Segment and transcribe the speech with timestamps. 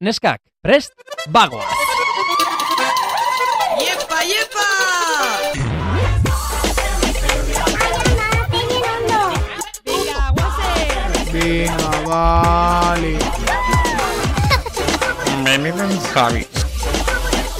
[0.00, 0.92] Neskak, prest,
[1.26, 1.64] bagoa!
[3.82, 4.68] ¡Yepa, yepa!
[11.32, 13.18] Venga, vale.
[15.42, 16.46] Benetan Javi.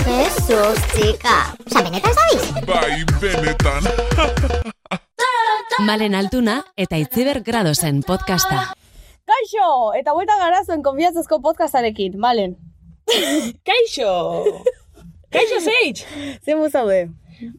[0.06, 1.36] Jesus, txika.
[1.66, 2.66] Osa, benetan zabiz?
[2.70, 3.82] Bai, benetan.
[5.80, 8.68] Malen Altuna eta Itziber Gradosen podcasta.
[9.28, 9.68] Kaixo!
[9.98, 12.56] Eta buelta gara zuen konfiantzazko podcastarekin, malen.
[13.68, 14.12] Kaixo!
[15.32, 16.04] Kaixo zeitz!
[16.44, 17.08] Zer zaude?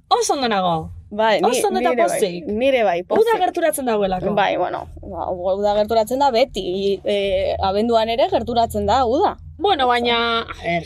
[0.10, 0.78] Oso ondo nago.
[1.10, 2.48] Bai, Oso ondo eta bai, pozik.
[2.54, 3.26] Nire bai, pozik.
[3.26, 4.34] Uda gerturatzen dagoelako.
[4.38, 7.00] Bai, bueno, uda gerturatzen da beti.
[7.04, 9.36] E, abenduan ere gerturatzen da, uda.
[9.60, 10.86] Bueno, baina, a ber,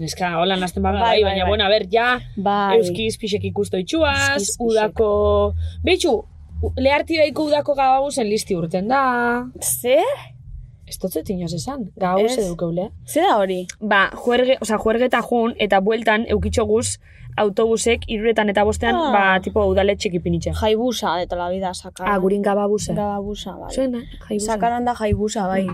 [0.00, 1.50] neska, hola nazten baga, Bai, bai, bai, baina, bai.
[1.50, 2.06] bueno, a ber, ja,
[2.36, 2.78] Bai.
[2.80, 5.10] euskiz pixek ikusto itxuaz, udako,
[5.84, 6.16] behitxu,
[6.76, 9.02] leharti daiko udako gababuzen listi urten da.
[9.60, 10.39] Zer?
[10.90, 12.44] Ez dotzet inoz esan, gababuz Ez.
[12.48, 12.88] edukeule.
[13.06, 13.60] Zer da hori?
[13.80, 16.96] Ba, juerge, oza, juerge eta jun, eta bueltan eukitxoguz
[17.38, 19.12] autobusek iruretan eta bostean, Ah.
[19.14, 20.50] ba, tipo udaletxek ipinitxe.
[20.52, 22.12] Jaibusa, eta la vida sakaran.
[22.12, 22.92] Ah, gurin gababuze.
[22.94, 23.70] Gababusa, bai.
[23.74, 24.52] Zuena, jaibuza.
[24.52, 25.66] Sakaran da jaibusa, bai.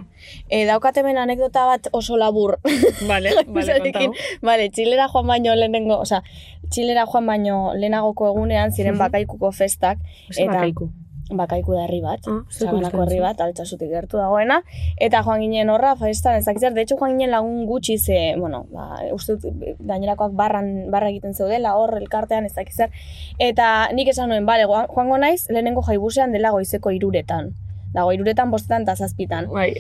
[0.50, 2.58] E, daukat hemen anekdota bat oso labur.
[3.08, 4.12] Vale, vale, kontau.
[4.42, 6.22] Vale, txilera joan baino lehenengo, osea,
[6.70, 8.98] txilera joan baino lehenagoko egunean ziren Mhm.
[8.98, 9.98] bakaikuko festak.
[10.32, 10.90] Zer bakaiku.
[11.30, 14.60] Bakaiku da herri bat, Ah, gustatzen herri bat, altxasutik gertu dagoena,
[15.00, 18.34] eta joan ginen horra, festan, ez dakit zer, de hecho joan ginen lagun gutxi ze,
[18.38, 22.90] bueno, ba, uste dut gainerakoak barran, barra egiten zeudela, hor, elkartean, ez dakit zer,
[23.38, 27.54] eta nik esan nuen, bale, joan- joango naiz, lehenengo jaibusean dela goizeko iruretan,
[27.92, 29.48] dago iruretan, bostetan eta zazpitan.
[29.50, 29.72] Bai.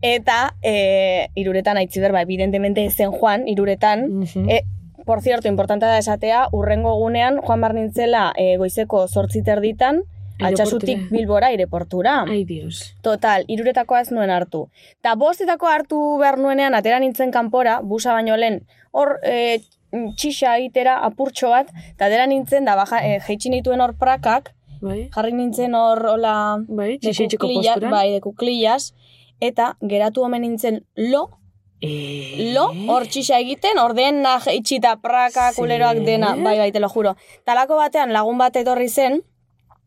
[0.00, 4.48] Eta e, iruretan aitziber, ba, evidentemente zen joan, iruretan, Mhm.
[4.48, 4.62] E,
[5.04, 10.00] por cierto, importante da esatea, urrengo egunean joan bar nintzela e, goizeko zortzi terditan,
[10.40, 12.24] altxasutik bilbora aireportura.
[12.28, 12.94] Ai, dios.
[13.02, 14.68] Total, iruretakoa ez nuen hartu.
[15.00, 19.60] Ta bostetako hartu behar nuenean, atera nintzen kanpora, busa baino lehen, hor e,
[20.16, 25.08] txixa egitera apurtxo bat, eta atera nintzen, da baja, e, jeitsi nituen hor prakak, Bai.
[25.14, 27.90] jarri nintzen hor, hola, Bai, de txixitxeko kuklilla- posturan.
[27.90, 28.92] bai, de kuklillas,
[29.40, 31.28] eta geratu omen nintzen lo,
[31.80, 32.52] Eh?
[32.54, 35.58] lo, hor txixa egiten, hor dena itxita praka, Zer?
[35.62, 37.14] kuleroak dena, bai, bai, te lo juro.
[37.44, 39.22] Talako batean lagun bat etorri zen,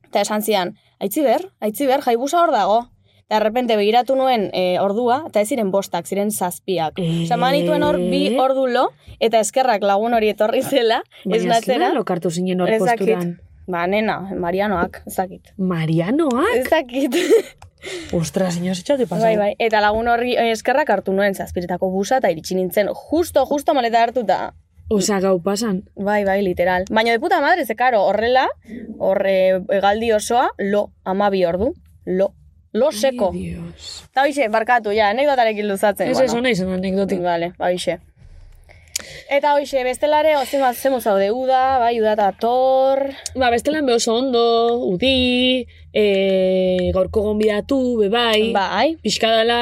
[0.09, 2.85] eta esan zian, aitziber, aitziber, jaibusa hor dago.
[3.27, 7.01] Eta repente begiratu nuen e, ordua, eta ez ziren bostak, ziren zazpiak.
[7.03, 7.25] Eh?
[7.25, 8.85] Osa, manituen hor bi ordu lo,
[9.19, 11.73] eta eskerrak lagun hori etorri zela, ez Baina natzera.
[11.73, 13.35] zelan lokartu zinen hor posturan.
[13.67, 15.51] Ba, nena, Marianoak, ez dakit.
[15.59, 16.53] Marianoak?
[16.55, 17.17] Ez dakit.
[18.15, 19.27] Ostras, inoz etxate pasau.
[19.27, 19.49] bai, bai.
[19.59, 24.05] Eta lagun horri eh, eskerrak hartu nuen zazpiretako busa, eta iritsi nintzen, justo, justo maleta
[24.07, 24.53] hartuta.
[24.89, 25.83] Osa, gau pasan.
[25.95, 26.85] Bai, bai, literal.
[26.89, 28.47] Baina de puta madre, ze karo, horrela,
[28.97, 31.73] horre egaldi osoa, lo, amabi ordu,
[32.05, 32.33] lo,
[32.71, 33.31] lo seko.
[33.33, 34.05] Ai, dios.
[34.11, 36.11] Eta hoxe, barkatu, ja, anekdotarekin luzatzen.
[36.11, 37.19] Ez ez hona izan anekdotik.
[37.19, 37.97] Vale, ba, hoxe.
[39.29, 43.03] Eta hoxe, bestelare, ozima zemu zaude uda, bai, uda eta tor...
[43.35, 44.45] Ba, bestelan be oso ondo,
[44.87, 46.05] udi, e,
[46.95, 48.53] gaurko gonbidatu, be bai.
[48.55, 49.59] Bai, Pixka dala...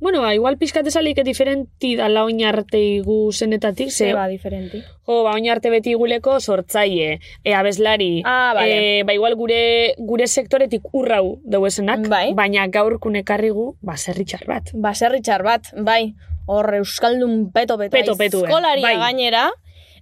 [0.00, 4.80] Bueno, ba, igual pixkat esalik diferenti dala oin arte igu zenetatik, ze, ba, diferenti.
[5.06, 9.00] jo, ba, oin arte beti iguleko sortzaile, e, abeslari, Ah, bale.
[9.00, 12.32] e, ba, igual gure, gure sektoretik urrau dauesenak, Bai.
[12.34, 14.70] baina gaur kunekarrigu, ba, zerritxar bat.
[14.72, 16.14] Baserri txar bat, bai,
[16.46, 18.96] hor euskaldun peto peto, Peto petue, aizkolaria bai.
[18.96, 19.50] gainera,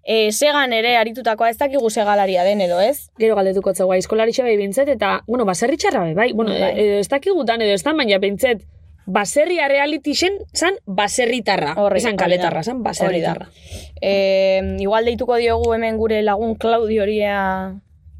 [0.05, 3.11] e, segan ere aritutakoa ez dakigu segalaria den edo, ez?
[3.19, 6.73] Gero galdetuko zau, aizkolaritxa bai bintzet, eta, bueno, baserritxarra bai, bai, bueno, Bai.
[6.79, 8.63] edo ez dakigutan edo ez da, baina bintzet,
[9.09, 11.73] baserria reality zen, zan baserritarra.
[11.81, 13.49] Horri, Esan kaletarra, zan baserritarra.
[14.01, 17.39] E, igual deituko diogu hemen gure lagun Claudio horia,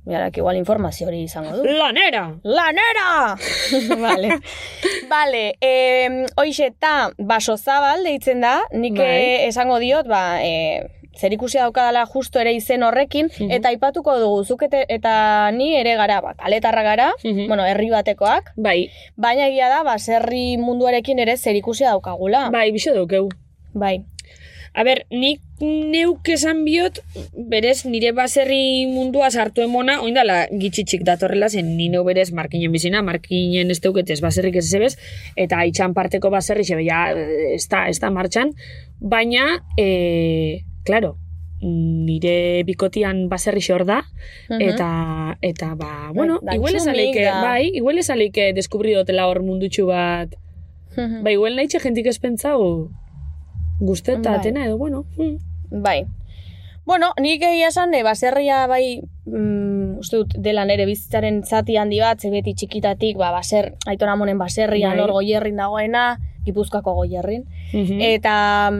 [0.09, 1.65] Biarak igual informazio hori izango du.
[1.69, 2.23] Lanera!
[2.43, 3.37] Lanera!
[4.05, 4.39] vale.
[5.11, 9.09] Vale, eh, hoixe, ta baso zabal deitzen da, nik Bai.
[9.19, 10.89] eh, esango diot, ba, eh,
[11.19, 13.51] zer ikusia daukadala justo ere izen horrekin, Mhm.
[13.51, 17.47] eta aipatuko dugu, zuk eta, ni ere gara, ba, kaletarra gara, Mhm.
[17.49, 22.51] bueno, herri batekoak, Bai, baina egia da, baserri munduarekin ere zer ikusia daukagula.
[22.51, 23.29] bai, biso daukeu.
[23.75, 24.05] Bai.
[24.75, 27.01] A ber, nik neuk esan biot,
[27.35, 33.03] berez nire baserri mundua sartu emona, oindala gitxitxik datorrela, zen ni neu berez markinen bizina,
[33.03, 34.97] markinen ez teuketez baserrik ez zebez,
[35.37, 38.53] eta itxan parteko baserri xebe, ja, ez da, ez da martxan,
[39.01, 41.17] baina, e, claro,
[41.61, 44.03] nire bikotian baserri xor da,
[44.49, 44.61] Mhm.
[44.69, 50.35] eta, eta ba, bueno, da igual esaleike, bai, igual esaleike deskubri dotela hor mundutxu bat,
[51.23, 52.91] Ba, igual nahitxe jentik ez pentsau
[53.79, 54.39] guzteta Bai.
[54.41, 55.05] atena edo, bueno.
[55.17, 55.37] mm.
[55.83, 56.07] Bai.
[56.85, 62.01] Bueno, nik egia esan, e, baserria bai, mm, uste dut, dela nere bizitzaren zati handi
[62.01, 65.05] bat, ze beti txikitatik, ba, baser, aiton amonen baserrian, Bai.
[65.05, 67.45] hor goierrin dagoena, gipuzkoako goierrin.
[67.75, 68.01] Mhm.
[68.01, 68.73] Eta,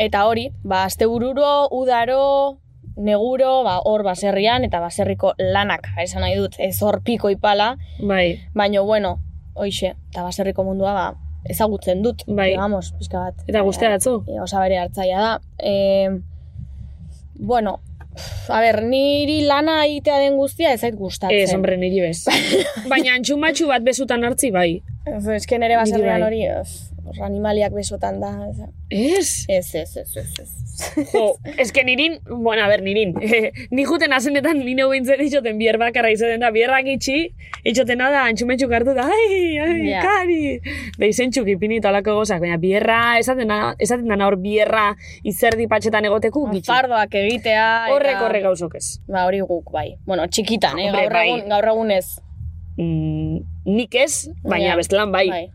[0.00, 2.58] eta hori, ba, astebururo, udaro,
[2.96, 8.40] neguro, ba, hor baserrian, eta baserriko lanak, esan nahi dut, ez hor piko ipala, Bai,
[8.56, 9.18] baino, bueno,
[9.54, 11.06] hoixe, eta baserriko mundua, ba,
[11.48, 12.50] ezagutzen dut, Bai.
[12.54, 13.44] digamos, pizka bat.
[13.48, 14.22] eta guztia datzu?
[14.28, 15.38] E, osa bere hartzaia da.
[15.58, 16.08] E,
[17.36, 17.78] bueno,
[18.48, 21.44] a ber, niri lana egitea den guztia ez zait gustatzen.
[21.44, 22.24] Ez, hombre, niri bez.
[22.92, 24.82] Baina antxumatxu bat bezutan hartzi, bai.
[25.06, 26.28] Ez, que nere baserrian bai.
[26.28, 28.30] hori, ez, hor animaliak besotan da.
[28.90, 29.74] Ez, Ez?
[29.74, 30.50] ez, ez, ez, ez.
[31.12, 31.36] Jo,
[31.74, 33.12] que nirin, bueno, a ber, nirin,
[33.70, 37.34] ni juten azenetan nino bintzen itxoten bier bakarra izaten da, bierrak itxi,
[37.68, 40.00] itxotena da, antxumetxuk hartu da, ai, ai, Ja.
[40.00, 40.60] kari,
[40.98, 46.04] da izentxuk ipini talako gozak, baina bierra, esaten da, esaten dana hor bierra izerdi patxetan
[46.08, 46.72] egoteku, gitxi.
[46.72, 47.68] Fardoak egitea.
[47.86, 48.86] eta- Horrek horrek gauzok ez.
[49.06, 49.98] Ba, hori guk, bai.
[50.06, 50.88] Bueno, txikitan, eh?
[50.88, 51.28] Hombre, Gaur bai.
[51.28, 52.06] egun, gaur egun ez.
[52.78, 54.76] Mm, nik ez, baina Ja.
[54.76, 55.28] bestelan bai.
[55.28, 55.48] Bai.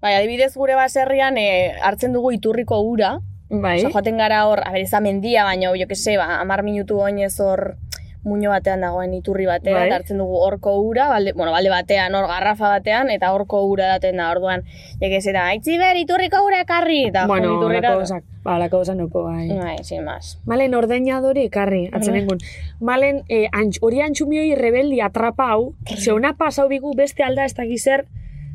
[0.00, 3.18] Bai, adibidez gure baserrian eh, hartzen dugu iturriko ura,
[3.50, 3.80] Bai.
[3.80, 6.62] Osa, joaten gara hor, a ber, ez da mendia, baina, jo que se, ba, amar
[6.62, 7.74] minutu oinez hor
[8.22, 9.90] muño batean dagoen iturri batean, Bai.
[9.96, 14.20] hartzen dugu horko ura, balde, bueno, balde batean, hor garrafa batean, eta horko ura daten
[14.22, 14.62] da, orduan,
[15.00, 17.96] jekez eta, aitzi ber, iturriko ura ekarri, eta Bueno, iturrira.
[17.98, 19.48] gozak, ba, alako gozak nuko, bai.
[19.58, 20.38] Bai, sin más.
[20.46, 22.38] Malen ordeñadore ekarri, atzenengun.
[22.78, 27.54] Malen eh, antx, hori antxumioi rebeldi atrapa hau, ze ona pasau bigu beste alda ez
[27.58, 28.06] dakiz zer,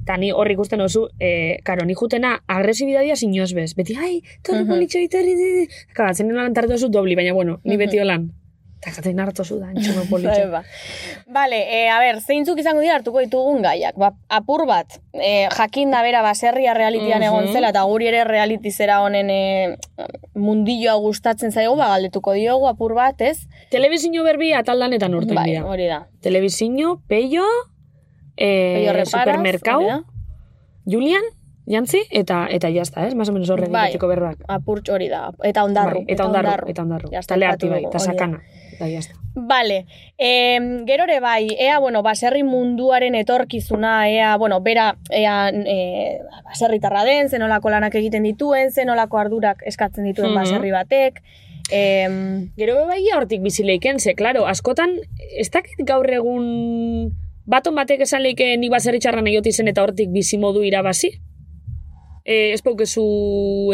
[0.06, 3.74] eta ni hor ikusten oso, eh, karo, ni jutena agresibidadia sinoz bez.
[3.76, 4.70] Beti, ai, torri Mhm.
[4.70, 5.68] politxo iterri, di, di.
[5.98, 8.30] Karo, atzen nuen lantartu oso dobli, baina bueno, ni beti holan.
[8.86, 10.52] Eta jaten hartu oso da, antxume Bai, politxo.
[10.52, 10.62] ba.
[11.26, 13.96] Vale, e, a ber, zeintzuk izango dira hartuko ditugun gaiak.
[13.98, 17.28] Ba, apur bat, e, jakin da bera baserria realitian Mhm.
[17.32, 19.78] egon zela, eta guri ere reality zera honen e,
[20.36, 23.48] mundilloa gustatzen zaigu, ba, galdetuko diogu apur bat, ez?
[23.72, 25.66] Telebizio berbi ataldanetan urten Bai, dira.
[25.66, 26.04] hori da.
[26.22, 27.44] Telebizio, peio,
[28.38, 30.02] eh, Peio reparaz, supermerkau, hori da.
[30.86, 31.24] Julian,
[31.68, 33.16] jantzi, eta eta jazta, ez?
[33.16, 33.88] Más o menos horre Bai.
[33.90, 34.38] egiteko berbak.
[34.48, 35.32] Apurtxo hori da.
[35.44, 36.04] Eta ondarru.
[36.04, 37.10] Bai, eta ondarru, eta ondarru.
[37.12, 38.00] Ja, Eta leharti bai, eta da.
[38.00, 38.42] sakana.
[38.76, 39.16] Eta jazta.
[39.36, 39.86] Vale,
[40.18, 47.28] e, gerore bai, ea, bueno, baserri munduaren etorkizuna, ea, bueno, bera, ea, e, baserritarra den,
[47.30, 50.36] zenolako lanak egiten dituen, zenolako ardurak eskatzen dituen Mhm.
[50.40, 51.22] baserri batek,
[51.72, 52.08] e,
[52.58, 54.92] Gero bebaia hortik bizileiken, ze, klaro, askotan,
[55.38, 57.12] ez dakit gaur egun
[57.46, 61.12] baton batek esan leike nik baserritxarran egioti zen eta hortik bizi modu irabazi?
[62.26, 63.04] E, ez paukezu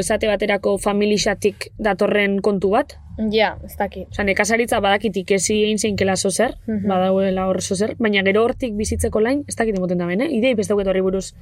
[0.01, 2.97] esate baterako familixatik datorren kontu bat?
[3.31, 4.07] ja, ez dakit.
[4.09, 6.87] Osa, nekazaritza badakit ikesi egin zeinkela zozer, Mhm.
[6.89, 10.27] badauela hor zozer, baina gero hortik bizitzeko lain, ez dakit emoten da ben, eh?
[10.31, 11.33] Idei bestauket horri buruz,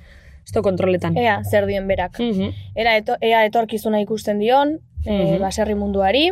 [0.46, 1.16] ez kontroletan.
[1.18, 2.20] Ea, zer dien berak.
[2.20, 2.50] Mhm.
[2.76, 5.40] Era eto, ea etorkizuna ikusten dion, e, Mhm.
[5.42, 6.32] baserri munduari.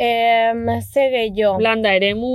[0.00, 2.30] E, ze gehiago, Landa eremu,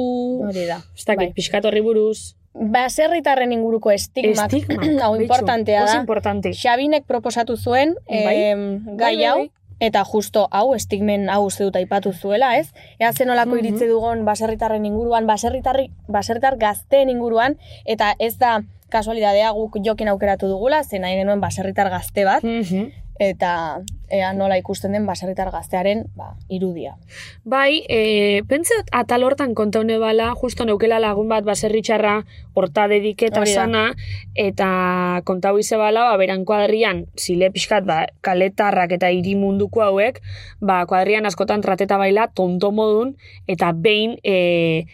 [0.48, 0.78] hori da.
[0.96, 1.34] ez dakit, bai.
[1.34, 2.36] pixkat horri buruz.
[2.54, 6.00] Baserritarren inguruko estigmak, Estigma, hau betxu, importantea oso da.
[6.00, 6.54] importante.
[6.54, 8.36] Xabinek proposatu zuen Bai.
[8.52, 9.52] em, gai Bai, hau, bai.
[9.80, 12.70] eta justo hau, estigmen hau uste dut aipatu zuela, ez?
[13.00, 13.60] Ea zenolako Mhm.
[13.66, 20.48] iritze dugun baserritarren inguruan, baserritarri, baserritar gazteen inguruan, eta ez da kasualidadea guk jokin aukeratu
[20.48, 22.92] dugula, zen nahi genuen baserritar gazte bat, Mhm.
[23.20, 23.82] Eta
[24.12, 26.96] ea nola ikusten den baserritar gaztearen ba, irudia.
[27.44, 32.20] Bai, e, pentseot atal hortan kontaune bala, justo neukela lagun bat baserritxarra
[32.54, 33.88] horta dediketa sana,
[34.36, 40.22] eta kontau ize bala, ba, beran kuadrian, zile pixkat, ba, kaletarrak eta hiri munduko hauek,
[40.62, 43.16] ba, kuadrian askotan trateta baila tonto modun,
[43.48, 44.86] eta behin, e,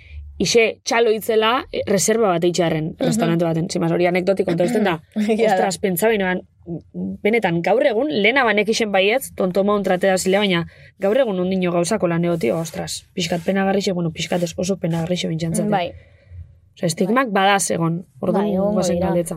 [0.42, 3.68] Ixe, txalo itzela, e, reserva bat eitxarren, restaurante baten.
[3.70, 4.96] Zimaz, hori anekdotik konta da.
[5.14, 6.10] Ostras, pentsa
[7.24, 10.66] benetan, gaur egun, lehena banek isen baietz, tonto maun tratea zile, baina
[11.00, 15.70] gaur egun undino gauzako laneo, tio, ostras, pixkat penagarrixe, bueno, pixkat ez oso penagarrixe bintxantzate.
[15.70, 15.92] Bai.
[16.72, 19.08] Osa, estigmak badaz egon, orduan Bai, dira.
[19.10, 19.36] galdetza.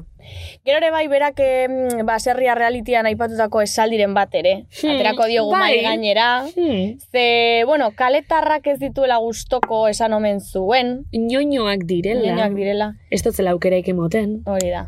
[0.64, 4.52] Gero ere bai berak em, baserria realitian aipatutako esaldiren bat ere.
[4.80, 5.60] Hmm, Aterako diogu bai.
[5.60, 6.28] mai gainera.
[6.54, 6.94] Hmm.
[7.10, 11.00] Ze, bueno, kaletarrak ez dituela gustoko esan omen zuen.
[11.10, 14.86] Inoinoak direla, Niñoak direla, ez dotzela aukeraik emoten, hori da.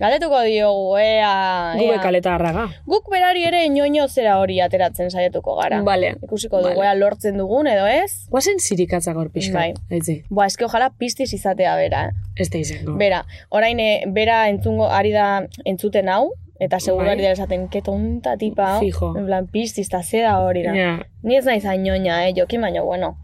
[0.00, 1.74] Galdetuko diogu, ea...
[1.76, 2.00] gube ea.
[2.00, 2.62] kaleta harraga.
[2.88, 5.82] Guk berari ere inoino zera hori ateratzen saiatuko gara.
[5.84, 6.14] Vale.
[6.24, 6.86] Ikusiko dugu, Vale.
[6.88, 8.26] ea lortzen dugun edo ez.
[8.32, 9.74] Guazen zirikatza gaur pixka, Bai.
[9.90, 12.06] etzi, Boa, eske ojala piztiz izatea bera.
[12.08, 12.40] eh.
[12.40, 12.96] ez da izango.
[12.96, 15.26] Bera, orain eh, bera entzungo ari da
[15.66, 17.14] entzuten hau, eta seguro Bai.
[17.18, 18.78] ari da esaten, ke tonta tipa.
[18.80, 19.12] Fijo.
[19.18, 20.74] En plan, piztiz, eta zeda hori da.
[20.76, 20.94] Ja.
[21.22, 23.16] Ni ez naiz ainoina, eh, jokin baino, bueno.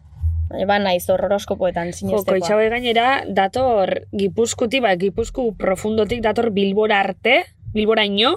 [0.51, 2.25] Baina ba naiz hor horoskopoetan Jo, sinestekoa.
[2.37, 7.41] koitxaue gainera, dator gipuzkuti, ba, gipuzku profundotik dator bilbora arte,
[7.75, 8.37] bilbora ino,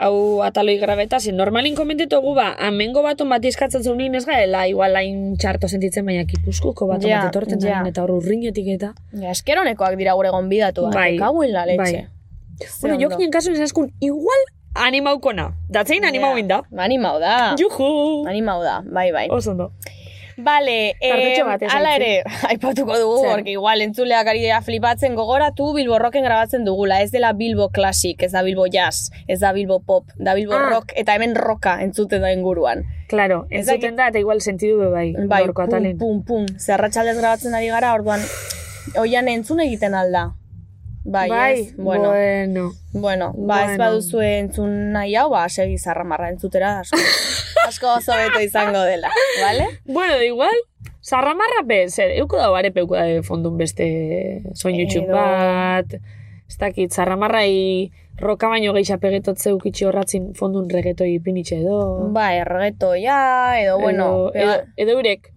[0.00, 4.96] hau ataloi grabeta, zen normalin komentetugu ba, amengo bat bat izkatzen zuen ez gaela, igual
[4.96, 7.82] hain txarto sentitzen, baina kipuzkuko bat Ja, bat etorten ja.
[7.86, 8.94] eta hor urrinetik eta.
[9.12, 10.88] Ja, eskeronekoak dira gure gonbidatu.
[10.90, 11.76] Bai, Kagu la bai.
[11.76, 12.08] leche.
[12.80, 14.40] Bueno, jo ginen kasu esaskun, igual
[14.74, 15.52] animaukona.
[15.68, 16.62] Datzein animau inda.
[16.76, 17.54] Animau da.
[17.58, 18.24] Juhu!
[18.28, 19.28] Animau da, bai, bai.
[19.30, 19.54] Oso
[20.42, 25.98] Vale, eh, bat, ala ere, aipatuko dugu, porque igual entzuleak ari dira flipatzen gogoratu Bilbo
[25.98, 30.04] Rocken grabatzen dugula, ez dela Bilbo Classic, ez da Bilbo Jazz, ez da Bilbo Pop,
[30.16, 30.68] da Bilbo Ah.
[30.70, 32.84] Rock, eta hemen roka entzuten da inguruan.
[33.08, 35.98] Claro, entzuten da, eta igual sentidu be bai, Bai, pum, atalen.
[35.98, 38.20] pum, pum, zerratxaldez grabatzen ari gara, orduan,
[38.96, 40.30] oian entzun egiten alda.
[41.10, 41.76] Bai, ez?
[41.76, 42.72] Bueno, bueno.
[42.92, 43.84] bueno, ba, ez Bueno.
[43.84, 46.96] baduzu entzun nahi hau, ba, segi zarramarra entzutera, asko,
[47.68, 49.10] asko oso beto izango dela,
[49.42, 49.66] vale?
[49.86, 50.54] Bueno, igual,
[51.02, 55.94] zarramarra be, zer, euko da bare peuko da fondun beste soin YouTube Edo- bat,
[56.48, 57.90] ez dakit, zarramarrai
[58.20, 62.08] roka baino geisha pegetotze ukitxi horratzin fondun regetoi pinitxe edo.
[62.12, 65.32] Ba, erregetoia, edo, bueno, edo, edo, edo eurek,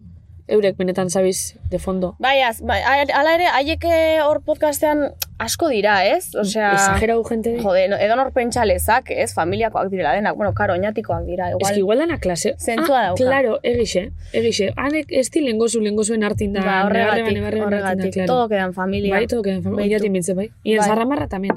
[0.48, 2.16] eurek benetan zabiz de fondo.
[2.20, 6.36] Bai, az, bai, ala ere, haiek eh, hor podcastean asko dira, ez?
[6.36, 7.56] Osea, Exagerau gente.
[7.62, 9.34] jode, no, edo nor pentsa lezak, ez?
[9.34, 11.74] Familiakoak direla denak, bueno, karo, oinatikoak dira, Ez igual.
[11.74, 12.56] que igual dana klase.
[12.60, 13.24] Zentzua ah, dauka.
[13.24, 14.74] Claro, egixe, egixe.
[14.76, 16.62] Hanek ez di lengozu, lengozuen hartin da.
[16.62, 18.28] ba, horregatik, horregatik, claro.
[18.28, 19.16] todo queda en familia.
[19.16, 19.84] Bai, todo quedan familia.
[19.84, 19.96] Beitu.
[19.96, 20.52] Oñati mintze, bai.
[20.64, 20.88] Y en Bai.
[20.90, 21.56] zarramarra también.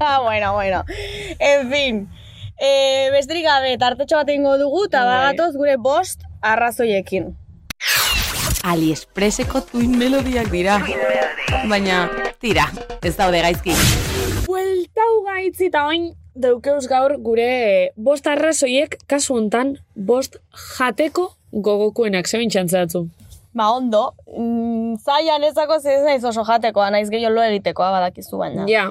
[0.00, 0.84] Ah, bueno, bueno.
[1.38, 2.08] En fin.
[2.60, 5.14] Eh, besterik gabe, tartetxo bat egingo dugu, eta Bai.
[5.32, 7.36] bagatoz gure bost arrazoiekin.
[8.64, 10.78] AliExpresseko tuin melodiak dira.
[11.70, 12.08] Baina,
[12.42, 12.66] tira,
[13.04, 13.74] ez daude gaizki.
[14.48, 20.38] Bueltau gaitzi eta oin daukeuz gaur gure bost arrazoiek kasu hontan bost
[20.78, 23.06] jateko gogokuenak zebin txantzatzu.
[23.58, 28.66] Ba, ondo, mm, zaian ezako ez naiz oso jatekoa, naiz gehiago lo egitekoa badakizu baina.
[28.70, 28.90] Ja.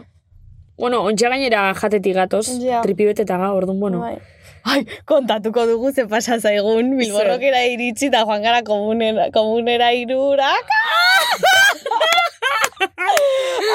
[0.78, 2.82] Bueno, ontsa gainera jatetik gatoz, Ja.
[2.82, 4.00] tripibeteta ga, orduan, bueno.
[4.00, 4.18] Bai.
[4.68, 10.66] Ai, kontatuko dugu ze pasa zaigun, Bilborrokera iritsi eta joan gara komunera, komunera irurak.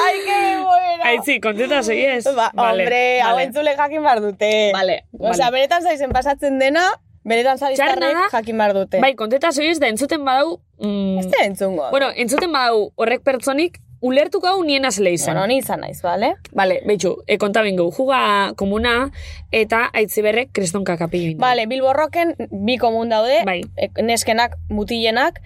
[0.03, 1.03] Ai, que bueno.
[1.03, 2.23] Aitzi, konteta ez?
[2.35, 4.71] Ba, hombre, hau entzule jakin bar dute.
[4.73, 5.51] Vale, vale.
[5.51, 6.85] benetan zaizen pasatzen dena,
[7.81, 8.29] Txarrena da.
[8.37, 8.99] jakin bar dute.
[9.03, 10.59] Bai, konteta ez da entzuten badau...
[10.83, 11.89] Mm, Ez da entzungo.
[11.91, 15.33] bueno, entzuten badau horrek pertsonik, ulertuko hau nien azle izan.
[15.33, 16.33] bueno, ni izan naiz, bale?
[16.51, 19.11] Vale, betxu, e, konta bingo, juga komuna
[19.51, 21.41] eta aitziberrek krestonka kapillo inda.
[21.45, 23.61] Bale, Bilborroken bi komun daude, Bai.
[23.77, 25.39] e, neskenak, mutilenak,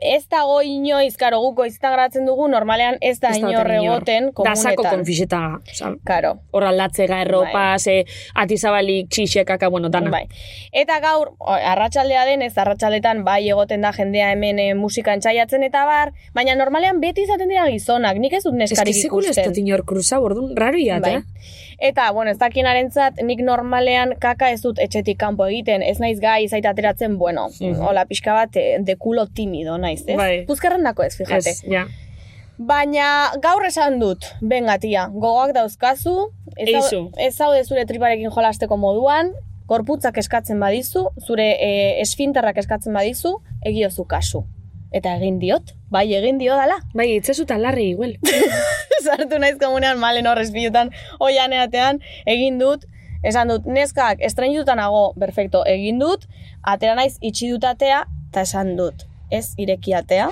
[0.00, 3.84] ez dago inoiz, karo, izitan gratzen dugu, normalean ez da Ez inor oten inor.
[3.84, 4.98] egoten Dasako komunetan.
[4.98, 5.40] konfiseta,
[5.70, 6.38] oza, Karo.
[6.52, 8.04] hor aldatzega erropa, ze
[8.34, 10.10] atizabalik, txixekaka, bueno, dana.
[10.10, 10.24] Bai.
[10.72, 15.84] Eta gaur, arratsaldea den, ez arratsaldetan bai egoten da jendea hemen e, musika entzaiatzen eta
[15.84, 19.30] bar, baina normalean beti izaten dira gizonak, nik ez dut Ez que neskarik sekul ez
[19.36, 19.44] ikusten.
[19.52, 21.14] dut inor kruzau, orduan, raro iat, Bai.
[21.16, 21.22] eh?
[21.78, 26.48] Eta, bueno, ez dakinarentzat, nik normalean kaka ez dut etxetik kanpo egiten, ez naiz gai
[26.48, 27.82] zait ateratzen, bueno, Mhm.
[27.84, 30.16] hola pixka bat, eh, de kulo timido naiz, ez?
[30.16, 30.44] Bai.
[30.46, 31.50] Puzkerren dako ez, fijate.
[31.50, 31.86] Ez, ja.
[32.58, 39.34] Baina gaur esan dut, benga tia, gogoak dauzkazu, ez, zaude zure triparekin jolasteko moduan,
[39.68, 44.44] gorputzak eskatzen badizu, zure e, esfinterrak eskatzen badizu, egiozu kasu.
[44.96, 46.78] Eta egin diot, bai egin dio dala.
[46.96, 48.16] Bai, itzezu larri, igual.
[49.04, 52.86] Sartu naiz komunean malen horrez pilotan oianeatean, egin dut,
[53.22, 56.24] esan dut, neskak, estreñituta nago, perfecto, egin dut,
[56.62, 60.30] atera naiz itxi dut atea, eta esan dut, ez ireki atea.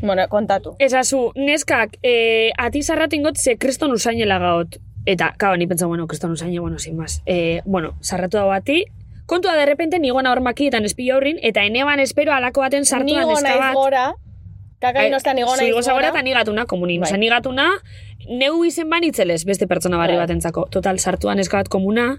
[0.00, 0.76] Bueno, kontatu.
[0.78, 4.78] Ezazu, neskak, eh, atizarratingot ze kriston usainela gaot.
[5.06, 7.22] Eta, kao, ni pentsa, bueno, kriston usaine, bueno, sin más.
[7.26, 8.84] Eh, bueno, sarratu da bati,
[9.28, 13.26] kontua de repente nigona hor makietan espila horrin, eta eneban espero alako baten sartu da
[13.28, 13.88] Nigo
[14.80, 16.18] gora, kakain ostan nigo naiz Zuigo zagora gora.
[16.18, 17.00] eta nigatuna komunin.
[17.00, 17.08] Bai.
[17.10, 17.68] Osa, nigatuna,
[18.28, 20.26] neu izen banitzelez beste pertsona barri Bai.
[20.26, 20.66] batentzako.
[20.70, 22.18] Total, sartuan neska bat komuna,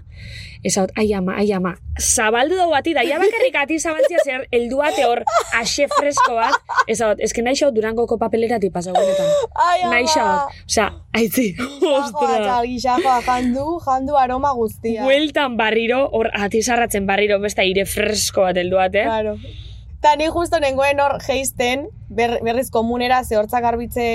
[0.64, 5.04] esaut, ai ama, ai ama, zabaldu dau bati, da, ja bakarrik ati zabaltzia zer, elduate
[5.06, 5.22] hor,
[5.60, 9.30] axe fresko bat, esaut, eske nahi xaut durangoko papeleratik pasau benetan.
[9.54, 11.54] Ai, Nahi xaut, osea, aitzi,
[11.94, 12.60] ostra.
[12.66, 15.04] gisakoa jandu, jandu aroma guztia.
[15.04, 19.04] Bueltan barriro, hor atizarratzen barriro, beste aire fresko bat elduate.
[19.04, 19.36] Claro.
[20.00, 24.06] Ta ni justo nengoen hor geisten, ber, berriz komunera, ze hortzak garbitze,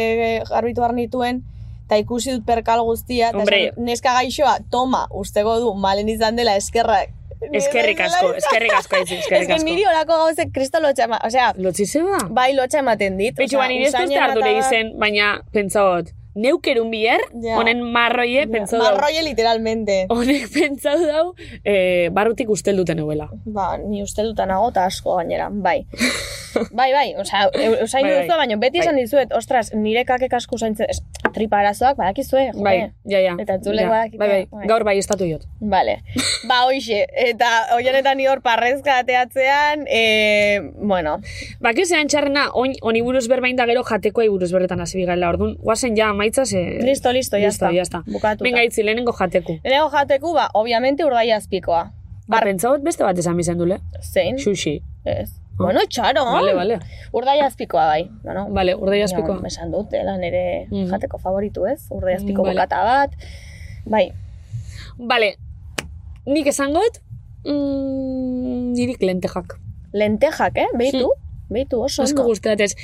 [0.50, 1.44] garbitu behar nituen,
[1.86, 3.60] eta ikusi dut perkal guztia, eta Hombre.
[3.68, 7.10] esan, neska gaixoa, toma, ustego du, malen izan dela eskerrak.
[7.54, 9.66] Eskerrik asko, eskerrik asko, eskerrik Ez que asko.
[9.68, 12.18] niri horako gauzek kristo lotxa ema, osea, Lotzi zeba?
[12.30, 13.36] bai lotxa ematen dit.
[13.38, 17.56] Betxu, osea, ba, nire ez duzte ardure eta- izen, baina, pentsot, neukerun bier, Ja.
[17.58, 18.92] honen marroie, pentsau dau.
[18.92, 20.06] Marroie literalmente.
[20.10, 23.30] Honek pentsau dau, eh, barrutik ustel duten euela.
[23.46, 25.86] Ba, ni uste dutan nago eta asko gainera, bai.
[26.72, 28.38] bai, bai, osea, eu- usain Bai, bai.
[28.38, 29.04] baina beti esan Bai.
[29.04, 31.02] dizuet, ostras, nire kakek asko zaintzen, es,
[31.34, 33.36] tripa arazoak, badakizue, jo, Bai, ja, ja.
[33.40, 33.90] Eta entzulek ja.
[33.90, 34.68] badakite, Bai, bai, bai.
[34.68, 35.44] gaur bai estatu jot.
[35.60, 35.98] Vale.
[36.48, 41.20] Ba, hoxe, eta hoienetan ni hor parrezka ateatzean, e, bueno,
[41.60, 45.30] Ba, zean txarrena, oin, oni buruz berbain da gero jatekoa buruz berretan hasi bigala.
[45.30, 46.80] Orduan, guazen ja maitza ze...
[46.82, 48.04] listo, listo, ya Listo, está.
[48.06, 48.44] Bukatuta.
[48.44, 49.60] Venga, itzi, lehenengo jateku.
[49.64, 51.92] Lehenengo jateku, ba, obviamente urdai azpikoa.
[52.28, 53.80] Ba, pentsaut beste bat esan bizen dule.
[54.02, 54.40] Zein?
[54.40, 54.82] Sushi.
[55.06, 55.30] Ez.
[55.58, 56.26] Bueno, txaro.
[56.26, 56.80] Vale, vale.
[57.14, 58.10] Urdai azpikoa bai.
[58.24, 59.38] Bueno, Vale, urdei azpikoa.
[59.42, 60.90] Ja, esan dut, dela nire Mhm.
[60.92, 61.86] jateko favoritu ez.
[61.92, 62.60] Urdai azpiko Mm, vale.
[62.60, 63.12] bokata bat.
[63.86, 64.12] Bai,
[64.98, 65.36] Vale,
[66.26, 67.00] nik esangot,
[67.46, 69.60] mm, nirik lentejak.
[69.94, 70.68] lentejak, eh?
[70.78, 71.10] Beitu,
[71.50, 72.30] beitu oso Asko ondo.
[72.32, 72.76] guzteatez.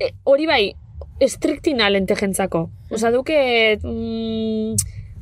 [0.00, 0.74] E, hori bai,
[1.20, 2.70] estriktina lentejentzako.
[2.90, 4.76] Osa duke mm,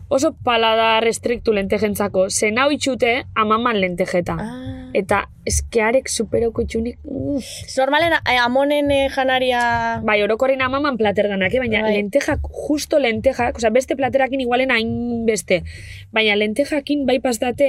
[0.09, 2.29] oso paladar estriktu lentejentzako.
[2.31, 4.37] Zen hau itxute amaman lentejeta.
[4.39, 4.73] Ah.
[4.97, 6.99] Eta eskearek superoko itxunik...
[7.05, 7.41] Mm.
[7.77, 9.61] Normalen eh, amonen eh, janaria...
[10.07, 11.61] Bai, orokorren amaman plater danak, eh?
[11.61, 11.97] baina Bai.
[11.99, 15.63] lentejak, justo lentejak, oza, beste platerakin igualen hain beste.
[16.13, 17.69] Baina lentejakin bai pastate...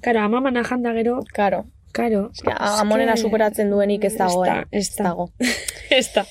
[0.00, 1.64] Karo, amaman ajanda gero, Karo.
[1.92, 2.30] karo.
[2.34, 4.66] Eske, a- amonena superatzen duenik ez dago, Ez da, eh?
[4.78, 5.04] ez da.
[5.04, 5.30] dago.
[6.00, 6.24] Ez da.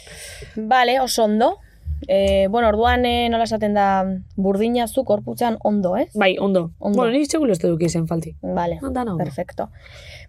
[0.56, 1.58] Vale, oso ondo.
[2.08, 6.10] Eh, bueno, orduan eh, nola esaten da burdina zu korputzean ondo, ez?
[6.16, 6.72] Bai, ondo.
[6.80, 6.98] Ondo.
[6.98, 8.36] Bueno, ni txegulo ez duki zen falti.
[8.42, 9.18] Vale, Dana ondo.
[9.24, 9.70] perfecto.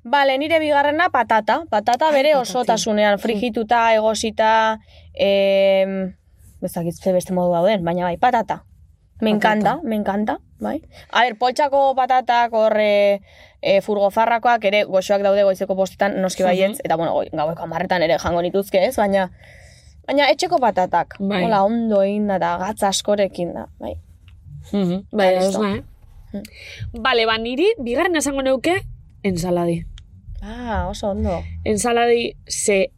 [0.05, 1.63] Vale, nire bigarrena patata.
[1.71, 4.81] Patata bere osotasunean, frigituta, egosita,
[5.15, 6.13] eh,
[6.61, 8.65] bezakit ze beste modu dauden, baina bai, patata.
[9.21, 10.81] Me encanta, me encanta, bai.
[11.13, 13.21] A ber, poltsako patatak, horre,
[13.61, 18.17] e, furgofarrakoak ere goxoak daude goizeko postetan, noski baietz, eta bueno, goi- gaueko amarretan ere
[18.19, 19.27] jango nituzke ez, baina
[20.11, 21.45] baina etxeko patatak, Bai.
[21.45, 23.95] hola ondo egin da, eta gatza askorekin da, bai.
[24.73, 25.49] Bai, Listo.
[25.49, 26.43] ez da, eh?
[27.03, 28.75] Bale, ba, niri, bigarren esango neuke,
[29.23, 29.85] ensaladi.
[30.43, 31.41] Ah, oso ondo.
[31.65, 32.91] Ensaladi, ze,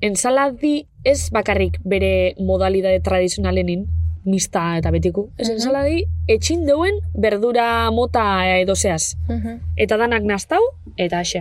[0.00, 3.86] ensaladi ez bakarrik bere modalidade tradizionalenin,
[4.24, 5.28] mista eta betiku.
[5.38, 5.56] Ez Mhm.
[5.56, 9.16] ensaladi, etxin deuen berdura mota edo zeaz.
[9.28, 9.60] Mhm.
[9.76, 10.62] Eta danak naztau,
[10.96, 11.40] eta ase.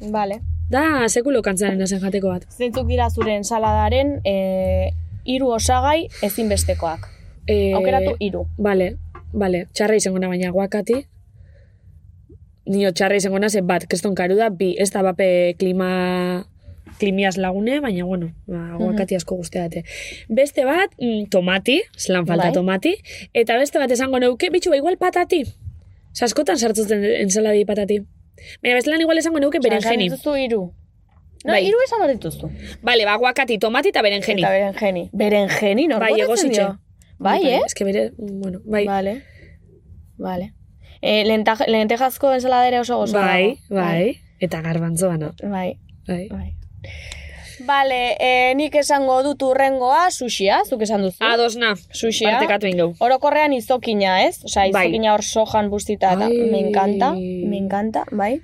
[0.00, 0.40] Vale.
[0.70, 2.46] Da, sekulo kantzaren ezen jateko bat.
[2.50, 4.92] Zeintzuk dira zure ensaladaren e,
[5.24, 7.08] hiru osagai ezinbestekoak.
[7.46, 8.46] E, Aukeratu hiru.
[8.58, 8.94] Bale,
[9.32, 11.02] bale, txarra izango na baina guakati.
[12.72, 15.28] Nio txarra izango na, ze bat, keston karu da, bi, ez da bape
[15.58, 16.44] klima
[16.98, 19.82] klimiaz lagune, baina bueno, ba, guakati asko guzteate.
[20.28, 22.54] Beste bat, mm, tomati, zelan falta Bai.
[22.54, 22.94] tomati,
[23.34, 25.42] eta beste bat esango neuke, bitxu, ba, igual patati.
[26.12, 28.02] Saskotan sartzen ensaladi patati.
[28.62, 30.06] Baina bestelan igual esango neuke berenjeni.
[30.06, 30.62] Esan dituzu hiru.
[31.44, 31.64] No, Bai.
[31.66, 32.50] hiru esan hor dituzu.
[32.86, 34.42] Bale, ba, guakati, tomati eta berenjeni.
[34.42, 35.08] Eta berenjeni.
[35.12, 35.98] Berenjeni, no?
[35.98, 36.68] Bai, egositxe.
[37.18, 37.60] Bai, eh?
[37.66, 38.84] Ez que bere, bueno, bai.
[38.86, 39.16] Vale.
[40.18, 40.52] Vale.
[41.02, 43.80] E, lentaj, lentejazko ensaladere oso gozo Bai, dago.
[43.80, 45.32] bai, eta garbantzoa, no?
[45.42, 46.28] Bai, Bai.
[46.30, 46.54] bai.
[47.66, 51.18] Vale, e, nik esango dut urrengoa, sushia, zuk esan duzu.
[51.24, 52.30] Adosna, Sushia.
[52.32, 52.88] partekatu ingau.
[53.00, 54.40] Orokorrean izokina, ez?
[54.44, 54.86] Osea, Bai.
[54.88, 58.40] izokina hor sojan bustita, eta me encanta, me encanta, bai.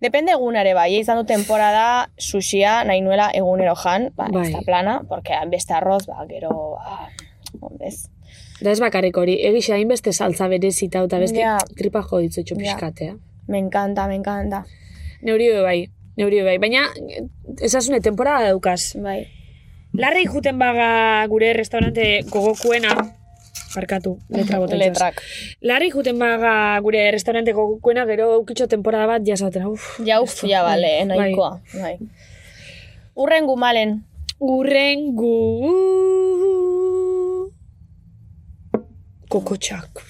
[0.00, 4.52] Depende egunare, bai, izan du temporada sushia nahi nuela egunero jan, ba, Bai.
[4.54, 7.08] ez plana, porque beste arroz, ba, gero, ah,
[7.80, 8.08] ez.
[8.60, 11.58] Da ez bakarrik hori, egixe hainbeste saltza berezita eta beste Ja.
[11.76, 12.58] tripa jo ditzutxo Ja.
[12.62, 13.16] pixkatea.
[13.48, 14.64] Me encanta, me encanta.
[15.22, 16.58] Neuri bai, neuri bai.
[16.62, 16.88] Baina,
[17.62, 18.94] esasune, temporada daukaz.
[19.00, 19.20] Bai.
[19.96, 22.92] Larri juten baga gure restaurante gogokuena,
[23.72, 24.82] barkatu, letra botetxoz.
[24.82, 25.22] Letrak.
[25.64, 26.52] Larri juten baga
[26.84, 29.96] gure restaurante gogokuena, gero eukitxo temporada bat jasatera, uf.
[30.04, 31.54] Ja, uf, ja, bale, nahikoa.
[31.72, 31.96] Bai.
[33.18, 33.98] Urren gumalen.
[34.38, 35.34] Urrengu...
[39.28, 40.04] Kokotxak.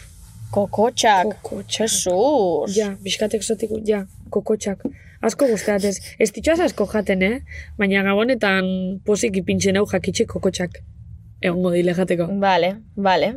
[0.53, 1.39] Kokotxak.
[1.43, 1.89] Kokotxak.
[1.89, 2.77] Jesus.
[2.77, 4.85] Ja, bizkat exotiko, ja, kokotxak.
[5.21, 5.97] Asko guztatez.
[6.23, 7.41] Ez ditxoaz asko jaten, eh?
[7.79, 8.69] Baina gabonetan
[9.07, 10.79] posik ipintzen hau jakitxe kokotxak.
[11.43, 12.29] Egongo dile jateko.
[12.43, 13.33] Vale, vale.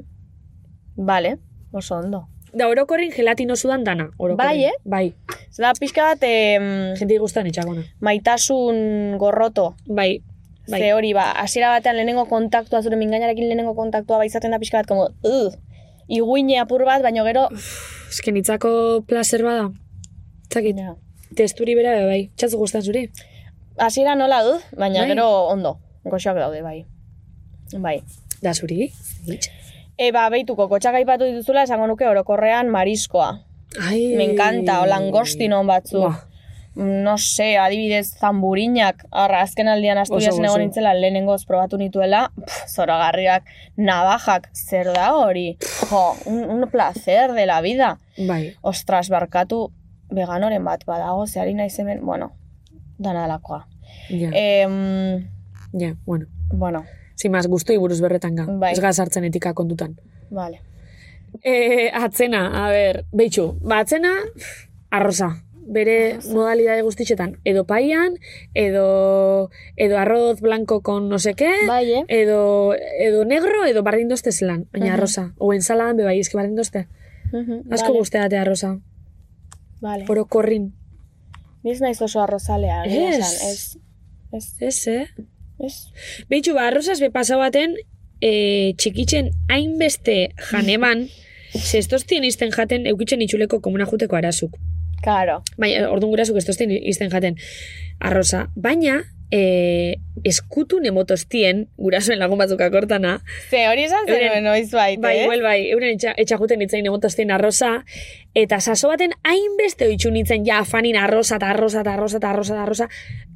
[0.98, 1.38] Vale,
[1.74, 2.28] oso ondo.
[2.54, 4.10] Da, orokorrin gelatino sudan dana.
[4.17, 4.38] Orokorrin.
[4.38, 4.74] Bai, eh?
[4.84, 5.38] Bai.
[5.56, 7.86] Zeda pixka bat em, Jenti gustan itxagona.
[8.02, 9.76] maitasun gorroto.
[9.88, 10.22] Bai.
[10.70, 10.80] Bai.
[10.80, 14.78] Ze hori, ba, hasiera batean lehenengo kontaktua, zure mingainarekin lehenengo kontaktua, ba, izaten da pixka
[14.84, 15.50] bat, como, uh,
[16.08, 17.48] iguine apur bat, baina gero,
[18.12, 19.72] Ezken itzako placer bada.
[20.54, 20.94] Zakit, ja.
[21.36, 22.22] Testuri bera be, bai.
[22.36, 23.10] Txatzu gustan zuri?
[23.82, 25.08] hasiera nola, uh, baina Bai.
[25.13, 26.86] gero ondo, goxoak daude, bai.
[27.80, 28.02] Bai.
[28.41, 28.91] Da zuri?
[29.98, 33.32] E, ba, beituko, kotxak aipatu dituzula, esango nuke orokorrean mariskoa.
[33.88, 34.15] Ai.
[34.17, 36.02] Me encanta, o langostinon batzuk.
[36.02, 36.28] Buah.
[36.74, 40.54] no se, adibidez, zamburinak, arra, azken aldian Asturiasen oso.
[40.54, 43.44] egon nintzela, lehenengoz probatu nituela, pff, zoragarriak,
[43.76, 45.58] navajak, zer da hori?
[45.89, 47.98] Jo, un, un placer de la vida.
[48.17, 48.54] Bai.
[48.62, 49.65] Ostras, barkatu,
[50.12, 52.32] veganoren bat badago, zehari naiz hemen, bueno,
[52.97, 53.67] dana delakoa.
[54.10, 55.28] Ja, Em,
[55.74, 56.26] ja, bueno.
[56.54, 56.86] bueno,
[57.30, 58.45] más, guztu buruz berretan ga.
[58.47, 58.74] Bai.
[58.74, 59.95] Ez gaz hartzen etika kontutan.
[60.30, 60.62] vale.
[61.43, 64.12] E, atzena, a ber, behitxu, ba, atzena,
[64.89, 65.43] arroza.
[65.71, 68.15] Bere modalidade guztitxetan, edo paian,
[68.54, 72.04] edo, edo arroz blanco con no sé qué, Bai, eh?
[72.10, 74.93] edo, edo negro, edo bardindoste zelan, baina Mhm.
[74.95, 75.34] arroza.
[75.38, 76.88] O ensaladan be bai, eski bardindoste.
[77.32, 78.80] Mhm, Asko vale, guzteate arroza.
[79.82, 80.06] Vale.
[80.10, 80.72] Oro korrin.
[81.63, 83.17] Ni ez naiz oso arrozalea, Ez.
[83.20, 83.78] ez.
[84.32, 85.08] Ez, Ez, eh?
[85.60, 85.76] ez.
[86.30, 87.76] Behitxu, ba, arrozaz be pasa baten,
[88.22, 91.08] e, txikitzen hainbeste janeman,
[91.67, 94.56] ze estostien izten jaten eukitzen itxuleko komuna juteko arazuk.
[95.04, 95.41] Karo.
[95.58, 97.36] Baina, orduan gurasuk estostien izten jaten
[98.00, 98.48] arroza.
[98.56, 99.96] Baina, e,
[100.28, 105.24] eskutu nemotostien, gurasoen lagun batzuk akortana, Ze hori esan zen noiz bait, bai, eh?
[105.24, 107.84] igual bai, euren etxa, etxa juten itzain nemotostien arroza,
[108.36, 112.54] eta saso baten hainbeste oitxu nintzen, ja, afanin arroza, eta arroza, eta arroza, eta arroza,
[112.54, 112.89] eta arroza,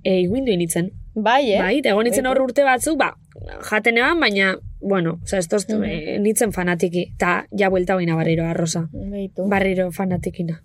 [0.03, 0.91] e, iguindu nintzen.
[1.15, 1.59] Bai, eh?
[1.61, 3.13] Bai, eta egon nintzen hor urte batzuk, ba,
[3.69, 5.83] jaten eban, baina, bueno, oza, ez toz, Mhm.
[5.83, 8.87] eh, nintzen fanatiki, eta ja buelta baina barriro arroza.
[8.91, 10.61] Beitu, Barriro fanatikina.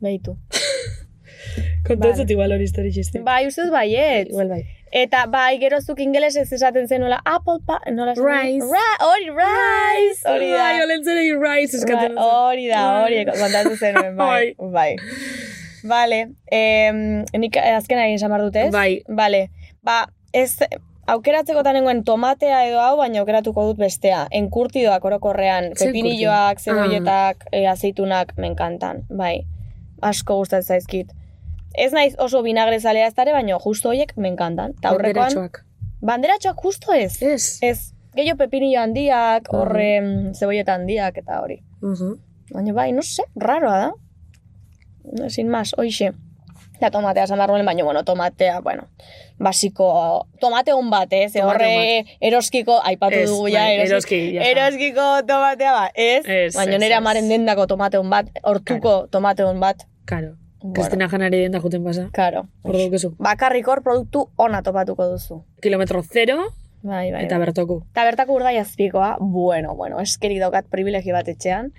[0.00, 0.38] beitu.
[1.88, 2.32] Kontatzut Vale.
[2.34, 3.22] igual hori histori txiste.
[3.26, 4.28] Bai, uste dut baiet.
[4.28, 4.60] Igual bai.
[4.92, 7.78] Eta bai, gerozuk ingelesez esaten zenuela, apple pa...
[7.92, 8.24] Nola esan?
[8.24, 8.68] Rice.
[8.72, 10.22] Ra, hori, rice!
[10.30, 10.58] Hori da.
[10.62, 12.14] Bai, olentzere rice Bai, eskatzen.
[12.16, 12.22] dut.
[12.24, 14.54] Hori da, hori kontatu zenuen, bai.
[14.76, 14.90] Bai.
[15.88, 16.20] Vale,
[16.50, 17.00] em,
[17.38, 18.70] nik azken egin samar dut, ez?
[18.74, 19.02] Bai.
[19.20, 19.44] Vale,
[19.84, 19.98] ba,
[20.32, 20.56] ez,
[21.08, 24.24] aukeratzeko nengoen tomatea edo hau, baina aukeratuko dut bestea.
[24.40, 26.74] Enkurtidoak orokorrean, pepinilloak, enkurtido?
[26.80, 29.04] zebolletak, e, aceitunak, me encantan.
[29.12, 29.36] Bai,
[30.00, 31.14] asko gustatzen zaizkit.
[31.74, 34.74] Ez naiz oso vinagre zalea ez dare, baina justo horiek me encantan.
[34.82, 35.64] Ta aurrekoan, Banderatxoak.
[36.00, 37.22] banderatxoak justo ez.
[37.22, 37.58] Ez.
[37.62, 37.78] Ez,
[38.16, 39.56] gehiago pepinillo handiak, Mhm.
[39.60, 41.62] horre mm, zebolleta handiak eta hori.
[41.82, 42.14] Mhm.
[42.54, 43.92] Baina bai, no sé, raroa da.
[45.12, 46.12] No, sin más, oixe.
[46.80, 48.84] Da tomatea esan behar nuen, baina, bueno, tomatea, bueno,
[49.38, 51.32] basiko, tomate hon bat, ez?
[51.32, 54.50] Tomate horre eroskiko, aipatu Ez, dugu ja, bai, eroski, eroski, está.
[54.50, 56.24] eroskiko tomatea ba, ez?
[56.26, 59.82] Ez, baina nire amaren dendako tomate hon bat, hortuko tomate hon bat,
[60.58, 60.70] Karo.
[60.70, 60.74] Bueno.
[60.74, 62.08] Kristina janari den da juten pasa.
[62.12, 62.46] karo.
[62.64, 63.14] Ordu.
[63.18, 65.44] Bakarrik hor produktu ona topatuko duzu.
[65.62, 66.36] Kilometro zero
[66.82, 67.24] Bai, bai.
[67.24, 67.46] eta bai.
[67.46, 67.82] bertoku.
[67.92, 71.72] Eta bertako urdai azpikoa, bueno, bueno, eskerik daukat privilegio bat etxean.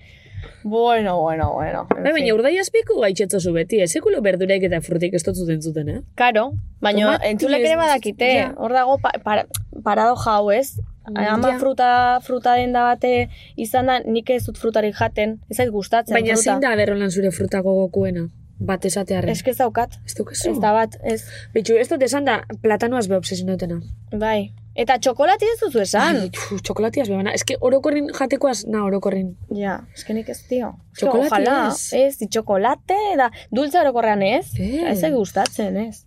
[0.63, 1.88] Bueno, bueno, bueno.
[1.98, 5.89] en Bai, baina urdai azpiku gaitxetzo beti, ez sekulo berdurek eta frutik ez dut zuten,
[5.89, 6.02] eh?
[6.15, 8.54] Karo, baina entzulek ere badakite, ja.
[8.58, 9.46] hor dago pa, para,
[9.84, 10.80] parado jau, ez?
[11.10, 11.60] Ama Ja.
[11.60, 16.36] fruta, fruta denda bate izan da, nik ez dut frutarik jaten, ez zait gustatzen Baina
[16.36, 16.44] fruta.
[16.52, 18.30] zein da berrolan zure frutako gokuena?
[18.60, 19.30] Bat esatearen.
[19.32, 20.52] Ez que ez daukat, Ez dukezu?
[20.52, 21.22] ez da bat, ez,
[21.54, 23.80] Bitxu, ez dut esan da platanoaz be obsesionatena.
[24.12, 24.52] bai.
[24.80, 26.15] Eta txokolati ez duzu esan.
[26.15, 27.32] Ai, txu, txokolatiaz bebana.
[27.36, 29.34] Ez que orokorrin jatekoaz, na, orokorrin.
[29.56, 30.69] Ja, ez que nik ez, tio.
[30.95, 31.89] Txokolati ojalá, ez.
[31.93, 34.45] ez, txokolate, da, dulce orokorrean ez.
[34.56, 34.84] Ez.
[34.93, 36.06] Ez zait gustatzen, ez.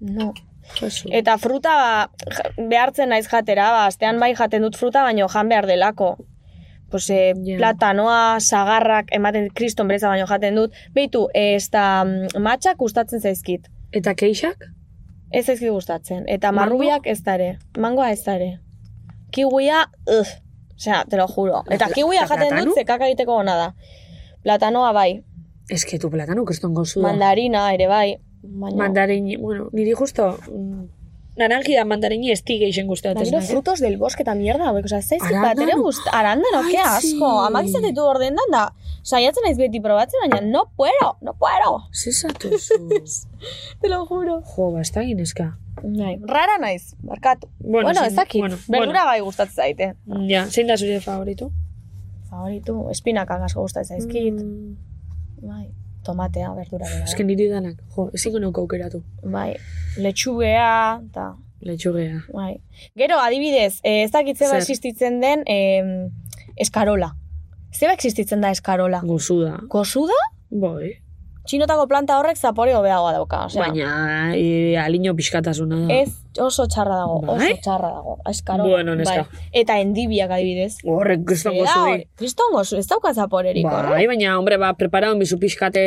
[0.00, 0.32] No.
[0.80, 1.08] Josu.
[1.12, 2.10] Eta fruta ba,
[2.68, 6.16] behartzen naiz jatera, ba, astean bai jaten dut fruta, baino jan behar delako.
[6.90, 7.56] Pues, e, Ja.
[7.58, 10.74] platanoa, sagarrak, ematen kriston bereza baino jaten dut.
[10.94, 13.68] Beitu, ez da mm, matxak gustatzen zaizkit.
[13.92, 14.68] Eta keixak?
[15.32, 16.24] Ez zaizkit gustatzen.
[16.26, 17.58] Eta marrubiak ez dare.
[17.78, 18.58] Mangoa ez dare.
[19.30, 20.38] Kiwia, ugh.
[20.80, 21.62] Osea, te lo juro.
[21.68, 23.66] Eta kiwia jaten dut, zekaka egiteko ona da.
[24.42, 25.22] Platanoa bai.
[25.68, 27.10] Ez que tu platano kriston gozu da.
[27.10, 28.16] Mandarina ere bai.
[28.42, 30.38] Baina, Mandarini, bueno, niri justo...
[31.40, 33.22] mm, Naranji da mandarini esti geixen guztatzen.
[33.24, 35.42] Baina frutos del bosque eta mierda hauek, oza, ez Arandano?
[35.46, 37.46] bat ere gust, arandano, Ai, ke asko, sí.
[37.46, 38.66] amak izan ditu ordendan da,
[39.02, 42.74] saiatzen naiz beti probatzen, baina no puedo, no puedo, Zizatuzu.
[43.80, 44.42] te lo juro.
[44.56, 45.48] jo, ba, ez da gineska.
[45.82, 47.48] Nahi, rara naiz, barkatu.
[47.58, 49.94] Bueno, Bueno, ez dakit, bueno, berdura bai gustatzen zaite.
[50.28, 51.50] Ja, zein da zure favoritu?
[52.30, 54.76] Favoritu, espinakak asko gustatzen zaizkit, Mm,
[55.42, 55.70] bai,
[56.04, 57.04] tomatea, berdura bera.
[57.04, 59.02] Ez que niri danak, jo, ezin nuke aukeratu.
[59.22, 59.54] Bai,
[59.98, 62.22] letxugea, eta, Letxugea.
[62.32, 62.60] bai.
[62.96, 64.60] Gero, adibidez, eh, ez dakit zeba Zer?
[64.62, 66.10] existitzen den em,
[66.56, 67.14] eskarola.
[67.72, 69.00] Zeba existitzen da eskarola?
[69.04, 69.58] Gozu da.
[69.68, 70.20] Gozu da?
[70.50, 70.96] Bai.
[71.50, 73.64] Txinotako planta horrek zapore hobeagoa dauka, osea.
[73.64, 75.96] Baina, e, aliño pixkatasuna da.
[75.96, 77.48] Ez oso txarra dago, Bai?
[77.48, 78.14] oso txarra dago.
[78.30, 78.68] Eskarola.
[78.70, 79.24] Bueno, neska.
[79.26, 79.50] Bai.
[79.64, 80.76] Eta endibiak adibidez.
[80.86, 81.82] Horrek kriston gozu
[82.22, 85.84] Kriston gozu, ez dauka zaporerik, Bai, baina, hombre, ba, preparado bizu pixkate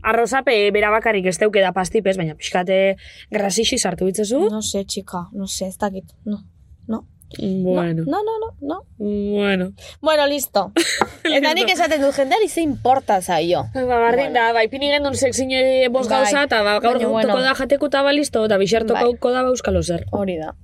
[0.00, 2.96] arrozape bera bakarrik ez teuke da pastipez, baina pixkate
[3.30, 4.46] grasixi sartu bitzezu.
[4.48, 6.40] No sé, txika, no sé, ez dakit, no.
[6.88, 7.04] No.
[7.38, 8.82] Bueno, No, no, no, no.
[8.98, 9.72] bueno.
[10.00, 10.72] Bueno, listo.
[11.24, 13.64] Eta nik esaten dut jendeari ze importa zaio.
[13.74, 16.20] Ba, bardin da, bai, pini gendun sexine bos Bai.
[16.20, 17.40] gauza, eta ba, gaur Baina, bueno.
[17.40, 20.04] da jateko eta ba, listo, eta bixartoko da ba, euskalo zer.
[20.12, 20.54] Hori da.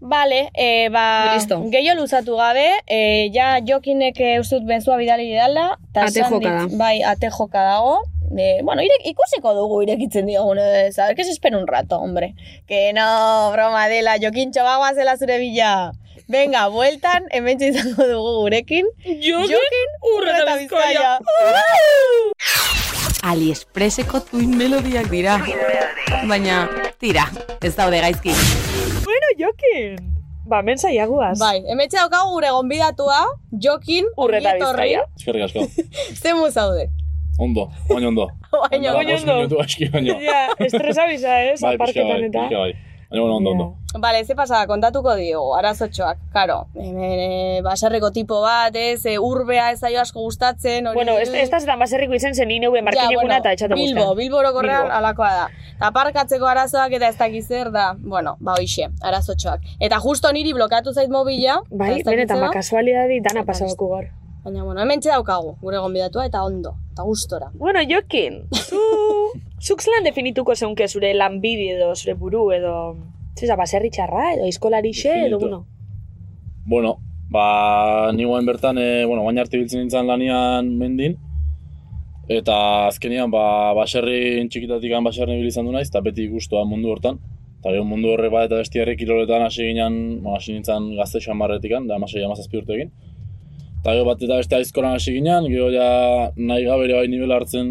[0.00, 1.62] Vale, e, ba, Listo.
[1.72, 5.78] gehiago luzatu gabe, e, ja jokinek e, uste dut benzua bidali didala.
[5.94, 6.76] Ate esan joka dit- da.
[6.76, 8.02] Bai, ate joka dago.
[8.34, 11.98] E, bueno, irek, ikusiko dugu irekitzen diogun, e, a ver, que se espera un rato,
[11.98, 12.34] hombre.
[12.66, 15.92] Que no, broma dela, jokintxo bagoa zela zure bila.
[16.28, 18.88] Venga, bueltan, hemen izango dugu gurekin.
[19.04, 21.12] Jokin, urre eta bizkaia.
[23.26, 25.38] Aliexpreseko tuin melodiak dira.
[26.26, 26.66] Baina,
[26.98, 27.28] tira,
[27.62, 28.34] ez daude gaizki.
[29.06, 30.02] Bueno, jokin.
[30.46, 31.38] Ba, men saiagoaz.
[31.38, 33.22] Bai, hemen daukagu gure gonbidatua,
[33.62, 34.92] jokin, Urre eta ongi etorri.
[34.92, 35.08] Bizkaia.
[35.18, 35.86] Eskerrik asko.
[36.22, 36.90] Zemu zaude.
[37.38, 38.28] Ondo, baina ondo.
[38.70, 39.60] Baina, Baina ondo.
[39.60, 40.14] aski baino.
[40.26, 42.40] Ja, estresa bisa, ez, Bai, pixka aparketan bai, eta.
[42.48, 42.72] pixka bai.
[43.08, 43.66] Baina bueno, ondo, ondo.
[44.02, 46.56] Bale, ze pasada, kontatuko diogu, arazotxoak, karo.
[46.74, 50.96] E, baserriko tipo bat, ez, e, urbea ez zaio asko gustatzen, hori...
[50.98, 54.16] Bueno, ez, ez da zetan baserriko izen zen nire markinekuna eta etxate Bilbo, guztan.
[54.18, 54.96] Bilbo orokorrean Bilbo.
[54.98, 55.46] alakoa da.
[55.76, 59.60] Eta parkatzeko arazoak eta ez dakiz zer da, bueno, ba hoixe, arazotxoak.
[59.80, 61.60] Eta justo niri blokatu zait mobila.
[61.70, 62.54] Bai, eta ez benetan, ba, da.
[62.58, 64.08] kasualidadi dana Eta pasabako gaur.
[64.46, 67.48] Baina, bueno, hemen daukagu, gure gonbidatua, eta ondo, eta gustora.
[67.58, 68.78] Bueno, Jokin, zu...
[69.66, 72.74] Zuk zelan definituko zeunke zure lanbide edo zure buru edo...
[73.36, 75.58] Zeza, baserri txarra edo eskolarixe edo, bueno.
[76.64, 76.92] Bueno,
[77.28, 81.18] ba, ni guain bertan, e, bueno, guain arte biltzen nintzen lanian mendin,
[82.38, 82.60] eta
[82.92, 87.18] azkenian, ba, baserrin txikitatik baserrin ibili izan du naiz, eta beti guztua mundu hortan.
[87.58, 91.24] Eta gero mundu horre bat eta besti herri kiroletan hasi ginen, bueno, hasi nintzen gazte
[91.26, 92.94] xamarretikan, da amasei amazazpi urtekin.
[93.86, 95.84] Eta gero bat eta beste aizkoran hasi ginen, gero ja
[96.34, 97.68] nahi gabe ere bai nivel hartzen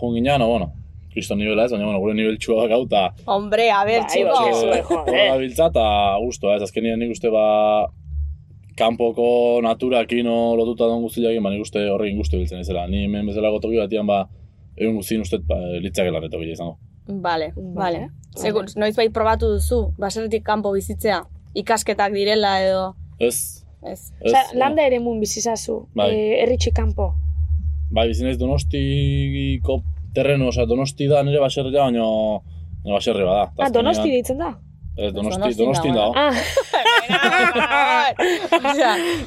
[0.00, 0.70] joan ginen, no, bueno,
[1.12, 4.78] kriston nivela ez, baina bueno, gure nivel txua dakau, eta Hombre, a zue, joder.
[4.88, 5.82] Horra gabiltza eta
[6.22, 7.44] guztua, ez azkenean nik uste ba
[8.78, 12.86] kanpoko naturakin o lotuta don guztiakin, ba nik uste horrekin guzti biltzen ezela.
[12.88, 14.22] Ni hemen bezala gotoki batian ba
[14.78, 16.78] egun guztien uste ba, litzakela reto bila izango.
[17.04, 17.74] Vale, Vale.
[17.76, 18.00] vale.
[18.40, 21.20] Segur, noiz bai probatu duzu, baserritik kanpo bizitzea,
[21.52, 22.94] ikasketak direla edo...
[23.20, 23.53] Ez,
[23.84, 24.12] Ez.
[24.20, 26.10] ez, Osa, landa ere mun bizizazu, Bai.
[26.14, 27.12] eh, erritxi kanpo.
[27.94, 29.82] bai, bizi naiz donostiko
[30.14, 32.02] terreno, osea, donosti da nire baserria, baina
[32.82, 33.50] baina baserri bada.
[33.58, 34.54] Ah, donosti deitzen da?
[34.96, 36.12] Ez, donosti, donosti dago.
[36.14, 36.32] Ah,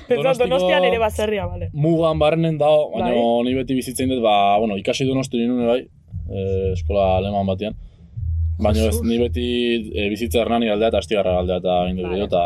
[0.40, 1.70] donostian ere baserria, bale.
[1.74, 3.44] Mugan barrenen dago, baina Bai.
[3.46, 5.82] ni beti bizitzen dut, ba, bueno, ikasi donosti nire bai,
[6.32, 7.76] e, eskola aleman batean.
[8.64, 9.48] Baina ez, ni beti
[9.94, 12.16] e, bizitza hernani aldea eta astigarra aldea eta egin dut Vale.
[12.16, 12.44] gero, eta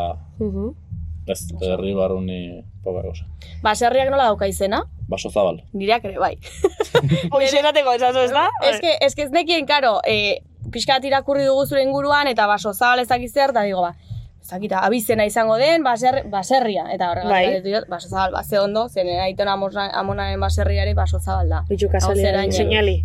[1.31, 3.25] ez, herri barruni poka gauza.
[3.63, 4.83] baserriak nola dauka izena?
[5.07, 5.61] Baso zabal.
[5.73, 6.37] Nireak ere bai.
[7.33, 8.47] Hoixenateko esazu, ez da?
[8.63, 10.41] Ez que, ez que ez nekien, karo, e,
[10.71, 13.93] pixka irakurri dugu zure inguruan, eta baso zabal ez dakit zer, eta digo, ba,
[14.41, 17.83] ez dakit, abizena izango den, baser, baserria, eta horregatik Bai.
[17.89, 21.63] baso zabal, ba, ze ondo, zen aitona amona- amonaren baserriare baso zabal da.
[21.69, 23.03] Bitxu kasualidad, señali.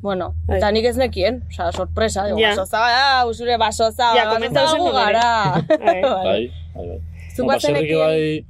[0.00, 0.56] Bueno, Bai.
[0.56, 2.50] eta nik ez nekien, osea, sorpresa, digo, Ja.
[2.54, 5.64] baso zabal, ah, usure baso zabal, Ja, baso zabal gu gara.
[5.68, 6.00] Bai.
[6.02, 6.02] Vale.
[6.10, 7.00] Bai, bai, bai.
[7.36, 8.44] Zuk baserrik bai,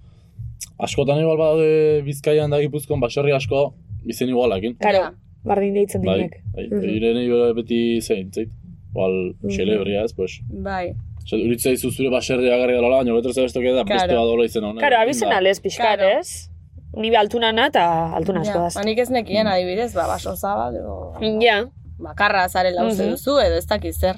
[0.81, 3.75] askotan igual badaude Bizkaian da Gipuzkoan baserri asko
[4.07, 4.77] izen igualakin.
[4.83, 5.12] Ja.
[5.45, 6.35] bardin deitzen Bai, dinek.
[6.55, 6.66] bai.
[6.69, 6.88] Mhm.
[6.97, 8.51] Irene beti zein, zait.
[8.90, 10.40] Igual, xelebria ez, pues.
[10.51, 10.93] bai,
[11.29, 14.16] Zer, Uritza izu zure baserria agarri dela, baina beto zer besto da, beste Claro.
[14.21, 14.81] bat dola izena honen.
[14.81, 16.19] Karo, abizen alez pixkat, Claro.
[16.19, 16.51] ez?
[16.97, 17.85] Ni be altunana eta
[18.16, 18.75] altuna asko daz.
[18.75, 21.66] ba, nik ez nekien adibidez, ba, baso zabal, edo, Ja,
[21.99, 23.11] bakarra zarela uste Mhm.
[23.12, 24.16] duzu edo ez dakiz zer.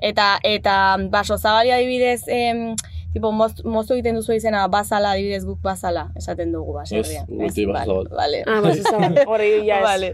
[0.00, 2.74] Eta eta baso zabali adibidez, em,
[3.12, 7.26] tipo moz, mozu egiten duzu izena bazala adibidez guk bazala, esaten dugu baserrian.
[7.28, 8.08] Ez, beti baso zabal.
[8.16, 8.42] Vale.
[8.46, 9.84] ah, baso zabal, horre ja ez.
[9.88, 10.12] Vale.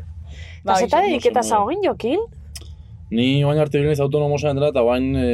[0.65, 2.21] Ba, zeta hoxe, dediketa zagoen jokin?
[3.11, 5.27] Ni bain arte bilinez autonomo zen dela, eta bain e,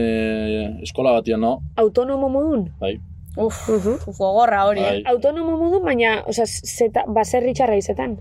[0.84, 1.54] eskola batian, no?
[1.76, 2.66] Autonomo modun?
[2.80, 2.98] Bai,
[3.32, 3.94] Uf, Mhm.
[4.08, 4.80] uf, gogorra hori.
[4.84, 5.02] bai.
[5.08, 8.18] Autonomo modun, baina, oza, zeta, baserri txarra izetan.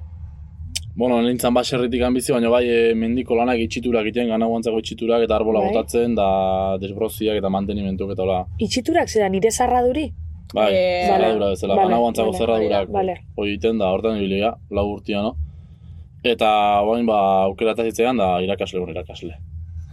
[0.95, 5.36] Bueno, nintzen baserritik bizi, baina bai e, mendiko lanak itxiturak egiten, gana guantzako itxiturak, eta
[5.38, 5.69] arbola Bai.
[5.71, 8.39] botatzen, da desbroziak eta mantenimentuak eta hola.
[8.60, 10.10] Itxiturak zera nire zarraduri?
[10.54, 13.15] Bai, Eh, zerradura bezala, Vale, gana guantzako vale, zerradurak vale.
[13.38, 15.36] hoi egiten da, hortan ibilia, lau urtia, no?
[16.23, 16.49] Eta
[16.84, 19.32] bain ba, aukera eta zitzean da irakasle hon irakasle.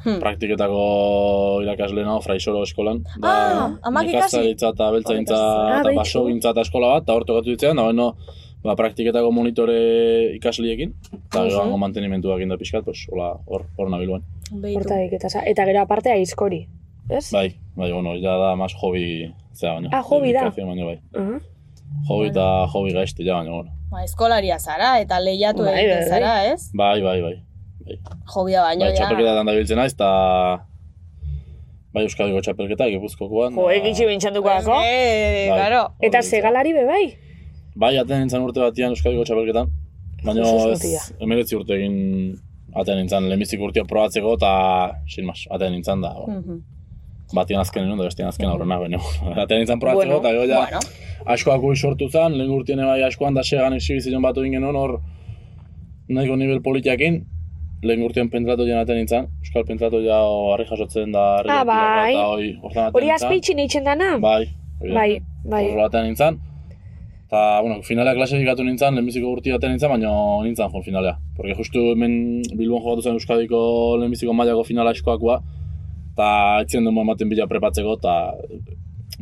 [0.05, 0.19] Hmm.
[0.21, 3.05] Praktiketako irakasle no, fraisoro eskolan.
[3.23, 4.51] Da, Ah, amak ikasi?
[4.51, 5.97] eta beltzaintza Ah, eta behitxu.
[6.03, 8.15] basogintza eta eskola bat, eta hor tokatu ditzean, da baino,
[8.65, 10.95] ba, praktiketako monitore ikasliekin,
[11.29, 14.25] eta gero hango mantenimentuak inda pixkat, pues, hola, hor, hor nabiluen.
[14.51, 14.79] Beitu.
[14.81, 16.67] Horta diketa, za- eta gero aparte aizkori.
[17.11, 17.31] Ez?
[17.33, 19.89] Bai, bai, bueno, ja da mas hobi, zera baino.
[19.93, 20.51] Ah, hobi da.
[20.51, 20.99] Baino, bai.
[21.15, 21.39] Uh
[22.11, 23.71] Hobi eta hobi gaizti, ja, baina, bueno.
[23.91, 26.19] Ba, eskolaria zara eta lehiatu Bai, egiten bai, bai.
[26.21, 26.71] zara, ez?
[26.77, 27.37] Bai, bai, bai.
[28.35, 28.97] Jobia baino, Bai, ja.
[29.07, 30.11] txapelketan da biltzen naiz, eta...
[31.95, 33.55] bai Euskadiko txapelketa, Gipuzkokoan.
[33.57, 34.77] Jo, da- egitxi bintxatuko dako.
[34.85, 35.57] Eh, Bai.
[35.57, 35.81] claro.
[36.05, 37.05] Eta segalari be bai?
[37.77, 39.69] Bai, aten nintzen urte batian Euskadiko txapelketan.
[40.25, 41.03] Baina ez, mutila.
[41.21, 41.95] emeretzi urte egin
[42.75, 44.51] aten nintzen, lehenbizik urtea probatzeko eta
[45.09, 46.15] sin mas, aten nintzen da.
[46.27, 46.59] Mhm.
[47.35, 48.99] Batian azken nuen, da bestian azken aurrena, baina
[49.45, 50.81] aten nintzen probatzeko Bueno, eta gero ja Bueno,
[51.35, 55.01] askoak ui sortu zen, lehen urtien bai askoan da segan exibizion bat egin genuen hor
[56.09, 57.21] nahiko nivel politiakin,
[57.83, 60.19] lehen urtien pentratu aten nintzen, Euskal pentratu ja
[60.55, 62.11] harri jasotzen da harri Ah, bai.
[62.15, 63.27] eta hoi hortan aten Hori nintzen.
[63.29, 64.19] azpeitxin eitzen dana?
[64.19, 64.49] Bai,
[64.81, 64.93] hori.
[64.95, 65.11] Bai,
[65.45, 65.65] bai.
[65.69, 66.41] Horrela aten nintzen.
[67.29, 70.11] Eta, bueno, finalea klasifikatu nintzen, lehenbiziko urti aten nintzen, baina
[70.47, 71.19] nintzen jo finalea.
[71.37, 73.61] Porque justu hemen Bilbon jogatu zen Euskadiko
[74.01, 75.37] lehenbiziko mailako finala eskoakoa,
[76.15, 76.29] eta
[76.63, 78.15] etzien denbo ematen bila prepatzeko, eta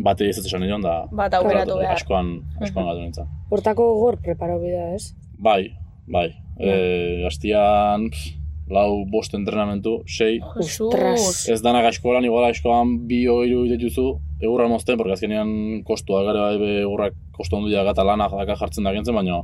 [0.07, 1.99] bate ez esan nion, da bat aukeratu behar.
[1.99, 2.31] askoan,
[2.63, 3.35] askoan gatu nintzen.
[3.51, 5.11] Hortako gogor preparo bida, ez?
[5.43, 5.75] Bai,
[6.07, 6.29] bai.
[6.63, 8.39] E, Gaztian, pff,
[8.69, 11.49] lau bost entrenamentu, sei, Jesus.
[11.49, 16.59] Ez danak askolan, igual askoan bi oiru dituzu, egurra mozten, porque azkenean kostua gara bai
[16.59, 19.43] be egurrak kostu handia gata lana daka jartzen da gentzen, baina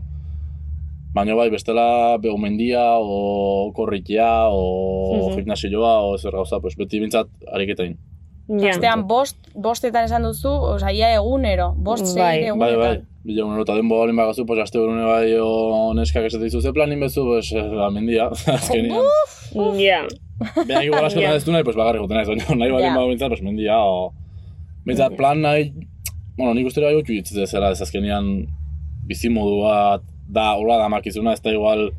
[1.15, 5.37] baina bai, bestela behu mendia, o korrikia, o Mhm.
[5.37, 7.99] gimnasioa, o zer gauza, pues beti bintzat ariketain.
[8.61, 8.71] Ja.
[8.75, 12.12] Astean bost, bostetan esan duzu, oza, ia egunero, bost Bai.
[12.12, 12.79] sei Bai, egunetan.
[12.81, 16.61] bai, bila unero eta denbo balin bagazu, pues aste berune bai, o neskak esate dizu,
[16.61, 19.01] ze planin bezu, pues, eh, la mendia, azkenean.
[19.79, 20.03] Ja.
[20.67, 21.35] Beha igual asko Ja.
[21.37, 22.97] ez du nahi, pues bagarri goten naiz, baina nahi balin Ja.
[22.97, 24.12] bago bintzat, pues mendia, o...
[24.85, 25.73] Bintzat, plan nahi,
[26.37, 28.49] bueno, nik uste bai gutxu hitz zela, ez azkenean
[29.07, 31.93] bizimodu bat da, hola da makizuna, ez da igual,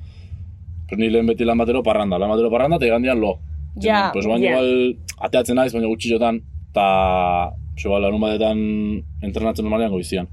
[0.89, 3.37] pues ni lehen beti lan batero parranda, lan batero parranda, eta igandian lo.
[3.81, 4.51] Ja, pues baina ja.
[4.51, 6.85] igual, ateatzen naiz, baina gutxillotan, eta,
[7.79, 8.63] igual, larun batetan
[9.21, 10.29] entrenatzen normalean goizian.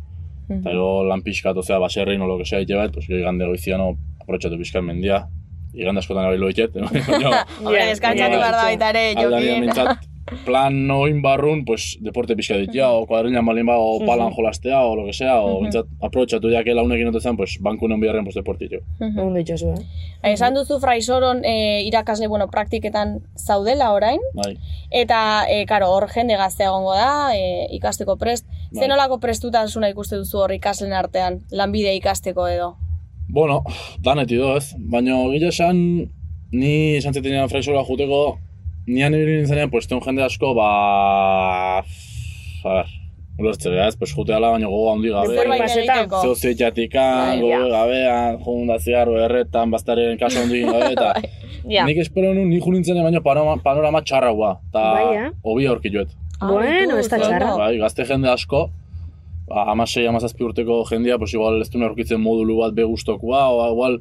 [0.48, 0.60] Mhm.
[0.60, 3.96] Eta gero lan pixkat, osea, baserrein, o lo sea, ite bat, pues igande goizian, o,
[4.20, 5.24] aprotxatu pixkat mendia,
[5.72, 6.74] igande askotan abilo iket,
[7.08, 9.60] baina, Hombre, ja, behar da baita ere, jokin.
[9.64, 10.09] mintzat,
[10.44, 14.96] plan noin barrun, pues, deporte pixka ditia, o kuadrilan balin ba, o palan jolastea, o
[14.96, 18.80] lo que sea, o mintzat, aprobetxatu ja que launekin otezen, pues, bankunen biharren, pues, jo.
[19.00, 20.32] Ondo itxosu, eh?
[20.32, 24.56] Esan duzu fraisoron e, irakasle, bueno, praktiketan zaudela orain, Bai.
[24.90, 28.46] eta, e, karo, hor jende gaztea egongo da, e, ikasteko prest.
[28.46, 28.84] Bai.
[28.84, 32.76] Zenolako prestutasuna ikuste duzu hor ikaslen artean, lanbide ikasteko edo?
[33.28, 33.64] Bueno,
[34.02, 34.74] daneti do, ez?
[34.78, 36.10] Baina, gila esan,
[36.52, 38.38] ni esan zitenean fraisola juteko,
[38.94, 40.70] nian ibili nintzenean, pues, teun jende asko, ba...
[41.80, 42.90] A ver,
[43.40, 43.96] ulertzea, ez?
[43.96, 45.36] Pues, juteala, baina gogo handi gabe.
[45.38, 46.22] Zerbait egiteko.
[46.24, 51.14] Zeo zeitatikan, Bai, gogo gabean, jogun da zigarro erretan, bastaren kaso handi gabe, eta...
[51.68, 51.84] Ja.
[51.84, 55.26] Nik espero nun, ni julintzen baina panorama, panorama txarra gua, eta Bai, eh?
[55.44, 56.14] hobi aurki joet.
[56.40, 57.50] Bueno, ez da txarra.
[57.60, 58.62] Bai, gazte jende asko,
[59.50, 63.68] ba, amasei, amazazpi urteko jendea, pues igual ez du aurkitzen modulu bat be gustokoa, o
[63.74, 63.98] igual,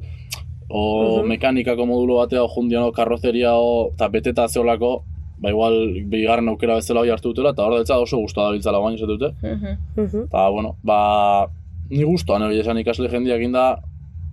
[0.70, 1.28] o Mhm.
[1.28, 5.02] mekanikako modulu batea, o jundian, o karrozeria, o, eta beteta zeolako,
[5.40, 8.78] ba igual, bigarren aukera bezala hori hartu dutela, eta hor deltza oso guztua da biltzala
[8.78, 9.34] guain esatu dute.
[9.42, 9.76] Mhm.
[9.96, 10.22] Mhm.
[10.28, 11.46] Eta, bueno, ba,
[11.90, 13.80] ni guztua, nahi esan ikasle jendeak inda,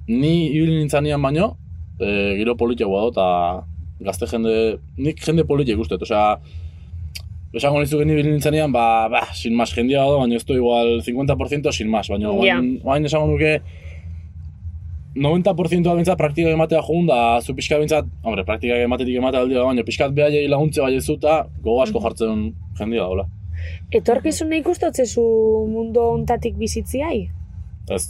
[0.08, 1.58] ni ibili nintzanean baino,
[2.00, 6.38] e, giro politiagoa da, eta gazte jende, nik jende politia ikustet, osea,
[7.54, 11.02] esango nizuke ni ibili nintzanean, ba, ba, sin más jendea da, baina ez du igual
[11.02, 12.62] 50% sin más, baina yeah.
[12.84, 13.62] bain esango nuke,
[15.18, 19.58] 90% da bintzat praktika ematea jogun, da zu pixka bintzat, hombre, praktika ematetik ematea aldi
[19.58, 22.48] baina pixkat behaiei laguntze bai ezuta, gogo asko jartzen
[22.80, 23.28] jendea da, hola.
[24.00, 25.24] Etorkizuna ikustotzezu
[25.72, 27.28] mundu ontatik bizitziai?
[27.90, 28.04] Ez,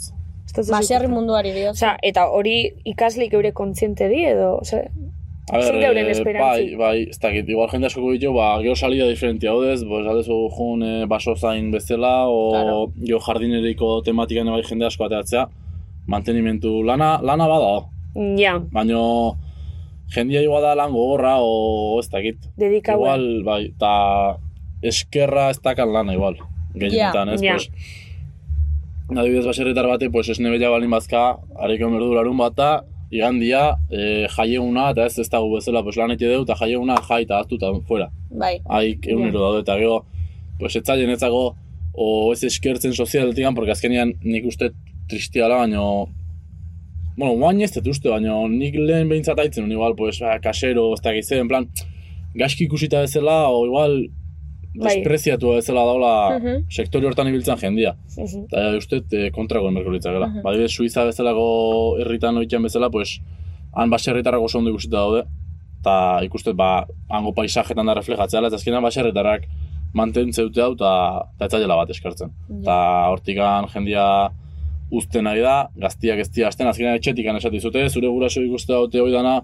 [0.58, 1.70] Ez Baserri munduari dio.
[1.76, 2.56] Osea, eta hori
[2.88, 4.88] ikaslik eure kontziente di edo, osea,
[5.48, 9.06] A ber, geuren eh, bai, bai, ez dakit, igual jende asko ditu, ba, geho salida
[9.08, 12.82] diferentia hodez, pues, aldezu jun eh, baso zain bezala, o Claro.
[13.00, 15.46] geho jardineriko tematikan bai jende asko ateatzea,
[16.08, 17.86] mantenimentu lana, lana bada,
[18.40, 19.38] ja, baino
[20.14, 22.38] jendia igual da lan gogorra, o ez dakit.
[22.58, 22.98] dedikaua.
[22.98, 24.38] Igual, bai, eta
[24.82, 26.38] eskerra ez dakan lana, igual,
[26.76, 27.54] gehienetan, ez, Ja.
[27.58, 27.70] pues,
[29.16, 34.90] adibidez baserritar bate, pues esne bella balin bazka, hariko merdu larun bata, igandia, e, jaieguna,
[34.92, 37.72] eta ez ez dago bezala, pues lan ete deu, eta jaieguna jai eta hartu eta
[37.88, 38.10] fuera.
[38.32, 38.58] Bai.
[38.68, 40.02] Haik egunero daude, eta gero,
[40.60, 41.56] pues etzaien etzago,
[41.94, 44.72] o ez eskertzen sozialetik, porque azkenean nik uste
[45.10, 46.10] tristiala, baino,
[47.18, 50.94] bueno, guain ez dut uste, baino nik lehen behintzat aitzen, nuen, igual, pues, ba, kasero,
[50.94, 51.68] ez dakiz, en plan,
[52.38, 53.98] gaizki ikusita bezala, o igual,
[54.78, 54.92] Bai.
[54.94, 56.68] despreziatu bezala daula Mhm.
[56.70, 57.96] sektore hortan ibiltzen jendia.
[58.18, 58.44] Mhm.
[58.46, 60.28] Eta uste e, kontrako enberko litzakela.
[60.28, 60.42] Mhm.
[60.44, 63.20] Badibidez, Suiza bezalako herritan oitzen bezala, pues,
[63.74, 65.24] han baserritarrak oso ondo ikusita daude,
[65.80, 69.48] eta ikustet, ba, hango paisajetan da reflejatzea, eta azkenean baserritarrak
[69.94, 72.32] mantentzeute hau, eta ez bat eskartzen.
[72.62, 74.30] Eta hortikan jendia
[74.92, 79.02] uzten nahi da, gaztiak ez dira hasten, azkenean etxetikan esati zute, zure guraso ikuste daute
[79.02, 79.42] hoi dana,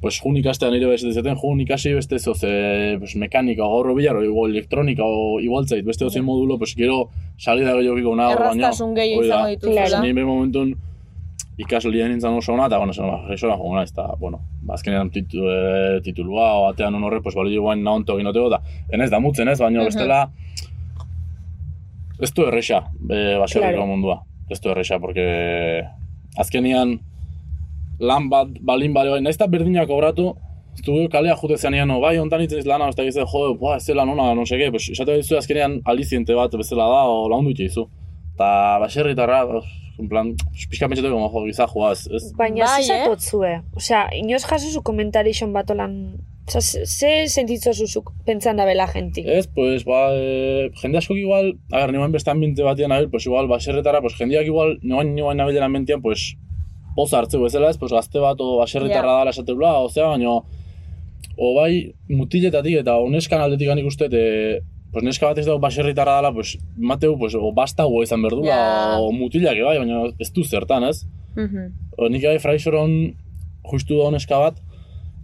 [0.00, 4.16] pues jun ikastea nire beste zeten, jun ikasi beste zoz, e, pues, mekanika, gaur bilar,
[4.16, 8.68] o igual elektronika, o igual zait, beste ozein modulo, pues gero salida gehiago nago, baina.
[8.68, 9.26] Erraztasun gehiago da.
[9.26, 10.02] izango dituzela.
[10.04, 10.74] Ni behin momentun
[11.58, 15.10] ikaslien nintzen oso ona, eta, bueno, zen, ba, resora joan naiz, eta, bueno, ba, azkenean
[15.10, 18.60] titu, e, titulua, o batean un horre, pues, balio guain nahonto egin otego, eta,
[18.92, 20.26] enez, da mutzen ez, baina bestela,
[22.20, 23.86] ez du erresa, e, baserriko Claro.
[23.86, 24.22] mundua.
[24.50, 25.84] Ez du erresa, porque
[26.38, 27.00] azkenean
[27.98, 30.34] lan bat balin bale bai, nahiz eta berdinak obratu,
[30.76, 33.78] ez du kalea jute zenean, no, bai, ontan itzen lana, ez da gizte, jo, boa,
[33.80, 37.54] ez zela nona, no seke, pues, esate dizu azkenean aliziente bat bezala da, o laundu
[37.54, 37.86] itxizu.
[38.36, 38.48] Ta
[38.82, 39.40] baserritarra,
[39.96, 40.34] en plan,
[40.68, 43.60] pixka pentsatu como, jo, gizajua, ez, ez, Baina Bai, ze eh?
[43.74, 45.96] Osea, inoz jaso zu komentarixon bat olan...
[46.46, 49.24] Osea, ze- sentitzo zuzuk pentsan da bela genti?
[49.26, 53.26] Ez, pues, ba, e, jende askok igual, a ver, nioen beste ambiente batian nabil, pues
[53.26, 56.36] igual, baserretara, pues, jendeak igual, nioen nioen nabilen ambientean, pues,
[56.94, 59.18] poz hartzeu bezala ez, pues, gazte bat, o baserretarra Ja.
[59.18, 60.30] dala esateula, osea, baina,
[61.36, 64.60] o bai, mutiletatik eta oneskan aldetik ganik uste, e,
[64.92, 68.98] pues, neska bat ez dago baserritarra dala, pues, mateu, pues, o bastago izan berdula, Ja.
[69.00, 71.04] o mutilak bai, baina ez du zertan, ez?
[71.34, 71.72] Mhm.
[71.98, 73.16] O, nik gai fraisoron
[73.64, 74.62] justu da neska bat,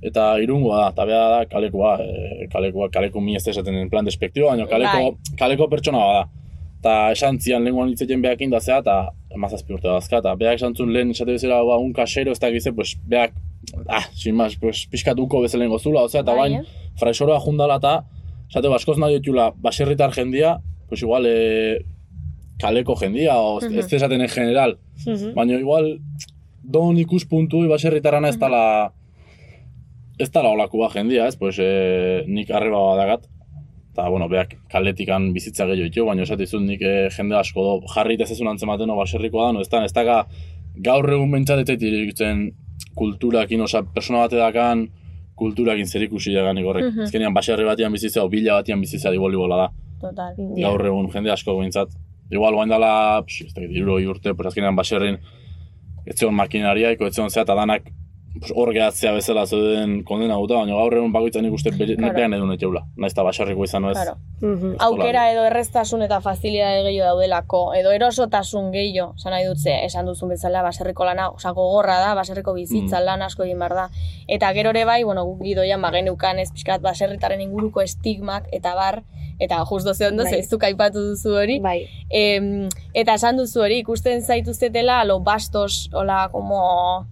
[0.02, 3.90] eta irungoa da, eta beha da kalekoa, e, kalekoa, kaleko mi ez da esaten en
[3.90, 6.24] plan despektibo, baina kaleko, kaleko pertsona bada.
[6.82, 8.96] Eta esan zian lehenguan hitzeten behakin da zea, eta
[9.30, 12.50] emazazpi urte dazka, eta beak esan zuen lehen esate bezala, ba, un kasero ez da
[12.50, 13.32] gize, pues, beak,
[13.88, 16.90] ah, sin más, pues, pixkat uko bezalen gozula, osea, eta Bai, bain, eh?
[16.98, 18.04] fraisoroa jundala eta,
[18.50, 20.56] esate, baskoz nahi ditula, baserritar jendia,
[20.88, 21.84] pues igual, e,
[22.58, 23.78] kaleko jendia, o Mhm.
[23.78, 25.34] ez da esaten en general, Mhm.
[25.34, 26.00] Baina igual,
[26.62, 28.92] don ikuspuntu baserritarana ez dala,
[30.18, 31.36] ez dala olakua jendia, ez?
[31.36, 33.28] Pues, e, nik arreba badagat,
[33.92, 38.16] eta, bueno, beak kaletikan bizitza gehiago ditu, baina esatizun nik e, jende asko do, jarri
[38.20, 40.24] ez ezun antzematen no, baserrikoa da, no, ez da, ez daga,
[40.76, 42.50] gaur egun bentsatetet irikitzen
[42.96, 44.88] kulturakin, osa, persona bate dakan,
[45.36, 46.90] kulturakin zer ikusi dagan horrek.
[46.90, 47.06] Mhm.
[47.08, 49.70] Ezkenean baserri batian bizitza, o bila batian bizitza dibolibola da
[50.02, 50.34] Total.
[50.58, 51.94] Gaur egun jende asko behintzat.
[52.32, 55.18] Igual guain dela, ez hirurogei urte, pues azkenean baserrin
[56.08, 57.86] etzion makinariaiko, etzion zea, eta danak
[58.38, 62.12] pues, hor gehatzea bezala zeuden kondena guta, baina gaur egun bakoitzan nik uste bere, Claro.
[62.12, 62.82] nepean edo neteula.
[62.96, 63.92] Naiz eta baserriko izan ez.
[63.96, 64.16] Claro.
[64.40, 64.76] Mhm.
[64.80, 70.06] Aukera edo erreztasun eta facilitate gehiago daudelako, edo erosotasun gehiago, esan nahi dut ze, esan
[70.06, 73.04] duzun bezala, baserriko lana, osa gogorra da, baserriko bizitza Mm.
[73.04, 73.88] lan asko egin behar da.
[74.28, 79.02] Eta gero ere bai, bueno, guk gidoian bageneukan ez pixkat baserritaren inguruko estigmak, eta bar,
[79.38, 80.42] eta justo ze ondo, Bai.
[80.50, 81.86] duk aipatu duzu hori, Bai.
[82.10, 87.06] Em, eta esan duzu hori, ikusten zaituztetela, lo bastos, hola, como,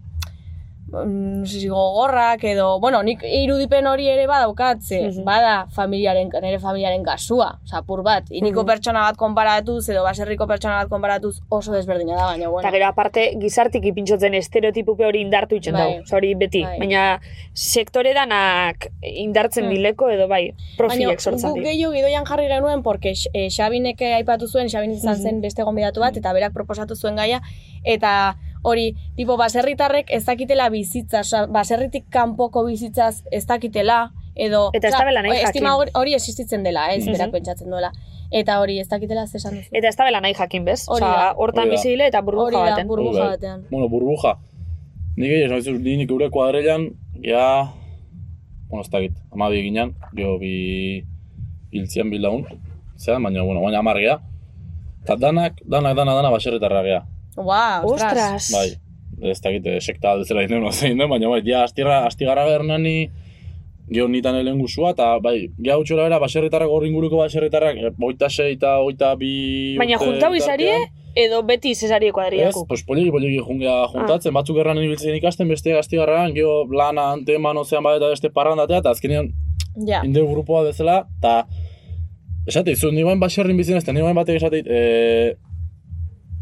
[0.92, 5.24] gogorrak edo, bueno, nik irudipen hori ere badaukatze, Mhm.
[5.24, 8.66] bada familiaren, nire familiaren kasua, zapur bat, iriko Mhm.
[8.66, 12.70] pertsona bat konparatuz edo baserriko pertsona bat konparatuz oso desberdina da, baina Eta bueno.
[12.72, 16.02] gero aparte gizartik ipintxotzen estereotipupe hori indartu itzen Bai.
[16.12, 16.62] hori beti.
[16.62, 16.78] Bai.
[16.78, 17.20] Baina
[17.54, 19.70] sektore danak indartzen Hmm.
[19.70, 21.60] dileko edo bai, Baina profilek sortzen di.
[21.60, 25.22] gehiago gidoian jarri genuen, porque eh, Xabinek aipatu zuen, Xabin izan Mhm.
[25.22, 27.40] zen beste gonbidatu bat, eta berak proposatu zuen gaia,
[27.84, 34.70] eta hori, tipo, baserritarrek ez dakitela bizitza, osea, baserritik kanpoko bizitzaz ez dakitela, edo...
[34.74, 35.80] Eta ez osea, dabela nahi Estima jakin.
[35.80, 37.12] hori, hori existitzen dela, ez, Mhm.
[37.12, 37.92] berak pentsatzen duela.
[38.30, 39.68] Eta hori, ez dakitela ez esan duzu.
[39.72, 40.84] Eta ez da bela nahi jakin, bez?
[40.88, 41.32] Hori Osa, da.
[41.36, 41.76] hortan Hori da.
[41.76, 42.86] bizi dile eta Hori burbuja da, baten.
[42.88, 43.64] burbuja Hori batean.
[43.70, 44.36] Bueno, burbuja.
[45.16, 46.90] Nik egin, esan dizu, nik gure kuadrelan,
[47.24, 47.72] ja,
[48.68, 51.04] bueno, ez dakit, amabi ginean, gero bi
[51.72, 52.44] hiltzian bi lagun,
[52.96, 54.20] zera, baina, bueno, baina amar gea.
[55.02, 57.02] Eta danak, danak, dana, dana baserritarra gea.
[57.36, 58.50] Ua, ostras.
[58.50, 58.52] Ostras!
[59.20, 62.46] Bai, ez dakit, eh, sekta aldezela inen, no zein den, baina bai, ja, astira, astigarra
[62.48, 63.10] gernani,
[63.90, 68.28] geho nitan helen guzua, eta bai, geha utxora bera, baserritarrak hor inguruko baserritarrak, eh, oita
[68.30, 70.76] sei eta oita bi Baina juntau izarie,
[71.16, 72.66] edo beti zesarie Ez, kuadriako.
[72.68, 77.82] pues poliki poliki jungea juntatzen, batzuk erran ibiltzen ikasten, beste astigarragan, geho lana, antema, nozean
[77.82, 79.32] bat eta beste parrandatea, eta azkenean
[79.86, 80.02] Ja.
[80.04, 81.46] inde grupoa bezala, eta
[82.46, 85.36] esate, zu, nigoen baserrin bizien ez, nigoen batek esate, e,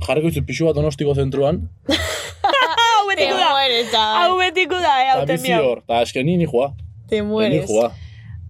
[0.07, 1.69] jarriko izu pixu bat donostiko zentruan,
[2.49, 3.39] Hau Te betiko
[3.93, 4.03] da!
[4.23, 6.73] Hau betiko da, eh, eta hauten bizi hor, eta eske ni ni joa,
[7.09, 7.67] Te ni mueres.
[7.71, 7.91] joa.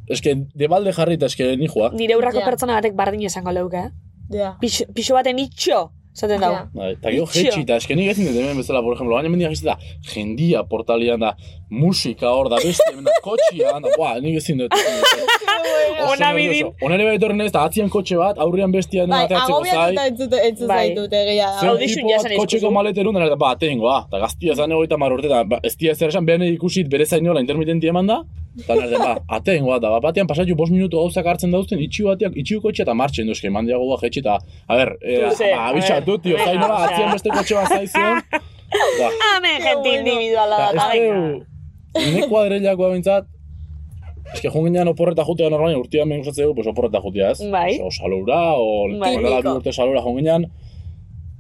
[0.09, 1.91] Eske, de balde jarri eta eske ni joa.
[1.93, 2.45] Nire urrako Ja.
[2.47, 3.91] pertsona batek bardin esango leuke, eh?
[4.31, 4.57] Ja.
[4.61, 6.59] Pixo, pixo baten itxo, zaten dago.
[6.59, 6.67] Ja.
[6.75, 9.55] Bai, Eta gero jetxi, eta eske nik ezin dut hemen bezala, por ejemplo, baina mendiak
[9.65, 9.77] da,
[10.13, 11.35] jendia portalian da,
[11.71, 14.75] musika hor da, beste, hemen da, kotxia, da, buah, nik ezin dut.
[16.09, 16.71] Ona bidin.
[16.85, 19.73] Onere betorren ez, da, atzian kotxe bat, aurrian bestia Bai, ateatzeko zai.
[19.75, 20.79] agobiatuta entzute, entzut Bai.
[20.87, 21.61] zaitut, egia da.
[21.63, 25.15] Zer tipo ja bat kotxeko maleterun, da, ba, tengo, ah, eta gaztia zan egoita mar
[25.17, 28.23] urte, eta ba, ez tia zer esan, behar ikusit bere zainola intermitenti eman da,
[28.59, 32.35] eta nire, ba, atengo, da, ba, batean pasatu bost minutu gauzak hartzen dauzten, itxi batean,
[32.39, 35.65] itxi kotxe eta martxen duzke, eman diago ba, jetxi, eta, a ber, e, ba, a
[35.71, 36.91] abisatu, ber, tio, venga, zainola, osea.
[36.91, 38.23] atzian beste kotxe bat zaizion,
[39.01, 41.19] ba, Hemen gente individuala da, venga.
[41.97, 43.29] deu, ne kuadrillakoa bintzat,
[44.35, 47.51] eske joan ginean oporreta jutea normalin urtean behin gustatzen dugu, pues oporreta jutea, ez?
[47.53, 47.79] Bai.
[47.81, 49.15] O salura, o Bai.
[49.17, 50.49] bi urte salura joan ginean,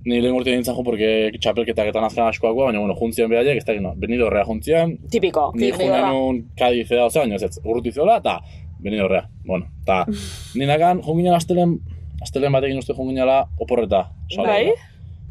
[0.06, 3.66] ni lehen urte nintzen jo, porque txapelketak eta nazkan askoakoa, baina, bueno, juntzien behaiek, ez
[3.66, 5.50] da, no, benido horrea juntzian, Tipiko.
[5.58, 8.38] ni joan un Cádiz eda, osea, baina ez, ez, urruti zola, eta
[8.78, 10.04] benido horrea, bueno, eta
[10.60, 11.78] ninakan joan ginean astelen,
[12.22, 14.06] astelen batekin uste joan gineala oporreta.
[14.38, 14.72] Bai.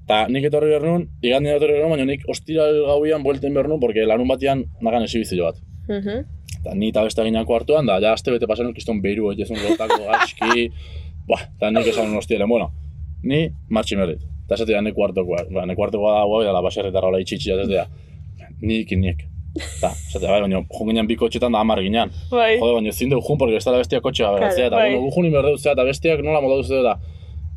[0.07, 3.71] Ta nik etorri behar nun, igandien etorri behar nun, baina nik ostiral gauian buelten behar
[3.71, 5.61] nun, porque larun batian nagan esibizio bat.
[5.87, 6.25] Mhm.
[6.61, 10.07] Eta ni eta beste ginako hartuan, da, ja, aste bete pasan kiston behiru, egizun gotako,
[10.15, 10.71] aski,
[11.27, 12.71] buah, eta nik esan un hostielen, bueno,
[13.23, 14.25] ni martxin berrit.
[14.47, 17.67] Eta ez da, neko hartokoa, ba, neko hartokoa da, guau, da, baserretarra hola itxitxia, ez
[17.67, 17.83] da,
[18.63, 19.25] nik nik.
[19.57, 22.11] Eta, esatea, bai, baina, jo ginen bi kotxetan da amar ginen.
[22.31, 22.53] Bai.
[22.61, 24.91] Jode, baina ezin dugu jun, porque ez da bestia kotxea, Claro, eta, bai.
[24.95, 26.95] bueno, junin behar dut, zera, eta bestiak nola moda duzte da.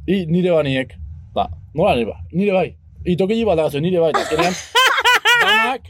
[0.09, 0.95] I nire baniek,
[1.37, 2.69] da, nola nire ba, nire bai.
[3.07, 4.55] I toki bat dagazu, nire bai, eta azkenean,
[5.45, 5.83] danak,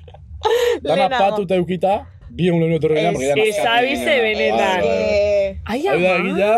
[0.88, 1.94] danak patu eta eukita,
[2.30, 4.84] bi egun lehenu etorri ginen, porque Ez, danak ez abize benetan.
[5.64, 6.28] Ai, Hau da ama.
[6.28, 6.50] egila,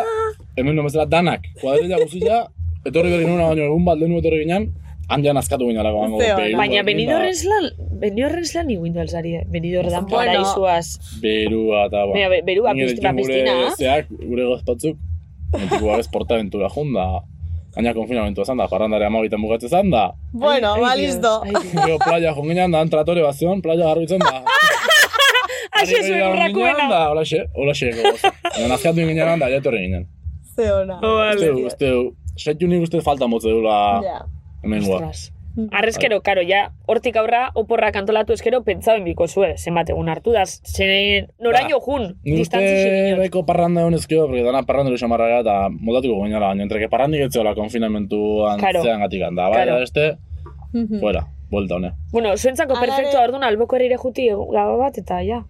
[0.56, 2.42] hemen nomezela danak, kuadrilla guztia,
[2.86, 4.68] etorri berri nuna, baina egun bat lehenu etorri ginen,
[5.08, 6.18] handian azkatu ginen alago gango.
[6.58, 7.70] Baina benidorren zelan,
[8.02, 10.16] benidorren zelan iguindu alzari, benidorren Bueno.
[10.16, 11.18] paraisuaz.
[11.22, 12.12] Berua eta ba.
[12.14, 13.54] Baina, be- berua, piztina, piztina.
[13.58, 14.96] Gure zeak, gure gozpatzuk,
[15.52, 17.06] Mentiko bagez portaventura jun da,
[17.74, 21.42] gaina konfinamentua zan da, parrandare amabitan bugatze zan da, Bueno, ba, listo.
[21.44, 24.40] Gero playa joan ginean da, antratore bat zion, playa garbitzen da.
[25.76, 26.88] Haxe zuen urrakuena.
[27.10, 28.22] Hola xe, hola xe, gogoz.
[28.48, 30.06] Baina nazkatu ginean da, ja etorri ginen.
[30.56, 30.96] Ze ona.
[31.00, 31.90] Uste, du, uste,
[32.44, 34.26] du, setu nik uste falta motze dula Ja.
[34.64, 34.96] hemengoa.
[34.96, 35.32] Ostras.
[35.70, 40.46] Arrezkero, karo, ja, hortik aurra, oporrak antolatu ezkero, pentsauen biko zue, zenbat egun hartu da,
[40.46, 43.18] zen, noraino jun, Ni distantzi xeriñot.
[43.20, 47.20] beko parranda egon ezkero, porque dana parrandero xamarra gara, eta moldatuko gainala, baina entreke parrandik
[47.26, 48.82] etzeola konfinamentuan Claro.
[48.82, 49.72] zean gatik da, bai, Claro.
[49.74, 50.16] da beste,
[50.72, 51.00] Mhm.
[51.00, 51.92] fuera, buelta hone.
[52.12, 55.44] Bueno, zuentzako Hala ere- perfectua ordun alboko erire juti gaba bat, eta ja.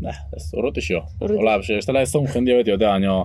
[0.00, 0.52] Nah, ez.
[0.52, 0.82] Urruti.
[1.18, 3.24] Hola, ez dela ez un jendia beti baina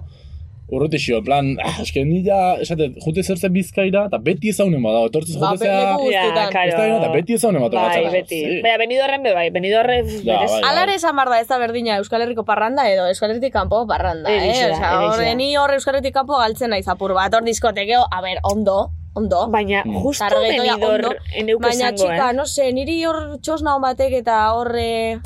[0.71, 5.01] urrutixo, en plan, ah, eske ni ja, esate, jute zertze bizkaira, eta beti ezaunen bada,
[5.09, 6.49] etortzez Ba, jute zea, guztietan.
[6.53, 6.69] karo.
[6.69, 8.39] ez da eta beti ezaunen bat Bai, beti.
[8.39, 8.61] Sí.
[8.63, 10.51] Baina, benidorren be bai, benidorre Ja, berez.
[10.51, 10.61] bai.
[10.71, 14.39] Alare esan da ez da berdina Euskal Herriko parranda edo Euskal Herritik kanpo parranda, eh?
[14.39, 18.21] da, Osea, hor, ni hor Euskal Herritik kanpo galtzen naiz apur bat, hor diskotekeo, a
[18.21, 19.47] ber, ondo, ondo.
[19.51, 20.01] Baina, Mm.
[20.03, 21.15] justo benidor ondo.
[21.35, 22.33] eneuke Baina txika, eh?
[22.33, 25.19] no se, niri hor txosna hon batek eta horre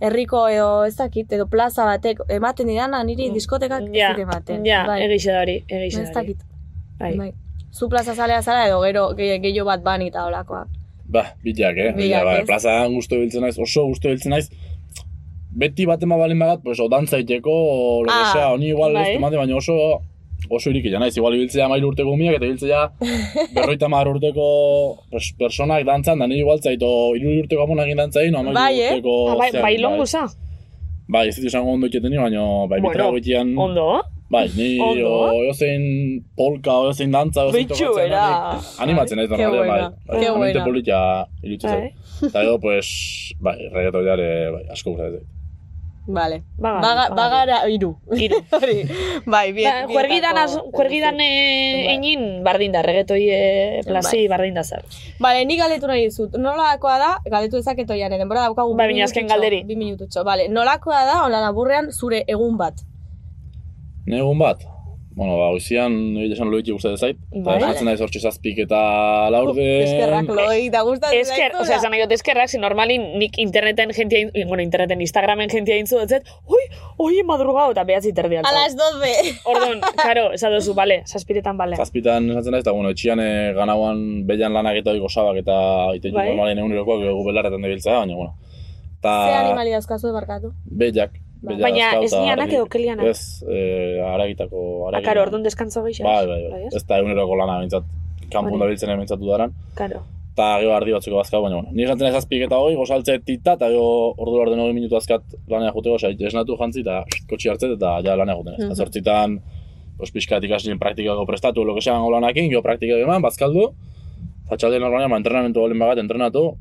[0.00, 3.94] herriko edo ez dakit, edo plaza batek ematen didana niri diskotekak ez Mm.
[3.94, 4.64] Ja, ematen.
[4.66, 5.02] ja, bai.
[5.06, 6.34] egixe da hori, egixe Ez da hori.
[6.34, 6.44] dakit.
[6.98, 7.16] Bai.
[7.16, 7.32] Bai.
[7.72, 10.68] Zu plaza zalea zara edo gero ge- gehiago bat bani eta olakoak.
[11.08, 11.92] Ba, bilak, eh?
[11.92, 12.46] Bilak, Bilak, bai, ez?
[12.46, 14.48] plazan gustu biltzen naiz, oso gustu biltzen naiz.
[15.56, 18.92] Beti bat ema balin bagat, pues, o dantzaiteko, o lo que Ah, sea, honi igual
[18.92, 19.02] bai.
[19.02, 20.00] ez temate, baina oso
[20.50, 22.82] oso irikila naiz, igual ibiltzea mailu urteko umiak, eta ibiltzea
[23.54, 24.46] berroita mar urteko
[25.10, 26.88] pues, personak dantzan, da ni igual zaito
[27.18, 28.90] iru urteko amonak dantzain, no, amairu Bai, eh?
[28.96, 29.14] urteko...
[29.30, 30.26] Ah, bai, zeak, bai longu za?
[31.08, 33.54] Bai, ez ditu esango ondo iketeni, baina bai, Bueno, bitera goitian...
[33.58, 33.86] Ondo?
[34.28, 35.84] Bai, ni o eozein
[36.34, 39.76] polka, o eozein dantza, o Bitxu, tokatzen, animatzen ez da, Qué bai, buena,
[40.08, 40.64] bai, qué bai, buena.
[40.64, 40.98] polita
[41.44, 41.76] iritsi Bai.
[41.76, 42.26] zait.
[42.32, 42.90] Eta gero, pues,
[43.38, 45.22] bai, reggaeton jare, bai, asko gustatzen zait.
[45.22, 45.35] Vale.
[46.06, 47.14] Baga, Baga, baga.
[47.14, 47.96] bagara iru.
[48.54, 48.76] Hori.
[49.26, 49.86] bai, bien.
[49.86, 50.36] Ba, Juergidan,
[50.72, 51.96] juergidan eh, Bai.
[51.98, 54.84] egin bardin da, regetoi eh, plazi bardin da zer.
[55.18, 56.36] Vale, ni galdetu nahi dizut.
[56.38, 59.64] Nolakoa da, galdetu dezaket oian, denbora daukagu Bai, bi baina azken minututxo, galderi.
[59.66, 60.46] Bi minututxo, vale.
[60.48, 62.80] Nolakoa da, hola laburrean, zure egun bat.
[64.06, 64.62] Ne egun bat,
[65.16, 67.54] bueno, ba, goizian, nire esan loiki gustatzen zait, eta Bai.
[67.62, 68.80] esatzen naiz hortxe zazpik eta
[69.32, 69.64] laurden...
[69.86, 73.94] Eskerrak loi, da gustatzen Esker, o sea, esan nahi dut eskerrak, si normalin nik interneten
[73.96, 76.60] jentia, bueno, interneten, Instagramen jentia intzu dutzet, oi,
[77.06, 78.60] oi, madrugao, eta behatzi terdi A altzat.
[78.60, 79.34] las 12.
[79.54, 81.80] Orduan, karo, esan duzu, bale, saspiretan bale.
[81.80, 85.56] Zazpitan esatzen naiz, eta bueno, etxian eh, ganauan belan lanak eta oiko sabak eta
[85.96, 86.28] ite Bai.
[86.28, 88.36] normalen egunerokoak egu belarretan debiltzea, baina, bueno.
[89.00, 90.52] Ta Ze animali dauzkazu barkatu?
[90.66, 91.16] Bellak.
[91.46, 91.56] Bai.
[91.62, 93.06] Baina dauzka ez nianak edo kelianak?
[93.06, 95.04] Ez, eh, aragitako, Ah, aragi.
[95.04, 96.10] karo, orduan deskantzo gehiago.
[96.10, 96.62] Bai, bai, bai.
[96.66, 96.74] ez?
[96.74, 97.84] Ez da eguneroko lana bintzat,
[98.32, 99.52] kanpun da biltzen bintzatu daran.
[99.78, 100.02] Karo.
[100.36, 101.70] Eta gero ardi batzuk bazkau, baina, bueno.
[101.72, 105.22] Ni jantzen ez azpik eta hoi, gozaltze tita, eta gero ordu arden hori minutu azkat
[105.48, 108.54] lanea juteko, osea, esnatu jantzi, eta kotxi hartzet, eta ja lanea juten.
[108.58, 108.74] Eta Mhm.
[108.74, 109.40] zortzitan,
[109.96, 113.72] pues, pixkat ikaslien praktikako prestatu, lo que sean lanakin, gero praktika eman, bazkaldu,
[114.50, 116.56] eta normalean, entrenamentu olin bagat, entrenatu,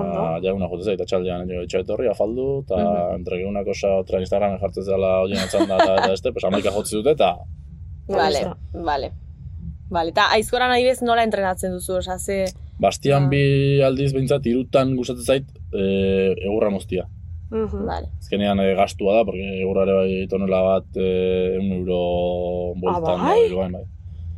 [0.00, 0.36] Ondo.
[0.36, 3.14] eta ja una jute zait, eta txaldean jo, etxe etorri, afaldu, eta Mhm.
[3.16, 6.96] entre una cosa, otra Instagramen jartzen zela horien atzanda, eta, eta este, pues, amaika jotzi
[6.96, 7.36] dute, eta
[8.08, 8.42] Vale,
[8.72, 9.12] vale.
[9.90, 12.44] Vale, eta aizkoran adibidez nola entrenatzen duzu, osea, ze...
[12.80, 13.28] Bastian Ah.
[13.28, 17.06] bi aldiz behintzat irutan gustatzen zait e, egurra moztia.
[17.50, 17.84] Mhm.
[17.86, 18.08] Vale.
[18.18, 23.16] Azkenean e, gastua da, porque egurra ere bai tonela bat e, un euro bueltan Ah,
[23.16, 23.48] da, bai?
[23.48, 23.84] Bilbaen, bai.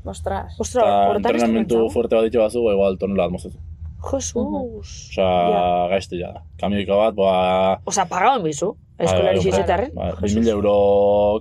[0.04, 0.54] Ostras.
[0.60, 1.90] Ostra, Eta hortan ez entrenamentu pentsau.
[1.90, 3.58] fuerte bat ditxe bazu, ba, igual tonela bat mozetu.
[4.02, 5.10] Jesus.
[5.12, 6.42] Osa, gaiztia da.
[6.60, 7.80] Kamioika bat, ba...
[7.86, 9.90] Osa, pagaban bizu, eskolari zizetarren.
[9.96, 10.74] Bai, 2000 euro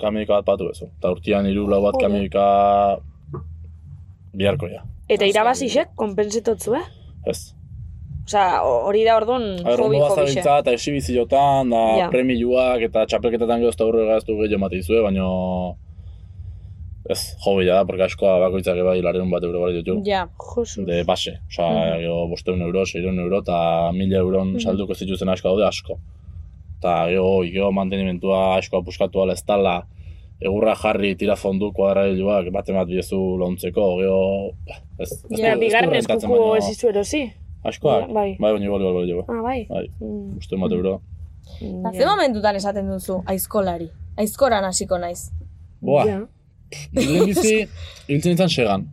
[0.01, 0.87] kamioika bat patu bezu.
[0.97, 2.45] Eta urtean hiru lau bat kamioika
[4.35, 4.81] biharko ja.
[5.09, 6.85] Eta irabazisek, konpensetotzu, eh?
[7.29, 7.53] Ez.
[8.25, 10.07] Osa, hori da orduan hobi ondo hobixe.
[10.09, 12.07] bazabiltza eta exibiziotan, da Ja.
[12.09, 15.27] premiuak eta txapelketetan gero ez da urre gaztu gehiago mate izue, baina
[17.09, 20.01] ez, hobia da, porque askoa bakoitzak bai larun bat euro bari ditu.
[20.05, 20.27] Ja.
[20.55, 20.85] Jesus.
[20.85, 21.99] De base, osa, Mhm.
[22.01, 25.99] gero bosteun euro, seireun euro eta mila euron salduko zituzten asko daude asko.
[26.79, 29.85] Eta gero, gero mantenimentua askoa puskatu ala ez dala,
[30.41, 34.51] egurra jarri tira fondu kuadrailuak bate bat biezu lontzeko, gero,
[34.99, 37.31] ez, ez, Ja, bigarren baina ez izu erosi.
[37.65, 38.35] Askoak, Bai.
[38.39, 39.65] bai, baina igual, igual, igual, Ah, bai.
[39.69, 40.35] bai, Mm.
[40.35, 41.01] bosteun bat euro.
[41.61, 43.89] Eta ze momentutan esaten duzu aizkolari?
[44.17, 45.31] Aizkoran hasiko naiz.
[45.81, 46.27] Boa,
[46.93, 47.01] Ja.
[47.01, 47.55] Lehen bizi,
[48.07, 48.85] ibiltzen nintzen segan.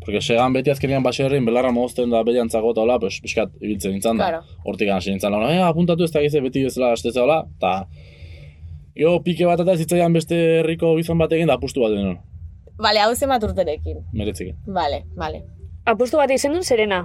[0.00, 4.20] Porque segan beti azkenean baserrin belarra mozten da beliantzago eta hola, pues, pixkat ibiltzen nintzen
[4.20, 4.28] da.
[4.30, 4.60] Claro.
[4.64, 7.72] Hortik hasi nintzen launa, eh, apuntatu ez da gize beti bezala astetze hola, eta...
[8.96, 12.16] Jo, pike bat eta zitzaian beste herriko gizon batekin da apustu bat denun,
[12.80, 13.98] Vale, hau zenbat urterekin.
[14.12, 14.54] meretzekin.
[14.68, 15.42] Vale, vale.
[15.88, 17.02] Apustu bat izen duen Serena.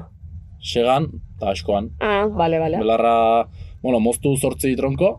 [0.61, 1.07] Segan,
[1.37, 1.89] eta askoan.
[1.99, 2.77] Ah, bale, bale.
[2.79, 3.47] Belarra,
[3.81, 5.13] bueno, moztu zortzi tronko,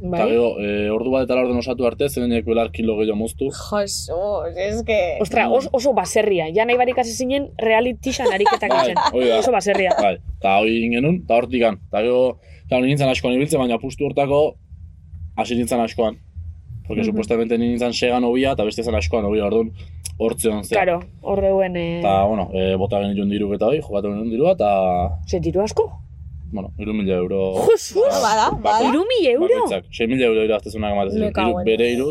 [0.00, 0.28] eta Bai.
[0.30, 3.50] gero, e, ordu bat eta laurden osatu arte, zenenek belar kilo gehiago moztu.
[3.52, 5.18] Jesus, es que...
[5.20, 6.48] Ostra, os, oso baserria.
[6.56, 9.38] Ja nahi barik hasi zinen realitisan ariketak Bai, da.
[9.38, 9.92] Oso baserria.
[10.00, 11.78] Bai, eta hori egin genuen, eta hortik gan.
[11.90, 12.24] Eta gero,
[12.64, 14.42] eta nintzen askoan ibiltzen, baina pustu hortako
[15.36, 16.18] hasi nintzen askoan.
[16.90, 19.70] Porque supuestamente ni nintzen segan hobia, eta beste zen askoan hobia, orduan
[20.18, 20.74] hortzion zen.
[20.74, 21.76] Claro, hor deuen...
[21.76, 24.70] Eh, Eta, bueno, e, bota genituen diruk eta hori, jokatu genuen dirua, eta,
[25.28, 25.86] Ze diru asko?
[26.52, 27.40] Bueno, iru mila euro...
[27.68, 28.22] Jesus!
[28.22, 28.88] Bada, bada.
[28.88, 29.48] Iru mil euro?
[29.48, 30.40] Bakoitzak, 6 mila euro
[31.20, 32.08] Me cago iru, bere iru,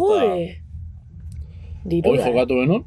[1.89, 2.25] eta da.
[2.25, 2.83] jokatu genuen.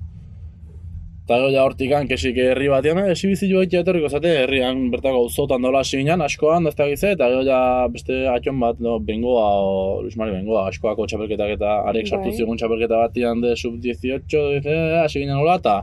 [1.23, 5.63] Eta gero ja hortikan, kesik herri batean, eh, esibizio egitea etorriko zate, herrian bertako auzotan
[5.63, 7.59] dola hasi ginen, askoan, ez da gize, eta gero ja
[7.95, 12.37] beste atxon bat, no, bengoa, o, Luis Mari bengoa, askoako txapelketak eta arek sartu Bai.
[12.41, 14.75] zigun txapelketa batian de sub-18, dice,
[15.05, 15.77] hasi ginen hola, eta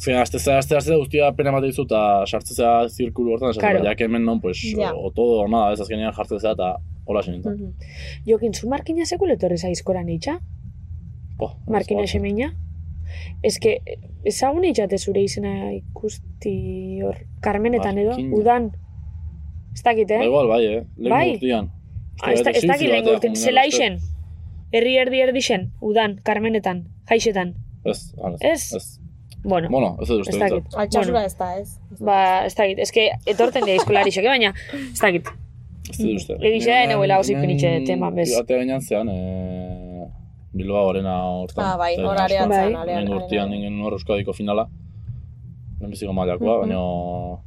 [0.00, 3.84] Zen, azte zera, azte azte guztia pena bat dizu, eta sartzea zirkulu hortan, esaten, Claro.
[3.84, 4.94] ja que hemen non, pues, Ja.
[4.94, 7.74] o, o todo o nada, ez azkenean jartzea eta hola zen nintzen.
[8.26, 10.38] Jokin, zu markina sekule etorri zaizkoran itxa?
[11.38, 12.52] Po, Markina semina?
[13.42, 13.80] Ez que,
[14.24, 18.70] ezagun itxate zure izena ikusti hor, Carmenetan edo, udan.
[19.74, 20.18] Ez dakit, eh?
[20.18, 20.84] Ba, igual, bai, eh?
[20.96, 21.34] Lehen Bai.
[21.34, 21.70] urtian.
[22.22, 23.98] Ah, ez da- ez dakit lehen urtin, zela isen.
[24.72, 27.54] Herri erdi erdixen, udan, Carmenetan, jaixetan.
[27.84, 28.72] Ez, Ez?
[28.74, 28.99] Ez.
[29.42, 30.74] Bueno, Bueno, ez dut uste ez dakit.
[30.76, 31.78] Altxasura Bueno, ez da, ez?
[31.98, 34.54] ba, ez dakit, ez que etorten dira eh, baina,
[34.92, 35.28] ez dakit.
[35.90, 36.36] Ez dut uste.
[36.36, 38.34] Da, eneguela hauzik Hemen pinitxe tema, bez.
[38.36, 40.06] Batea gainean zean, eh,
[40.52, 41.64] Bilbao arena hortan.
[41.64, 42.24] Ah, bai, Zein hor askoan.
[42.24, 42.86] arean Bai.
[42.86, 43.50] Lehen urtean arean.
[43.50, 44.68] ningen hor Euskadiko finala.
[45.80, 46.60] Lehen biziko mailakoa, Mhm.
[46.68, 46.80] baina...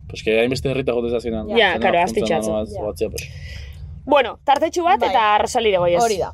[0.08, 1.48] Pues que hainbeste herrita jote zazienan.
[1.50, 2.00] Ja, karo,
[3.10, 3.30] pues.
[4.06, 5.10] Bueno, tartetxu bat Bai.
[5.10, 6.02] eta Rosalire goiez.
[6.02, 6.32] Hori da.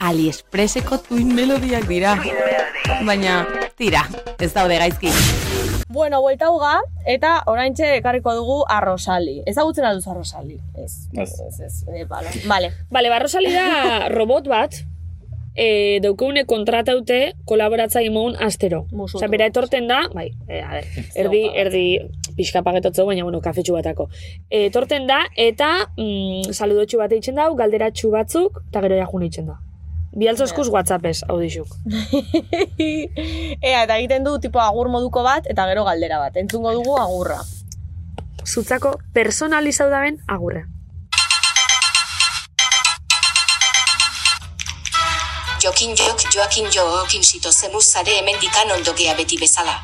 [0.00, 2.16] AliExpresseko tuin melodiak dira.
[3.06, 3.46] Baina,
[3.78, 4.04] tira,
[4.38, 5.10] ez daude gaizki.
[5.94, 9.42] Bueno, buelta uga, eta oraintxe ekarriko dugu arrosali.
[9.46, 10.58] Ezagutzen alduzu arrosali?
[10.74, 11.06] Ez.
[11.12, 11.30] Ez.
[11.46, 12.32] Ez, ez, eh, bale.
[12.50, 12.72] Vale.
[12.90, 14.80] Bale, ba, Rosali da robot bat,
[15.54, 18.84] e, daukeune kontrataute kolaboratzaile mogun astero.
[19.06, 20.88] Osea, bera etorten da, bai, e, a ber,
[21.24, 21.84] erdi, erdi
[22.36, 24.08] pixka pagetotzu, baina, bueno, kafetxu batako.
[24.48, 29.52] E, etorten da, eta mm, saludotxu bat eitzen dau, galderatxu batzuk, eta gero jajun eitzen
[29.52, 29.60] da.
[30.14, 31.72] Bialtzoskuz WhatsAppez, hau dixuk.
[33.68, 36.36] Ea, eta egiten du tipo agur moduko bat, eta gero galdera bat.
[36.38, 37.40] Entzungo dugu agurra.
[38.44, 40.66] Zutzako personalizau daben agurre.
[45.64, 49.80] Jokin jok, joakin jookin zito zemuz zare hemendikan ondogea beti bezala.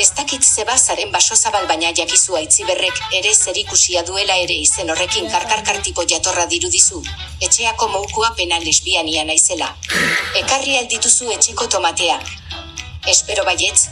[0.00, 5.26] Ez dakit zeba zaren baso zabal baina jakizu aitziberrek ere zerikusia duela ere izen horrekin
[5.30, 7.02] karkarkartiko jatorra dirudizu.
[7.44, 9.68] Etxeako moukua pena lesbiania naizela.
[10.40, 12.16] Ekarri aldituzu etxeko tomatea.
[13.14, 13.90] Espero baietz.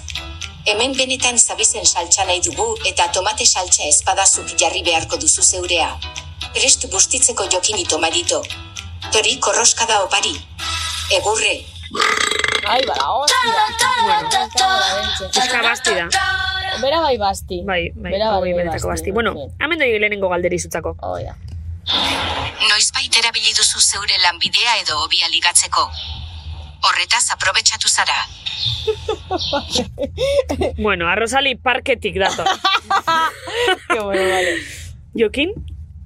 [0.72, 5.90] Hemen benetan zabizen saltza nahi dugu eta tomate saltza espadazuk jarri beharko duzu zeurea.
[6.54, 8.40] Prest bustitzeko jokini tomadito.
[9.12, 10.34] Tori korroskada opari.
[11.20, 11.58] Egurre.
[12.66, 13.64] Ai, bala, hostia.
[15.28, 16.08] Euska basti da.
[16.80, 17.62] Bera bai basti.
[17.66, 19.12] Bai, bai, Bera bai benetako basti.
[19.12, 19.46] Bueno, sí.
[19.60, 20.96] hemen doi lehenengo galderi zutzako.
[21.02, 21.34] Hoi da.
[22.70, 25.88] Noizbait erabili duzu zeure lanbidea edo hobia ligatzeko.
[26.88, 28.20] Horretaz aprobetxatu zara.
[30.80, 32.46] Bueno, arrozali parketik dator.
[33.90, 34.54] Ke bueno, vale.
[35.16, 35.52] Jokin,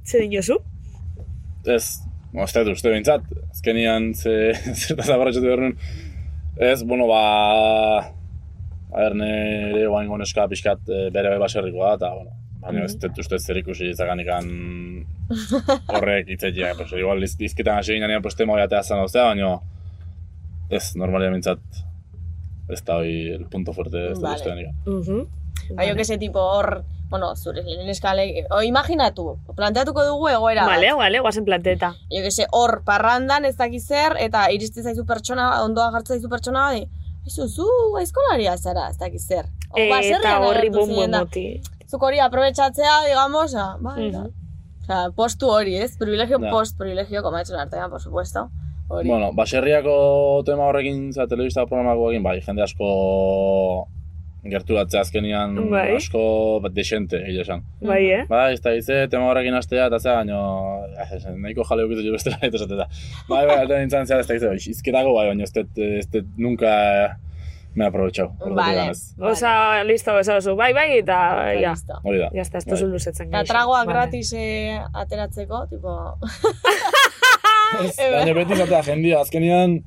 [0.04, 0.58] ze din jozu?
[1.66, 2.00] Ez,
[2.34, 5.78] dut uste bintzat, azkenian ze, zertaz abarratxatu behar nuen.
[6.56, 7.98] Ez, bueno, ba...
[8.94, 12.30] A ber, nire guain goneska pixkat eh, bere bai baserrikoa, eta, bueno,
[12.64, 14.46] Baina ez dut uste zer ikusi izakanikan
[15.92, 16.72] horrek itzetia.
[16.78, 19.58] Pues, igual liz, lizketan hasi ginean pues tema hori atea zan ozea, baina
[20.70, 21.60] ez, normalia mintzat
[22.72, 24.38] ez da hori el punto fuerte ez da Vale.
[24.40, 24.70] uste denik.
[24.86, 25.76] Mhm.
[25.76, 30.88] Ba, jo que se tipo hor, bueno, zure neskale, o imaginatu, planteatuko dugu egoera Vale,
[30.90, 30.98] bat.
[30.98, 31.92] vale, guazen planteta.
[32.10, 36.28] Jo que se hor parrandan ez dakiz zer, eta iriste zaizu pertsona, ondoa jartzen zaizu
[36.28, 36.88] pertsona, badi,
[37.26, 37.64] Izu, zu
[37.96, 39.46] aizkolaria zara, ez dakiz zer.
[39.70, 41.20] O, Eta baserrian horri bombo da.
[41.22, 41.60] moti.
[41.88, 44.26] Zuk hori aprobetsatzea, digamos, ah, bai, Mhm.
[44.84, 45.96] Osea, postu hori, ez?
[45.96, 46.50] Privilegio Ja.
[46.50, 48.50] post, privilegio komaetzen artean, por supuesto.
[48.88, 49.08] Hori.
[49.08, 52.84] Bueno, baserriako tema horrekin, za, telebista programakoekin, bai, jende asko
[54.50, 55.86] gerturatzea azkenian Bai.
[55.96, 56.22] asko
[56.64, 57.64] bat desente, egia esan.
[57.84, 58.22] Bai, eh?
[58.28, 60.84] Bai, ez da gize, tema horrekin astea, eta zera, baino,
[61.40, 62.88] nahiko jale ukitu jo bestela, eta esateta.
[63.28, 66.08] Bai, bai, alta nintzen zera, ez da gize, bai, izketako bai, baina ez dut, ez
[66.12, 66.74] dut nunca
[67.74, 68.36] me aprovechado.
[68.40, 69.32] horregatik Vale.
[69.32, 71.18] Osa, listo, esa oso, bai, bai, eta,
[71.60, 71.72] ja.
[71.72, 71.98] Listo.
[72.04, 72.28] Hori da.
[72.34, 72.76] Ya está, ez Bai.
[72.76, 73.28] duzu luzetzen.
[73.28, 73.52] Eta gaixo.
[73.52, 73.98] tragoak Vale.
[73.98, 75.96] gratis eh, ateratzeko, tipo...
[77.74, 79.80] Baina beti zatea jendia, azkenian,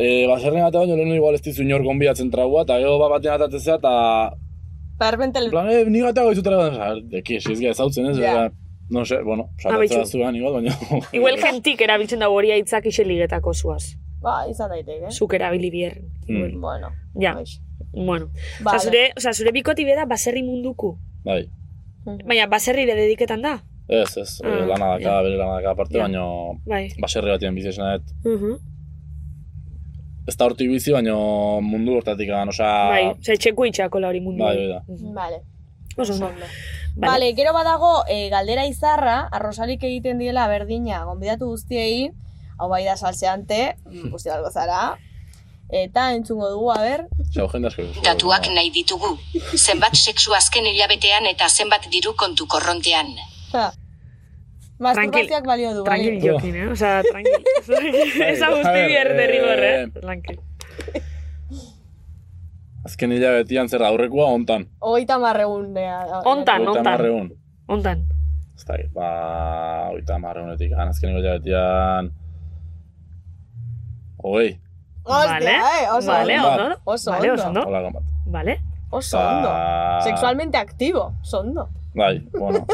[0.00, 3.42] e, baserren gata baino lehenu igual ez dizu inor gonbiatzen tragua, eta gero bat batean
[3.48, 3.92] atatzea, eta,
[5.00, 8.50] Perben en plan, eh, ni gata goizu tragua, oza, deki, ez ezautzen ez, yeah.
[8.90, 10.74] no sé, bueno, satatzea zuan igual, baina...
[11.16, 13.94] Igual gentik erabiltzen da hori aitzak ise ligetako zuaz.
[14.20, 15.08] Ba, izan daiteke.
[15.16, 15.94] Zuk erabili bier.
[16.28, 16.60] Mm.
[16.60, 17.54] Bueno, Ja, Baix.
[17.94, 18.28] bueno.
[18.60, 18.76] Vale.
[18.76, 20.90] Osa, zure, osa, zure bikoti beda baserri munduku.
[21.24, 21.46] Bai,
[22.26, 23.54] Baina baserrire dediketan da.
[23.88, 25.22] ez, ez, Ah, lana daka, ja.
[25.24, 26.02] bere lana daka aparte, Ja.
[26.04, 26.22] baina
[26.66, 26.90] Bai.
[27.00, 28.58] baserri batien bizi esan dut, Mhm.
[30.30, 31.14] Ez da hortik bizi, baina
[31.64, 32.72] mundu hortatik gan, osea...
[32.94, 34.44] Bai, ose, txeku itxako hori mundu.
[34.44, 34.80] Bai, bai da.
[34.88, 35.14] Mhm.
[35.18, 35.42] Vale.
[35.96, 36.30] Oso ondo.
[36.30, 36.48] Vale.
[36.96, 42.10] Vale, gero badago e, galdera izarra, arrosalik egiten diela berdina, gonbidatu guztiei,
[42.58, 43.60] hau bai da salseante,
[44.10, 44.96] guzti algo zara,
[45.70, 47.84] eta entzungo dugu, a ber, Osea, asko.
[48.02, 49.12] Datuak nahi ditugu.
[49.54, 53.14] Zenbat sexu azken hilabetean eta zenbat diru kontu korrontean.
[53.52, 53.70] ha,
[54.80, 56.28] masturbazioak balio du, Tranquil bai?
[56.28, 56.66] jokin, eh?
[56.72, 57.42] Osa, tranquil.
[58.32, 59.74] Esa guzti bier derrigor, eh?
[59.82, 60.38] eh, Tranquil.
[62.88, 64.64] Azken hilabetian zer aurrekoa hontan.
[64.80, 65.68] Hogeita marregun.
[65.76, 66.86] Hontan, Hogeita hontan.
[66.86, 67.28] hamarreun.
[67.68, 68.06] Hontan.
[68.56, 69.10] Ez da, ba,
[69.94, 72.10] oita marreunetik, azkeniko hilabetian...
[74.20, 74.58] Hogei,
[75.04, 76.76] Hostia, Vale, eh, oso vale, ondo.
[76.84, 77.62] Oso Vale, oso ondo.
[77.66, 78.02] hola bat.
[78.26, 78.58] Vale.
[78.90, 79.48] Oso ondo.
[80.04, 81.68] Sexualmente activo, oso ondo.
[81.94, 82.66] Bai, bueno,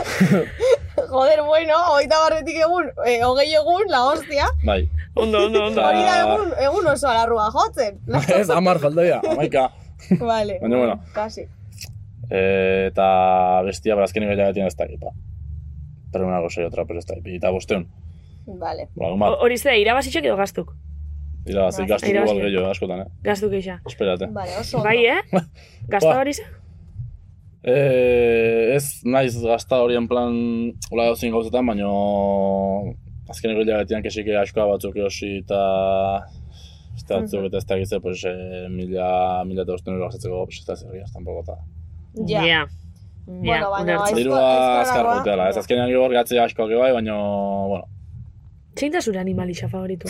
[1.13, 4.47] Joder, bueno, hogeita barretik egun, eh, hogei egun, la hostia.
[4.65, 4.89] bai.
[5.17, 5.81] Ondo, ondo, ondo.
[5.83, 8.01] Hori da egun, egun oso alarrua jotzen.
[8.41, 9.71] Ez, amar faldaia, amaika.
[10.21, 10.59] vale.
[10.63, 10.99] Baina, bueno.
[11.15, 11.47] Casi.
[12.31, 12.41] E,
[12.91, 13.07] eta
[13.65, 15.13] bestia, bara, azkeniko hilabetian ez dakit, ba.
[16.13, 17.87] Perunako sei otra, pero ez dakit, eta bosteun.
[18.47, 18.89] Vale.
[18.97, 20.75] Ba, Hori zera, irabazitxek edo gaztuk?
[21.47, 22.33] dira, zik gastu Irabazi.
[22.35, 23.11] igual gehiago, askotan, eh?
[23.23, 23.77] Gaztuk eixa.
[23.87, 24.27] Esperate.
[24.35, 24.81] Vale, oso.
[24.83, 25.21] Bai, eh?
[25.87, 26.43] Gazta hori ze?
[27.67, 30.33] Eh, ez naiz gazta hori en plan
[30.93, 31.91] hola dozin gauzetan, baino
[33.29, 35.59] azkeneko hilabetian kesike askoa batzuk erosi eta
[37.09, 40.61] da batzuk eta ez da gitze, pues, eh, mila, mila eta bosten euro gazatzeko, pues,
[40.63, 41.57] ez da zer giaz, tampoco eta.
[42.31, 42.45] Ja.
[42.47, 42.61] Ja.
[43.27, 44.07] Bueno, baina ulertzen.
[44.07, 47.19] Aizko- Dirua azkar juteala, ez azkenean gero gatze askoak bai, baino,
[47.73, 47.85] bueno.
[48.79, 50.07] Zein da zure animalixa favoritu?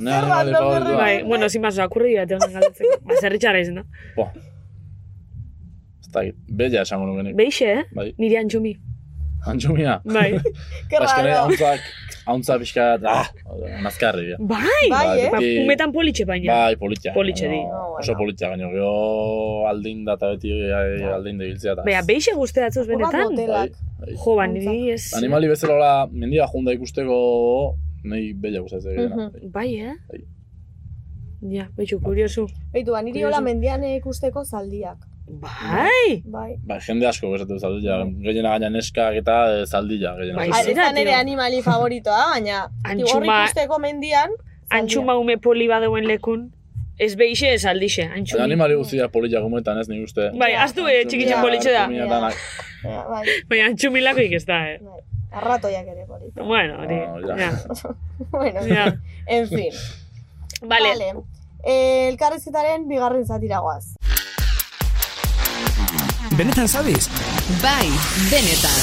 [0.00, 0.96] Ne animali random, favoritua.
[1.04, 3.00] bai, bueno, sin más, akurri dira honen galdetzeko.
[3.04, 3.86] Ba, zerritxarra izan da.
[4.16, 4.28] Bo.
[6.14, 6.22] Da,
[6.62, 7.34] bella esango nukenik.
[7.36, 7.84] Beixe, eh?
[7.94, 8.12] Bai.
[8.18, 8.76] Nire antxumi.
[9.46, 9.98] Antxumia.
[10.08, 10.30] Bai.
[11.04, 11.40] Azkenean raro.
[11.44, 11.80] hauntzak,
[12.26, 13.26] hauntza pixka, ah,
[13.84, 14.36] nazkarri, ja.
[14.40, 14.86] Bai!
[14.90, 15.30] Bai, eh?
[15.34, 16.48] Ba, umetan politxe baina.
[16.52, 16.76] Bai.
[16.80, 17.58] Politxe baino- di.
[17.58, 17.98] Oh, bueno.
[18.00, 21.74] Oso politia, gaino, gero aldin da eta beti eh, aldin da biltzea.
[21.84, 23.28] Bea, beixe guzteatzuz benetan?
[23.34, 23.76] motelak.
[24.00, 24.14] Bai.
[24.24, 25.10] Jo, ba, niri ez...
[25.18, 27.18] Animali bezala hola, mendia junda ikusteko,
[28.04, 29.28] nahi bella gustatzen gehiena.
[29.28, 29.50] Mhm.
[29.52, 29.96] Bai, eh?
[30.08, 30.22] Bai.
[31.52, 32.46] Ja, betxu, kuriosu.
[32.72, 35.04] Beitu, ba, niri hola mendian ikusteko zaldiak.
[35.26, 36.22] Bai!
[36.26, 36.56] Bai.
[36.68, 40.36] Bai, jende asko bezatu zaldila, gehiena gaina neskak eta eh, zaldila, gehiena.
[40.42, 41.18] Bai, Ah, zera, da nire tio.
[41.20, 44.30] animali favoritoa, baina Antxuma- ikusteko mendian.
[44.70, 46.50] Antxuma ume poli badeuen lekun,
[46.98, 48.42] ez beixe ez aldixe, Baina antxumi.
[48.42, 50.30] animali guztiak politia gumetan ez, nik uste.
[50.38, 51.42] Bai, aztu be, txikitzen Ja.
[51.42, 51.86] politxe da.
[51.88, 52.34] Danak.
[52.84, 54.78] Ja, bai, Bai, antxumilakoik ez da, eh?
[54.82, 55.00] bai.
[55.34, 56.42] Arratoiak ere polita.
[56.44, 57.36] Bueno, hori, Oh, ja.
[57.36, 57.50] ja.
[58.30, 58.92] bueno, Ja.
[59.26, 59.72] en fin.
[60.62, 61.12] Vale, Vale.
[61.66, 63.94] Eh, elkarrizketaren bigarren zatiragoaz.
[66.38, 67.08] Benetan zabiz?
[67.62, 67.86] Bai,
[68.30, 68.80] benetan.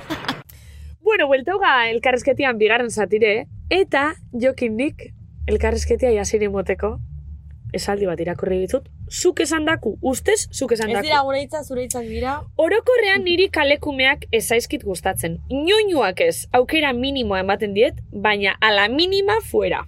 [1.06, 5.06] bueno, bueltauga elkarrezketian bigarren zatire, eta jokindik
[5.48, 6.98] elkarrezketia jasire moteko,
[7.72, 11.06] esaldi bat irakurri ditut, zuk esan daku, ustez zuk esan Ez daku.
[11.08, 12.36] dira gure hitza, zure hitzak dira.
[12.58, 15.38] Orokorrean niri kalekumeak ez zaizkit gustatzen.
[15.48, 19.84] Inoinuak ez, aukera minimoa ematen diet, baina ala minima fuera.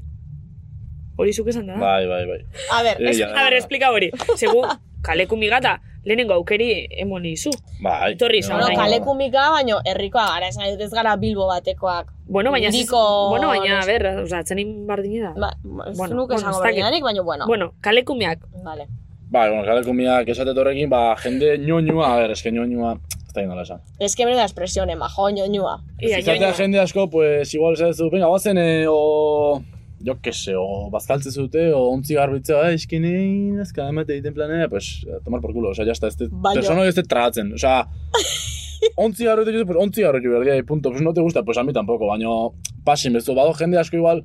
[1.18, 1.76] Hori zuk esan da?
[1.76, 2.41] Bai, bai, bai.
[2.72, 3.20] A ber, Eh, es.
[3.20, 4.09] A ver, explika hori.
[4.37, 4.62] Segu,
[5.05, 7.51] kalekumi gata, lehenengo aukeri emon izu.
[7.83, 8.13] Bai.
[8.13, 8.79] Etorri izan Bueno, orain.
[8.79, 12.13] kalekumika, baino herrikoa gara, esan dut ez gara Bilbo batekoak.
[12.27, 15.33] Bueno, baina, ez- Hiriko- bueno, baina, a ber, oza, atzenin bardine da.
[15.37, 15.51] Ba,
[15.91, 16.65] ez Bueno, nuke bueno, esango ez dakit.
[16.65, 17.47] berdinarik, baina bueno.
[17.47, 18.39] Bueno, kalekumeak.
[18.65, 18.87] Vale.
[19.31, 23.63] Bai, bueno, kalekumiak esatet horrekin, ba, jende ñoñua, a ber, eske ñoñua, ez da nola
[23.63, 23.81] esan.
[23.99, 25.83] Es que menuda expresión, majo, ñoñua.
[26.01, 26.53] Ia, Izatea joñoa.
[26.53, 29.63] jende asko, pues, igual esaten zu, venga, guazen, eh, o...
[30.05, 34.69] Jo, que se, o bazkaltze zute, o ontzi garbitzea, eh, eskenein, ezka emate egiten planea,
[34.69, 37.59] pues, tomar por culo, o sea, ya está, este Baina- persona ez te tragatzen, o
[37.59, 37.87] sea,
[38.97, 41.57] ontzi garbitu ditu, pues, ontzi garbitu behar dira, y punto, pues, no te gusta, pues,
[41.59, 44.25] a mí tampoco, baino, pasin, bezu, bado jende asko igual,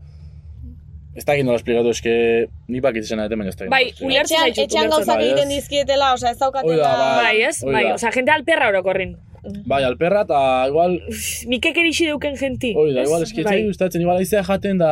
[1.18, 2.16] ez da egin nola esplikatu, eske,
[2.68, 5.50] ni bakit izena dute, baina ez da egin Bai, ulertzen zaitut, etxean gauzak bai, egiten
[5.52, 5.56] ez.
[5.62, 6.84] dizkietela, osea, ez daukatela...
[6.84, 7.56] Da, Bai, ez?
[7.66, 9.16] Bai, oza, jente alperra orokorrin.
[9.66, 10.98] Bai, alperra, eta igual,
[11.48, 12.74] Mikek erixi deuken jenti.
[12.76, 13.08] Hoi da, ez?
[13.08, 13.54] igual, eski Bai.
[13.62, 14.92] etzai gustatzen, igual aizea jaten da...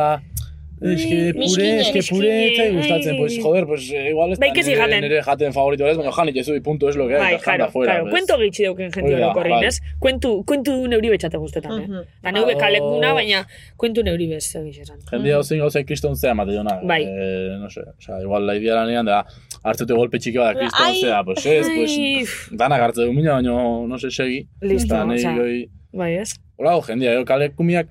[0.76, 4.54] Eske pure, miskine, eske pure etzai gustatzen, pues joder, pues eh, igual ez Bai, da
[4.54, 5.00] que si nire, jaten.
[5.06, 7.38] nire jaten favorito ez, baina janik ez du, y punto es lo que hay, Bai,
[7.40, 7.92] claro, fuera.
[7.94, 8.04] claro.
[8.10, 8.12] pues.
[8.12, 9.66] Kuento gitxi deuken jenti Hoi da, orokorrin, bai.
[9.70, 9.78] ez?
[9.98, 12.02] Kuentu, kuentu neuri betxate guztetan, eh?
[12.22, 13.46] Da neube Ba, kalekuna, o- baina
[13.80, 15.00] kuentu neuri bez, egiz esan.
[15.10, 16.76] Jende hau zein gauza kriston zea emate jona.
[16.84, 17.02] Bai.
[17.08, 19.22] Eh, no sé, o sea, igual la idea lanean da,
[19.64, 23.56] hartzute golpe txiki bat kriston zea, pues ez, Ai, pues, danak hartze du mina, baina,
[23.88, 24.42] no sé, segi.
[24.60, 25.32] Listo, osea.
[25.40, 26.34] goi, Bai, ez?
[26.58, 27.88] Hola, jendia, jo, kalekumiak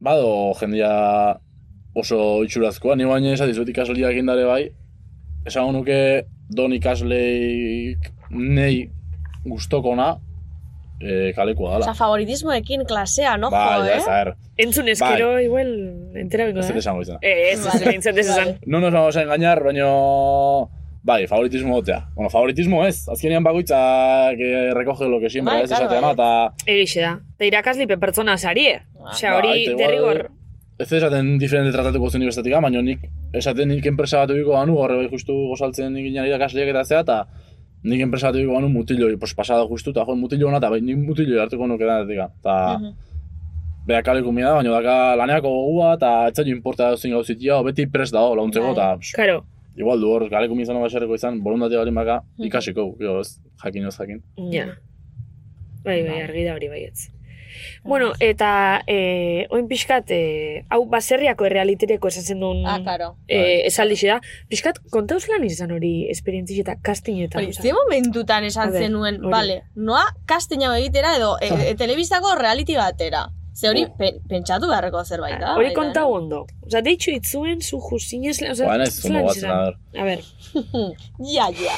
[0.00, 0.90] bado jendia
[1.98, 4.62] oso itxurazkoa, ni baina esatizut ikasoliak indare bai,
[5.46, 5.98] esan nuke
[6.54, 8.88] don ikasleik nei
[9.48, 10.16] gustokona
[11.00, 11.94] e, kalekua Osa, dala.
[11.94, 14.04] favoritismoekin klasea, no, Bai, jo, ja, eh?
[14.06, 15.68] ver, Entzun eskero, igual,
[16.18, 17.20] entera bingo ez dut esango izan.
[17.22, 18.56] Eh, ez, ez, ez, ez, esan.
[18.66, 19.86] No nos vamos a engañar, baina...
[21.02, 22.08] Bai, favoritismo gotea.
[22.14, 23.08] Bueno, favoritismo ez.
[23.08, 26.12] Azkenean bakoitzak eh, recoge lo que siempre Bai, ez claro, esatea, bai.
[26.12, 26.54] eta...
[26.66, 27.12] Egixe da.
[27.36, 28.82] Eta irakaslipe pertsona sarie.
[28.98, 30.28] Osea, Ba, hori derrigor.
[30.78, 33.00] Ez esaten diferente tratatuko zen universitatika, baina nik
[33.34, 37.00] esaten nik enpresa bat ebiko banu, horre bai justu gozaltzen nik inan irakasleak eta zea,
[37.06, 37.16] eta
[37.82, 40.80] nik enpresa bat ebiko banu mutiloi, pues pasada justu, eta jo, mutillo hona, eta bai,
[40.80, 42.28] nik mutiloi hartuko nuke danetika.
[42.40, 42.94] Eta, Mhm.
[43.88, 47.86] beha kaleko da, baina daka laneako gogua, eta ez zailo importa dauzin gauzitia, o beti
[47.86, 48.72] prest dago, launtzeko, Bai.
[48.74, 49.44] eta Karo,
[49.78, 52.46] igual du hor, kaleko izan baserreko izan, borundatea bali maka, Mhm.
[52.50, 54.22] ikasiko, jo, ez, jakin ez jakin.
[54.52, 54.66] ja.
[55.84, 57.08] Bai, bai, argi da hori baietz.
[57.82, 63.16] Bueno, eta eh, oin pixkat, eh, hau baserriako errealitereko esan zen duen Ah, karo.
[63.26, 64.20] eh, esaldixe da.
[64.48, 67.42] Pixkat, kontauz lan izan hori esperientzi eta castingetan.
[67.44, 69.32] Hori, ze momentutan esan zenuen, hori.
[69.32, 73.28] vale, noa casting hau egitera edo e, e, telebistako reality batera.
[73.58, 73.94] Ze hori Oh.
[73.98, 75.54] pe- pentsatu beharreko zerbait da.
[75.58, 76.44] Hori kontau ondo.
[76.66, 79.74] Osa, deitxu itzuen, zu juzinez, osa, Ba, naiz, zelan zondo batzen, a ber.
[80.00, 80.20] A ber,
[80.74, 80.84] no?
[81.36, 81.76] Ja, ja.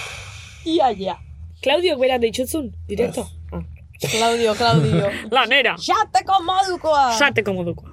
[0.78, 1.16] Ja, ja.
[1.64, 3.24] Claudiok bera deitxutzun, direkto?
[3.52, 3.62] Ah.
[4.00, 5.08] Claudio, Claudio.
[5.36, 5.74] Lanera!
[5.88, 7.06] Jateko modukoa!
[7.18, 7.90] Sateko modukoa.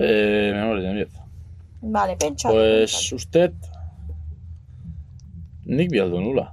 [0.00, 1.10] Eh, memoria, biet.
[1.96, 2.48] Vale, pentsa.
[2.52, 3.52] Pues, usted...
[5.66, 6.46] Nik bialdu nula.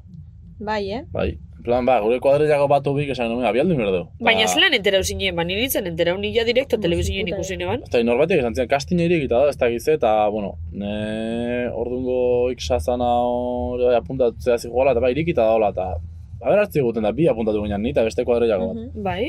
[0.59, 1.03] Bai, eh?
[1.13, 1.29] Bai.
[1.65, 4.01] Plan, ba, gure kuadrillako bat ubik esan nuen, abialdu berdu.
[4.27, 7.81] Baina zelan enterau zinen, ba, niritzen enterau nila direkto telebizinen ikusi neban.
[7.87, 12.51] Eta norbaitek esan zian, kastin erik eta da, ez da gize, eta, bueno, ne ordungo
[12.53, 15.95] iksazana hori bai, apuntatzea ziguala, eta bai, irikita daola, eta
[16.45, 18.97] Aber hartzi guten da, bi apuntatu ginen ni, eta beste kuadrillako bat.
[19.07, 19.21] Bai.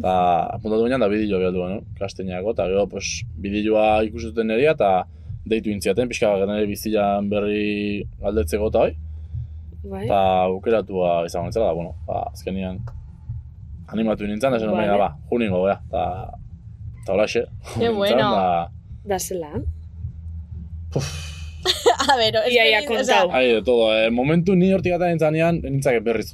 [0.00, 0.14] Eta
[0.56, 5.04] apuntatu ginen da bideo bialdu gano, kastineako, eta gero, pues, bideoa ikusi zuten neria, eta
[5.48, 8.96] deitu intziaten, pixka nire bizilan berri galdetzeko eta bai.
[9.88, 10.04] Bai.
[10.06, 12.82] Eta aukeratua izango nintzela, da, bueno, ba, azkenian
[13.88, 14.88] animatu nintzen, da zen Vale.
[14.88, 14.98] vale.
[14.98, 16.02] ba, juningo, bea, eta
[17.02, 17.46] eta holaxe.
[17.78, 18.30] Qué bueno.
[18.36, 18.70] Da,
[19.08, 19.64] Da zelan.
[22.12, 23.30] A ver, Ia, ia, kontau.
[23.32, 26.30] Ai, de todo, eh, momentu ni hortik gata nintzanean, nintzak berriz.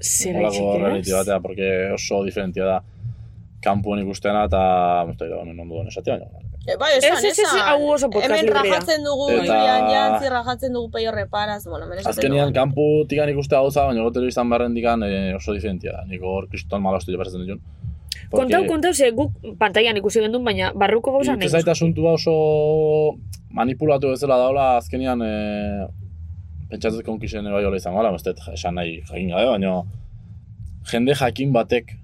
[0.00, 2.82] Zera Olako itxik, reality batea, porque oso diferentia da.
[3.64, 4.60] Kampuan ikustena eta,
[5.08, 6.55] ez da, non ondo den esatea, baina.
[6.66, 8.62] Eh, bai, esan, Ez, ez, ez, hau oso podcast Hemen librea.
[8.62, 13.60] rajatzen dugu, Eta- Julian Jantzi rajatzen dugu peio reparaz, bueno, esaten Azkenian, kanpu tikan ikustea
[13.60, 16.02] gauza, baina gotero izan barren dikan eh, oso diferentia.
[16.10, 17.60] Niko hor kriston malostu jo pasatzen ditun.
[18.30, 21.46] Kontau, kontau, ze guk pantailan ikusi gendun, baina barruko gauza nahi.
[21.46, 22.34] Iruditzen zait asuntua oso
[23.50, 25.86] manipulatu bezala daula azkenian e,
[26.70, 29.82] pentsatzen konkisen bai hola ez dut esan nahi jakin gabe, baina
[30.90, 31.94] jende jakin batek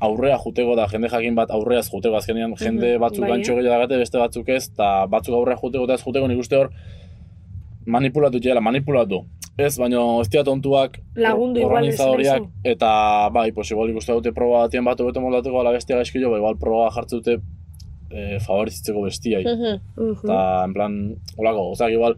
[0.00, 3.74] aurrea juteko da, jende jakin bat aurreaz juteko azkenean, jende Mhm, batzuk bai, gantxo gehiago
[3.74, 6.70] dagate, beste batzuk ez, eta batzuk aurrea juteko eta ez juteko nik uste hor
[7.86, 9.24] manipulatu jela, manipulatu.
[9.58, 12.90] Ez, baina ez dira tontuak Lagundu igual organizadoriak, eta
[13.34, 16.58] bai, pues igual ikuste dute proba batien bat hobeto moldatuko ala bestia gaizkilo, ba, igual
[16.60, 17.40] proba jartzen dute
[18.10, 19.42] e, favorizitzeko bestiai.
[19.44, 20.12] Mhm.
[20.22, 20.98] Eta, en plan,
[21.36, 22.14] holako, ozak igual,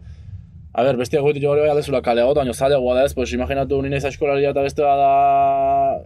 [0.73, 3.33] a ber, bestia goitu jo hori bai aldezula kalea gota, baina zailagoa da ez, pues
[3.33, 6.03] imaginatu nina eskolaria eta beste bada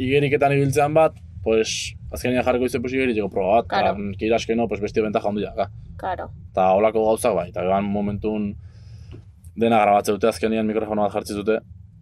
[0.00, 1.12] igeriketan ibiltzean bat,
[1.44, 3.92] pues azkenean jarriko izan pues igeriteko proba bat, Claro.
[3.96, 5.68] eta kira askeno, pues bestia bentaja handia, ka.
[6.00, 6.30] Claro.
[6.50, 8.54] Eta holako gauzak bai, eta eban momentun
[9.56, 11.58] dena grabatze dute azkenean mikrofono bat jartzi dute,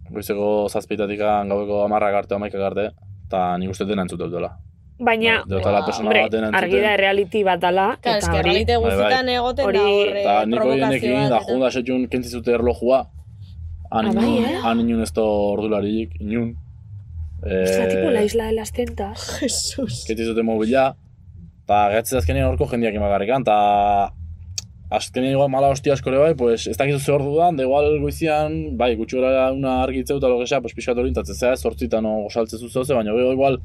[0.09, 2.85] goizeko zazpeitatik gaueko amarrak arte, amaikak arte,
[3.27, 4.55] eta nik uste dena entzute dutela.
[4.99, 8.81] Baina, Deutala persona hombre, bat argi da reality bat dala, Claro, eta hori, realite Bai,
[8.83, 8.89] bai.
[8.97, 11.29] guztietan egoten Hori- da horre Eta niko provokazio hienekin, bat.
[11.29, 12.99] da eta- junda setxun kentzi zute erlojua,
[13.91, 14.59] han Ah, bai, inun, eh?
[14.63, 16.55] han inun ez da ordularik, inun.
[17.41, 19.29] Ostra, tipo la Eh, isla de las tentas.
[19.39, 20.03] Jesus.
[20.07, 20.95] kentzi zute mobila,
[21.63, 24.11] eta gertzen azkenean horko jendiak imagarrikan, eta
[24.91, 28.95] azkenean igual mala hostia askore bai, pues ez dakizu ze ordu da igual goizian, bai,
[28.97, 33.11] gutxi gara una argitzeu eta logesea, pues pixkat orientatzen zea, sortzitan o gosaltzezu zeuze, baina
[33.13, 33.59] gero igual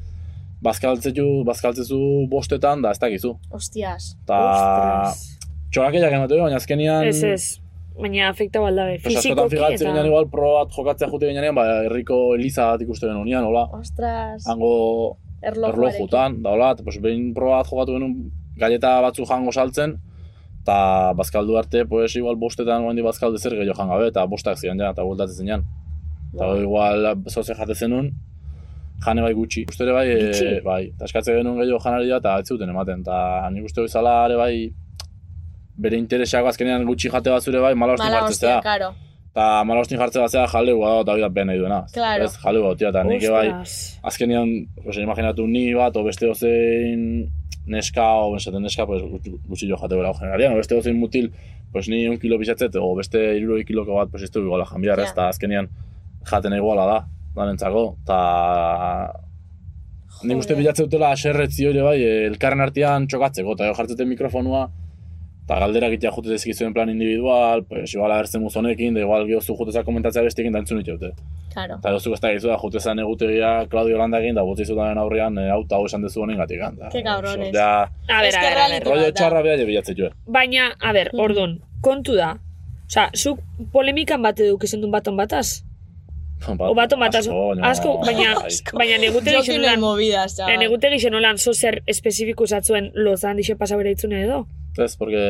[0.61, 1.99] bazkaltzezu, bazkaltzezu
[2.29, 3.35] bostetan, da ez dakizu.
[3.49, 4.15] Hostias.
[4.23, 5.37] Eta Ostras.
[5.71, 7.03] txorakeiak emate, baina azkenean...
[7.09, 7.59] Ez ez,
[7.99, 9.91] baina afekta baldabe, Pues askotan fizikoki eta...
[9.91, 14.43] ginen igual pro bat jokatzea jute ginean, ba, herriko eliza bat ikusten genuen hola, Ostras.
[14.51, 18.17] hango erlojutan, da hola, eta pues, behin pro bat jokatu genuen
[18.59, 19.97] galleta batzu jango saltzen,
[20.61, 20.77] eta
[21.17, 25.03] bazkaldu arte, pues, igual bostetan guendi bazkalde zer gehiago jangabe, eta bostak zian ja, eta
[25.03, 25.65] bueltatzen zinean.
[26.33, 26.61] Eta Bai.
[26.63, 28.09] igual zoze jate zenun,
[29.05, 29.65] jane bai gutxi.
[29.69, 33.05] Uste ere bai, e, bai, eta eskatzen genuen gehiago janari da, eta ez zuten ematen,
[33.05, 34.55] eta nik uste bezala ere bai,
[35.77, 38.61] bere interesak azkenean gutxi jate bat zure bai, mala hostin Mala jartzea.
[38.63, 38.93] karo.
[39.31, 41.85] Eta mala hostin jartzea bat zera jaleu da, eta hori da behar nahi duena.
[41.93, 42.23] Claro.
[42.23, 43.49] Ez, jaleu bat, eta nik bai,
[44.03, 44.53] azkenean,
[44.83, 47.27] pues, imaginatu ni bat, o beste ozein
[47.67, 51.31] neska, o besaten neska, pues, gutxi- jo jate bera generalian, o beste ozein mutil,
[51.73, 54.99] pues ni un kilo pisatzet, o beste iruroi kiloko bat, pues ez du iguala janbiar,
[54.99, 55.11] ez, Ja.
[55.11, 55.67] eta azkenean
[56.23, 57.05] jaten iguala da,
[57.35, 59.21] danentzako, eta
[60.23, 60.61] Nik uste Joder.
[60.63, 61.97] bilatze dutela aserretzi hori bai,
[62.29, 64.69] elkarren artean txokatzeko, eta gero jartzeten mikrofonua,
[65.45, 69.83] eta galdera egitea jute dezikizuen plan individual, pues igual agertzen muzonekin, da igual gehozu juteza
[69.83, 71.11] komentatzea bestekin da entzun dute.
[71.53, 71.75] Karo.
[71.79, 75.51] Eta gehozu ez da gizu da jutezan egutegia Claudio Landakin, da botzi zutaren aurrean, eh,
[75.51, 76.59] hau eta hau esan dezu honen gatik.
[76.91, 77.51] Ke cabrones.
[77.53, 78.69] Da, A ber, Ez a que ber, a ber.
[78.69, 80.09] reality rollo txarra beha bilatzen joe.
[80.27, 81.19] Baina, a ber, Mm.
[81.19, 82.37] ordun, kontu da.
[82.87, 83.39] Osa, zuk
[83.71, 85.63] polemikan bat eduk izan duen baton bataz?
[86.47, 87.25] O baton bataz?
[87.63, 88.35] Asko, baina,
[88.79, 90.59] baina negute Jokin gixen el olan, movidas, chaval.
[90.59, 94.43] negute gixen olan, zo zer espezifiku zatzuen lozan dixe pasa bera itzune edo?
[94.77, 95.21] Ez, porque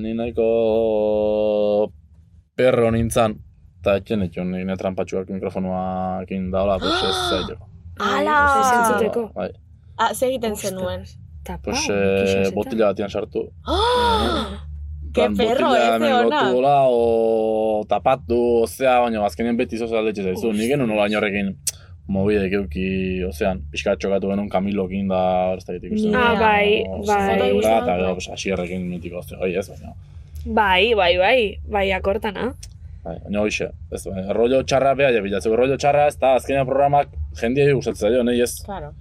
[0.00, 0.46] ni nahiko
[2.54, 3.38] perro nintzan,
[3.80, 7.68] eta etxen etxon nire trampatxuak mikrofonuakin daola, pues ez zaiteko.
[7.98, 8.38] Ala!
[8.60, 9.26] Ez entzuteko.
[9.34, 9.50] Bai,
[9.98, 11.02] Ah, ze egiten zenuen.
[11.44, 13.48] Tapa, pues eh, botila batian sartu.
[15.12, 16.22] Ke perro, ona.
[16.24, 20.52] lotu dola, o tapatu, ozea, baina azkenean beti zoza aldetxe zaizu.
[20.56, 21.54] Nik genuen nola horrekin
[22.12, 22.86] mobidek euki,
[23.28, 25.74] ozean, pixka txokatu genuen Kamilokin da, ez da
[26.18, 27.36] Ah, bai, O, bai.
[27.36, 27.78] da, Bai.
[27.82, 29.94] Eta gero, pues, asierrekin mitiko, ozea, oi ez, baina.
[30.44, 32.52] Bai, bai, bai, bai, akortana.
[33.04, 37.08] Bai, baina hoxe, ez, baina, rollo txarra beha jabilatzeko, rollo txarra ez da, azkenean programak
[37.40, 38.62] jendiei gustatzen zaio, nahi ez.
[38.64, 38.92] Claro.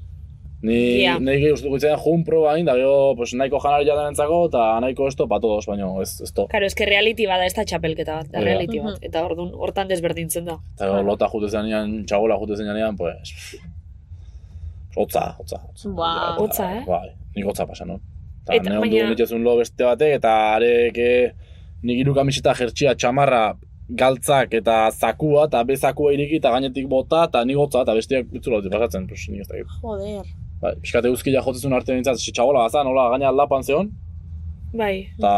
[0.62, 1.16] Ni, Ja.
[1.18, 5.08] nahi gehi gustatuko itzen jun proba egin, da gero, pues, nahiko janari jatenentzako, eta nahiko
[5.08, 6.46] esto pa todos, baina ez, ez to.
[6.52, 8.46] Karo, eske reality bada, ez da txapelketa bat, da Ja.
[8.46, 9.00] reality bat.
[9.02, 10.60] Eta ordun hortan desberdintzen da.
[10.76, 13.58] Eta gero, lota jute zenean, txagola jute zenean, pues,
[14.96, 15.90] hotza, hotza, hotza.
[15.96, 16.36] Ba.
[16.38, 16.84] Hotza, eh?
[16.88, 18.00] Bai, nik hotza pasa, no?
[18.44, 21.32] Eta, Eta ne ondu baina- nitezun lo beste batek, eta arek eh,
[21.84, 23.56] nik iru kamiseta jertxia txamarra
[23.90, 28.30] galtzak eta zakua, eta be zakua iriki, eta gainetik bota, eta nik hotza, eta bestiak
[28.32, 29.68] bitzula dut pasatzen, pues, nik ez dakit.
[29.82, 30.26] Joder.
[30.62, 33.92] Bai, pixkate guzkia jotzezun arte nintzat, txagola bazan, hola, gaina aldapan zeon,
[34.78, 34.94] Bai.
[35.18, 35.32] eta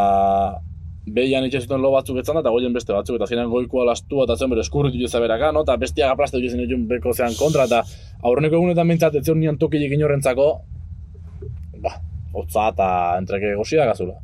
[1.16, 4.28] behian itxe zuten lo batzuk etzan da, eta goien beste batzuk, eta ziren goikoa lastua,
[4.28, 5.64] eta zen bere eskurritu jeza beraka, no?
[5.68, 7.82] eta bestiak aplastu jezen egin beko zean kontra, eta
[8.24, 10.48] aurreneko egunetan bintzat, ez zion nian tokilik inorrentzako,
[11.84, 11.98] ba,
[12.34, 12.88] hotza eta
[13.20, 14.16] entreke goxia gazula.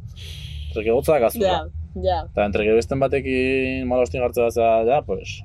[0.69, 1.51] Entreke hotza gazula.
[1.51, 2.21] Ja, ja.
[2.27, 5.39] Eta entreke besten batekin malostin jartzea da, ja, pues,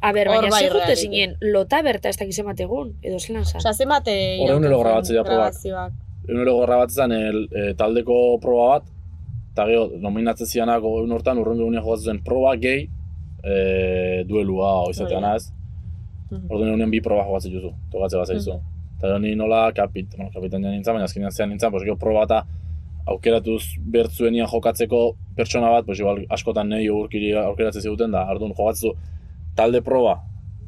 [0.00, 1.08] A ber, baina bai reality.
[1.08, 3.58] zinen, lota berta ez dakiz emategun, edo zelan zan.
[3.58, 4.14] Osa, zemate...
[4.44, 5.56] Hor egunero grabatzea probak.
[5.56, 5.96] grabazioak.
[6.28, 8.86] egunero gorra bat zen el, e, taldeko proba bat,
[9.52, 12.84] eta gero nominatzen zianako egun hortan urrengo egunean jokatzen zen proba gehi
[13.42, 15.50] e, duelua oizatean ez.
[16.30, 16.46] Mhm.
[16.46, 18.60] Orduan egunean bi proba jokatzen duzu, tokatzen bat zaizu.
[18.98, 22.22] Eta gero ni nola kapit, bueno, kapitania nintzen, baina azkenean zean nintzen, pues, gero proba
[22.28, 22.44] eta
[23.08, 25.02] aukeratuz bertzuenian jokatzeko
[25.34, 28.94] pertsona bat, pues, igual askotan nahi urkiri aukeratzen ziguten, da, orduan jokatzen
[29.58, 30.14] talde proba,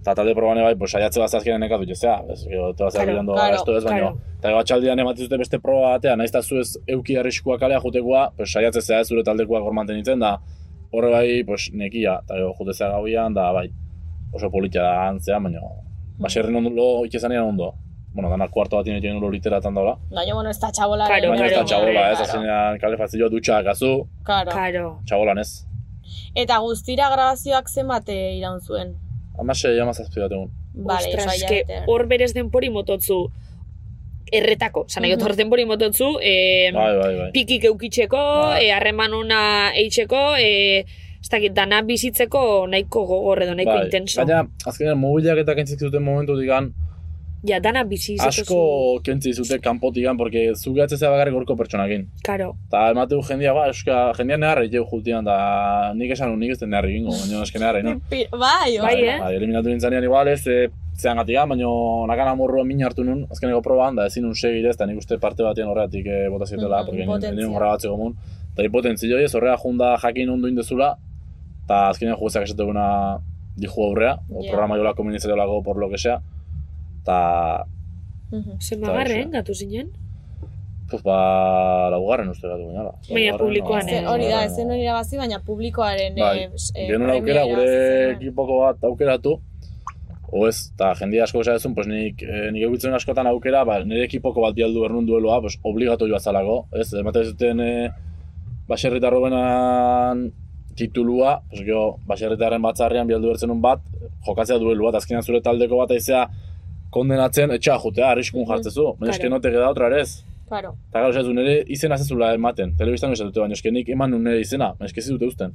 [0.01, 3.22] eta talde proban bai, pues, saiatze bat azkenean nekatu jezea, ez, gero, te vas Claro,
[3.22, 4.16] claro, claro, ez, baina, claro.
[4.38, 7.80] eta gero atxaldian ematen zute beste proba batea, nahiz eta zu ez euki arriskua kalea
[7.84, 10.38] jotekoa, pues, saiatze zea zure taldekoak hor mantenitzen, da,
[10.93, 13.68] horre bai, pues, nekia, eta gero jute zea gauian, da, bai,
[14.34, 15.61] oso politia da antzea, baina,
[16.18, 17.74] baserrin ondo, lo ikezanean ondo.
[18.12, 19.93] Bueno, dana kuarto bat egin lo literatan daula.
[20.11, 21.07] Baina, bueno, ez da txabola.
[21.07, 22.24] Claro, Baina ez da claro, txabola, ez, claro.
[22.24, 24.51] azkenean kalefazio dutxa gazu, Claro.
[24.51, 24.88] Karo.
[25.07, 25.51] txabolan ez.
[26.35, 28.95] Eta guztira grabazioak zenbate iraun zuen.
[29.39, 30.51] Amasei, amazazpi bat egun.
[30.75, 31.85] Vale, Ostras, eske hilabete.
[31.87, 33.31] hor berez denpori mototzu
[34.33, 34.85] erretako.
[34.89, 37.31] Zan nahi hor denpori mototzu, eh, Bai, bai, bai.
[37.35, 38.67] pikik eukitzeko, Bai.
[38.67, 40.85] eh, harreman ona eitzeko, eh,
[41.21, 44.23] ez dakit, dana bizitzeko nahiko gogor edo nahiko intenso.
[44.25, 46.73] Baina, azkenean, mobilak eta kentzik zuten momentu digan,
[47.43, 52.03] Ja, dana bizi izateko asko kentzi zute kanpotikan, porque zu gehatzea bakarrik gorko pertsonakin.
[52.22, 52.51] Karo.
[52.70, 56.68] Ta emateu jendia, ba, euska, jendia neharra iteu jutian, da nik esan nik ez den
[56.70, 57.95] neharri gingo, baina eske neharri, no?
[58.11, 58.26] Bai,
[58.82, 59.18] Bai, eh?
[59.20, 60.68] Bai, eliminatu nintzanean igual ez, e,
[61.01, 61.70] zean gatigan, baina
[62.12, 65.16] nakan amorrua min hartu nun, azkeneko proban, da ezin nun segir ez, da nik uste
[65.18, 67.32] parte batean horregatik e, bota zietela, Mhm, porque potentzia.
[67.38, 68.16] nire horra batzeko mun.
[68.53, 70.97] Eta hipotentzio ez, horrea junda jakin ondo indezula,
[71.64, 73.18] eta azkenean juezak esateguna
[73.57, 74.51] dijo aurrea, o Ja.
[74.51, 76.20] programa jola komunizatolako por lo que sea,
[77.03, 77.67] eta,
[78.61, 79.91] Zemagarren, gatu zinen?
[80.91, 82.91] pues ba, laugarren uste gatu ginala.
[83.07, 86.51] Baina Laugarren, publikoan, o- eh, Hori da, ez zen hori irabazi, baina publikoaren Bai, eh,
[86.75, 88.17] eh, genuen aukera premia gure zenuen.
[88.17, 89.37] ekipoko bat aukeratu,
[90.33, 94.03] o ez, eta jende asko esan pues nik, eh, nik egutzen askotan aukera, ba, nire
[94.09, 97.91] ekipoko bat bialdu ernun dueloa, pues, obligatu joa zalako, ez, ematen zuten e,
[98.69, 100.33] baserritarro benan
[100.75, 103.81] titulua, pues, gero, baserritarren batzarrian bialdu ertzen bat,
[104.27, 106.27] jokatzea duelu bat, azkenean zure taldeko bat aizea
[106.91, 109.36] kondenatzen, etxea jotea, arriskun jartzezu, baina eske Claro.
[109.36, 110.24] no te queda otra ere ez.
[110.49, 110.72] Claro.
[110.91, 114.24] Eta gara, esatzen, nire izena zezula ematen, telebistan ez dute, baina eske nik eman nun
[114.26, 115.53] nire izena, baina eske ez dute usten.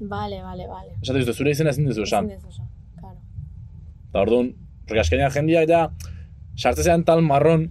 [0.00, 0.96] Vale, vale, vale.
[1.02, 2.26] Esaten dute, zure izena ezin duzu esan.
[2.26, 2.66] Ezin dezu esan,
[2.98, 3.20] claro.
[4.10, 4.50] Eta orduan,
[4.88, 5.84] porque azkenean jendia ja,
[6.56, 7.70] sartzezean tal marron,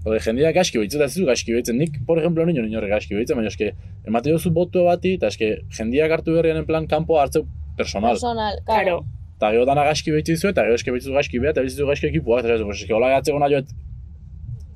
[0.00, 1.76] Ode, jendia gaizki behitzen, eta ez du gaizki behitzen.
[1.76, 3.74] Nik, por ejemplo, niño niño gaizki behitzen, baina eske,
[4.08, 7.44] emate duzu botu bati, eta eske, jendiak hartu berrian en plan kanpo hartzeu
[7.76, 8.16] personal.
[8.16, 9.02] Personal, claro.
[9.02, 12.64] Eta gero dana gaizki eta gero eske behitzu gaizki beha, eta behitzu gaizki ekipuak, eta
[12.64, 13.62] pues, eske, hola gatzeko nahi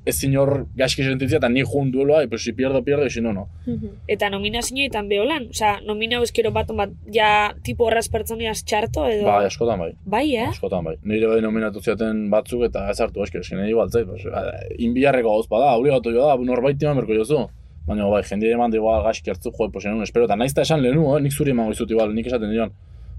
[0.05, 3.21] ez zinor gaizki sentitzea, eta ni jun dueloa, y pues si pierdo, pierdo, y si
[3.21, 3.49] no, no.
[4.07, 9.25] Eta nominazioetan beholan, osea, nominau eskero bat bat, ja, tipo horraz pertsoniaz txarto edo...
[9.25, 9.91] Bai, askotan bai.
[10.05, 10.47] Bai, eh?
[10.51, 10.95] Askotan bai.
[11.03, 14.05] Nire bai nominatu ziaten batzuk eta ez hartu eski, eski nahi baltzait.
[14.05, 17.47] Pues, eh, inbiarreko gauz bada, obligatu jo da, norbait eman berko jozu.
[17.89, 20.29] Baina bai, jende eman da igual gaizki hartzu, jo, pues enun espero.
[20.29, 21.21] Eta naizta esan lehenu, eh?
[21.25, 22.73] nik zuri emango izut igual, nik esaten dion.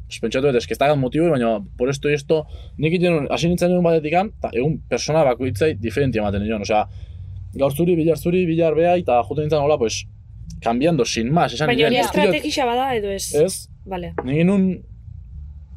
[0.07, 2.45] Pues, pentsatu dut, eski ez dagat motibo, baina por esto y esto,
[2.79, 6.63] nik iten hasi nintzen egun batetikan, eta egun persona bakoitzai diferenti ematen dion.
[6.63, 6.85] Osea,
[7.59, 10.05] gaur zuri, bilar zuri, bilar behai, eta joten nintzen hola, pues,
[10.63, 13.35] cambiando sin más, esan Baina hori estrategisa bada edo ez?
[13.35, 14.15] Ez, Vale.
[14.25, 14.83] Ni nun,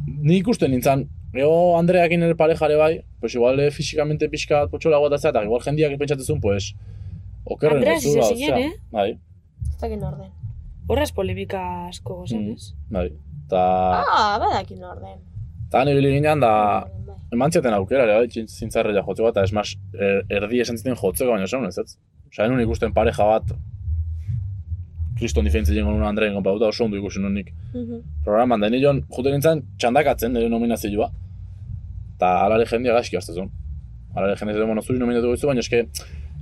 [0.05, 5.29] ni ikusten nintzen, Gero Andreakin ere parejare bai, pues igual eh, fisikamente pixka potxola guatatzea,
[5.29, 6.71] eta igual jendiak pentsatzen pues,
[7.45, 8.73] okerren Andreas gozula, izan zinen, eh?
[8.91, 9.09] Bai,
[9.69, 10.31] Ez dakit orden.
[10.89, 12.53] Horraz polemika asko gozan, Mm.
[12.57, 12.73] ez?
[12.89, 13.09] bai.
[13.49, 13.61] Ta,
[14.05, 15.17] Ah, badakin orden.
[15.71, 16.51] ta nibili ginen da,
[17.33, 21.45] eman zieten aukera, ere, bai, zintzarrela jotzeko, eta esmas, er, erdi esan ziten jotzeko, baina
[21.45, 21.97] esan ez, ez?
[22.31, 23.51] Osa, enun ikusten pareja bat,
[25.19, 27.51] kriston diferentzia jengo nuen Andreen konpauta, oso ondo ikusi nun nik.
[28.23, 31.09] programan, da nion juten nintzen txandakatzen nire nominazioa.
[32.15, 33.49] Eta alare jendia gaizki hartzen
[34.15, 35.83] Alare jendia zuen, bueno, zuri nominatu goizu, baina eske,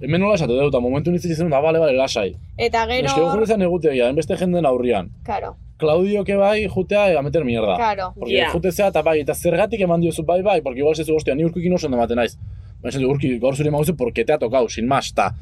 [0.01, 2.29] hemen nola esatu dut, eta momentu nintzen izan, da, bale, bale, lasai.
[2.57, 3.31] Eta Eske, gero...
[3.33, 5.09] gure zen egutegia, beste jenden aurrian.
[5.25, 7.75] Claro, Claudio que bai, jutea, a meter mierda.
[7.75, 8.13] claro.
[8.17, 8.49] Porque Ja.
[8.51, 11.43] jute zea, eta bai, eta zergatik eman diozu bai, bai, porque igual zezu, hostia, ni
[11.45, 12.37] urkukin oso ondo ematen naiz.
[12.81, 15.35] Baina du, urki, gaur zuri emaguzu, porque te ha tocado, sin más, eta...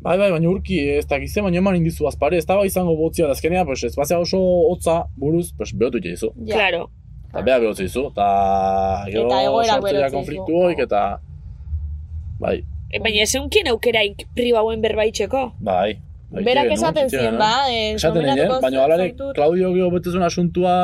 [0.00, 3.26] Bai, bai, baina urki, ez dakize, baina eman indizu azpare, ez da bai izango botzia,
[3.26, 4.38] da azkenean, pues, ez bazea oso
[4.70, 6.30] hotza buruz, pues, behotu dizu.
[6.46, 6.54] Ja.
[6.54, 6.90] Claro.
[7.30, 8.26] Eta beha behotze dizu, eta
[9.10, 11.20] gero Eta egoera sortzea berotze konfliktu hoik, eta...
[12.38, 15.52] Bai, E, baina ez eukien aukeraik pribauen berbaitzeko.
[15.58, 15.98] bai.
[16.30, 19.34] Bai, Berak esaten zien, ba, eh, Esaten nominatuko nien, baina alare, zaitut.
[19.34, 20.76] Claudio gero betezun asuntua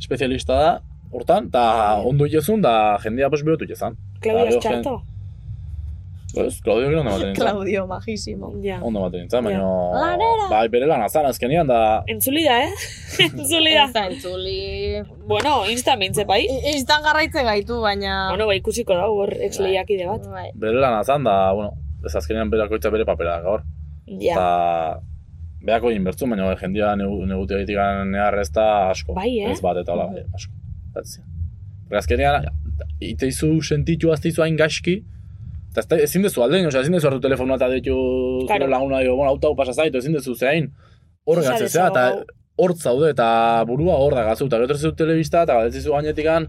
[0.00, 0.72] espezialista da,
[1.12, 1.64] hortan, eta
[2.08, 3.96] ondo itezun, da jendea pues behotu itezan.
[4.20, 4.94] Claudio gero txarto.
[6.34, 7.34] Pues, Claudio gero ondo nintzen.
[7.34, 8.54] Claudio, majísimo.
[8.64, 8.78] Ja.
[8.82, 9.66] Ondo ematen nintzen, baina...
[9.92, 10.46] Lanera!
[10.48, 11.80] Bai, bere lan azan azkenian, da...
[12.08, 12.70] Entzuli da, eh?
[13.26, 13.84] Entzuli da.
[13.92, 15.02] Da entzuli...
[15.28, 16.40] Bueno, insta mintze bai.
[16.48, 18.30] I- Instan garraitzen gaitu, baina...
[18.30, 20.24] Bueno, ba, ikusiko da, hor ex lehiakide bat.
[20.32, 20.46] Bai.
[20.54, 21.74] Bere lan azan, da, bueno,
[22.06, 23.66] ez azkenean berakoitza bere papera da gaur.
[24.20, 24.32] Ja.
[24.34, 25.00] Eta...
[25.62, 27.76] Beako egin bertzu, baina bai, jendia negu- negutea egitik
[28.10, 29.14] nehar ez da asko.
[29.14, 29.52] Bai, eh?
[29.52, 30.50] Ez bat eta hola, bai, asko.
[30.96, 31.22] Zatzia.
[32.00, 32.46] Azkenean,
[33.04, 34.96] iteizu sentitu azteizu hain gaizki,
[35.76, 37.94] eta ezin dezu aldein, osea, ezin dezu hartu telefonua eta deitu
[38.48, 38.66] Claro.
[38.66, 40.70] laguna, dio, bueno, auto pasa zaitu, ezin dezu zehain,
[41.24, 42.24] hor Osa gatzezea, eta
[42.58, 46.48] hor zaude, eta burua hor da gazu, eta gero zu telebista, eta galdezizu gainetikan,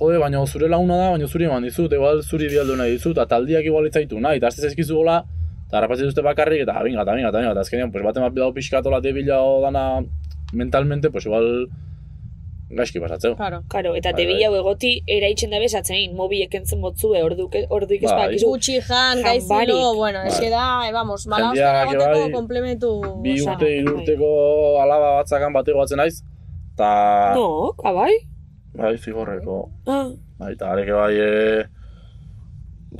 [0.00, 3.26] jode, baina zure laguna da, baina zuri eman dizut, igual zuri bialdu nahi dizut, eta
[3.36, 5.22] taldiak igual itzaitu nahi, eta azte zaizkizu gola,
[5.70, 8.34] eta harrapatzen duzte bakarrik, eta binga, eta binga, eta binga, eta azkenean, pues, baten bat
[8.34, 10.02] bidau pixkatola debila o dana
[10.52, 11.68] mentalmente, pues igual
[12.70, 13.36] gaizki pasatzeu.
[13.36, 13.62] Claro.
[13.68, 18.10] Karo, eta Bai, tebi hau egoti eraitzen da bezatzein, mobilek entzen motzue, orduik, orduik ez
[18.10, 18.18] Bai.
[18.18, 18.50] badakizu.
[18.50, 20.32] Gutxi jan, gaizilo, bueno, Bai.
[20.34, 22.92] eske da, eh, vamos, mala egoteko bai, komplementu...
[23.22, 24.30] Bi urte, hiru urteko
[24.82, 26.20] alaba batzakan bateko batzen naiz,
[26.74, 26.90] eta...
[27.38, 28.12] No, abai?
[28.74, 29.64] Bai, zigorreko.
[29.86, 31.66] Ah, Bai, eta areke bai, e...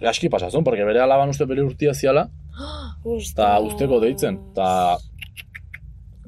[0.00, 2.28] Gaski pasazun, porque bere alaban uste bere urtia ziala,
[3.16, 4.98] eta usteko deitzen, eta...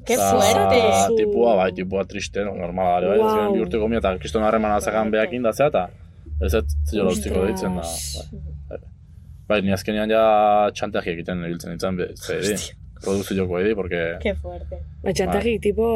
[0.03, 0.79] Ke fuerte!
[1.15, 3.17] Tipua, bai, tipua triste, no, normala bai.
[3.21, 3.35] Wow.
[3.37, 3.53] Wow.
[3.55, 5.87] Bi urteko mia, eta kriston harremana zakan behakin da zea, eta
[6.43, 7.85] ez ez zio utziko ditzen da.
[8.69, 8.79] Bai.
[9.47, 10.23] bai, ni azkenean ja
[10.75, 12.57] txantaji egiten ibiltzen nintzen, be, zedi.
[13.03, 14.01] Produzioko edi, porque...
[14.23, 14.79] Ke fuerte.
[15.03, 15.87] Ba, txantajik, tipo...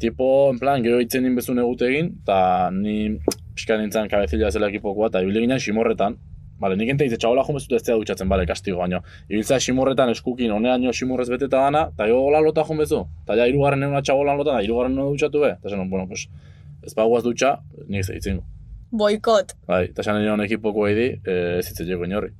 [0.00, 2.40] Tipo, en plan, gero itzen inbezun egute egin, eta
[2.74, 3.14] ni
[3.54, 6.18] pixka nintzen kabezila zela ekipokoa, eta ibile ginen simorretan,
[6.60, 9.00] Bale, nik ente itze txabola jomez dut ez zea dutxatzen, bale, kastigo baino.
[9.30, 13.00] Ibiltzea simorretan eskukin, honean simorrez beteta dana, eta gero gola lota jomezu.
[13.24, 15.54] Eta ja, irugarren eguna txabolan lota, eta irugarren eguna dutxatu be.
[15.56, 16.26] Eta zen, bueno, pues,
[16.84, 17.54] ez bagoaz dutxa,
[17.88, 18.42] nik ez ditzen.
[18.92, 19.56] Boikot.
[19.70, 22.34] Bai, eta esan nion ekipoko edi, eh, ez hitz jeko inorri.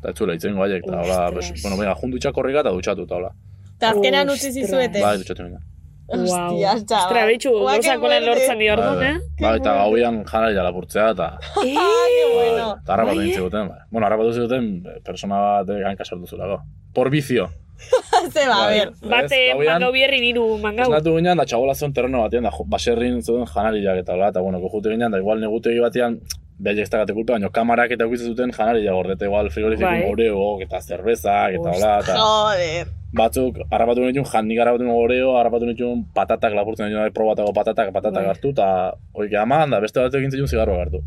[0.00, 3.08] Eta ez zula itzen baiek, eta hola, pues, bueno, venga, jun dutxa korrika eta dutxatu,
[3.08, 3.32] eta hola.
[3.78, 4.66] Eta azkenan utzi Ostras.
[4.66, 5.00] zizuete.
[5.00, 5.64] Bai, dutxatu nina.
[6.06, 7.04] Hostia, chaval.
[7.06, 8.26] Ostra, bitxu, gauzakolen fuerte.
[8.28, 9.14] lortzen di orduan, eh?
[9.40, 11.28] Bai, eta gauian janari lapurtzea, eta...
[11.56, 12.66] Ah, que bueno.
[12.82, 13.78] Eta harrapatu nintzen duten, bai.
[13.90, 16.60] Bueno, harrapatu zuten persona bat ganka sortu zulako.
[16.92, 17.48] Por vicio.
[18.32, 18.78] Ze ba, a Bai.
[18.78, 18.92] ver.
[19.02, 20.86] Bate, mangau bierri niru mangau.
[20.86, 24.60] Esnatu ginean, da txabola zen terreno batean, da baserrin zuten janariak eta hola, eta bueno,
[24.60, 26.20] kojute ginean, da igual negutegi batean,
[26.58, 30.10] behaiek ez dagate kulpa, baina kamarak eta ukitzen zuten janaria gordete igual frigorifikun Bai.
[30.12, 32.92] oreo, eta zerbezak, eta hola, eta Joder.
[33.16, 37.92] Batzuk harrapatu nituen, jan nik harrapatu nituen oreo, harrapatu nituen patatak lapurtzen nituen, probatako patatak,
[37.94, 38.30] patatak Bai.
[38.34, 38.66] hartu, eta
[39.14, 41.02] oike aman, da beste batzuk egin zigarroa hartu.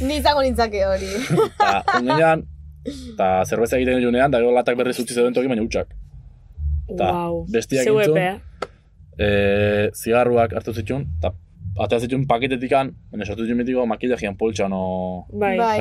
[0.00, 1.08] Ni izango nintzake hori.
[1.48, 2.44] Eta onginean,
[2.86, 5.90] eta zerbeza egiten junean, da gero latak berriz utzi zeuden toki, baina utxak.
[6.88, 7.44] Eta Wow.
[7.52, 8.38] bestiak epea.
[9.18, 11.32] e, zigarruak hartu zituen, eta
[11.84, 15.78] atea zituen paketetikan, baina sortu zituen mitiko makillajian poltsa no Bai, Bai.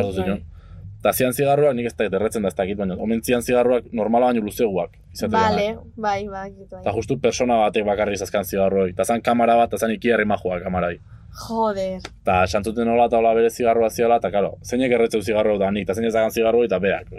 [1.00, 4.32] Eta zian zigarruak, nik ez da erretzen da ez dakit, baina omen zian zigarruak normala
[4.32, 4.98] baino luzeguak.
[5.14, 6.50] izaten Vale, bai, bai.
[6.72, 6.82] bai.
[6.82, 8.90] Eta justu persona batek bakarrik zazkan zigarruak.
[8.96, 10.98] Eta zan kamara bat, eta zan iki herrimajua kamarai.
[11.38, 12.00] Joder.
[12.02, 15.86] Eta santzuten hola eta hola bere zigarroa ziala, eta karo, zeinek erretzeu zigarro da nik,
[15.86, 17.12] eta zeinek zagan zigarro eta beak.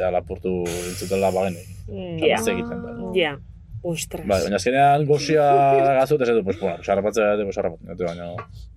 [0.00, 1.68] Ja lapurtu intzutela bagenik.
[1.86, 3.12] Mm, Eta Ja, da.
[3.14, 3.36] ja.
[3.82, 4.26] Ostras.
[4.28, 5.44] Bai, baina azkenean gozia
[5.96, 8.26] gazut, ez edu, pues, bueno, pues harrapatzea, pues harrapatzen, dute, baina,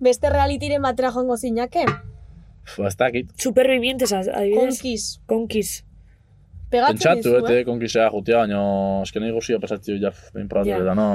[0.00, 1.84] Beste realitiren batera joango zinake?
[2.78, 3.30] Ba, ez dakit.
[3.40, 4.58] Supervivientes, adibidez.
[4.80, 5.06] Konkis.
[5.26, 5.72] Konkis.
[6.70, 7.42] Pegatzen Pentsatu, dizu, eh?
[7.44, 8.60] ete, konkisea jutia, baina
[9.04, 10.78] azkenean gozia pasatzio, ja, behin probatu, Ja.
[10.82, 11.08] eta no...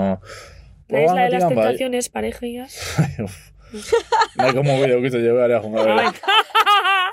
[0.89, 1.55] La isla de las bai.
[1.55, 2.77] tentaciones, parejas.
[4.39, 6.15] Nahi como bide ukitzen jo behar jonga behar.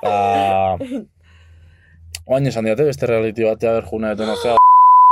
[0.01, 0.79] Eta...
[2.27, 4.57] Oain esan diate beste reality batea ber juna eto nozea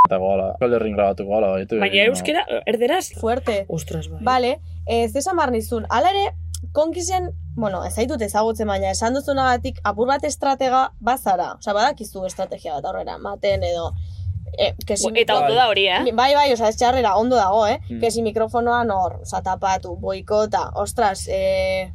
[0.08, 0.46] eta goala.
[0.60, 1.50] Kalderrin grabatuko goala.
[1.58, 3.10] Baitu, Baina euskera, erderaz?
[3.20, 3.64] Fuerte.
[3.68, 4.22] Ostras, bai.
[4.26, 4.54] Vale,
[4.86, 5.86] ez esan bar nizun.
[5.90, 6.24] Hala ere,
[6.74, 11.54] konkisen, bueno, ez zaitut ezagutzen baina esan duzunagatik apur bat estratega bazara.
[11.60, 13.92] Osea, badakizu estrategia bat aurrera, maten edo...
[14.54, 16.12] E, kesi, Eta ondo da hori, eh?
[16.14, 17.78] Bai, bai, osea, ez txarrera, ondo dago, eh?
[17.88, 18.00] Mm.
[18.02, 21.88] Kesi mikrofonoa nor, osea, tapatu, boikota, ostras, eh,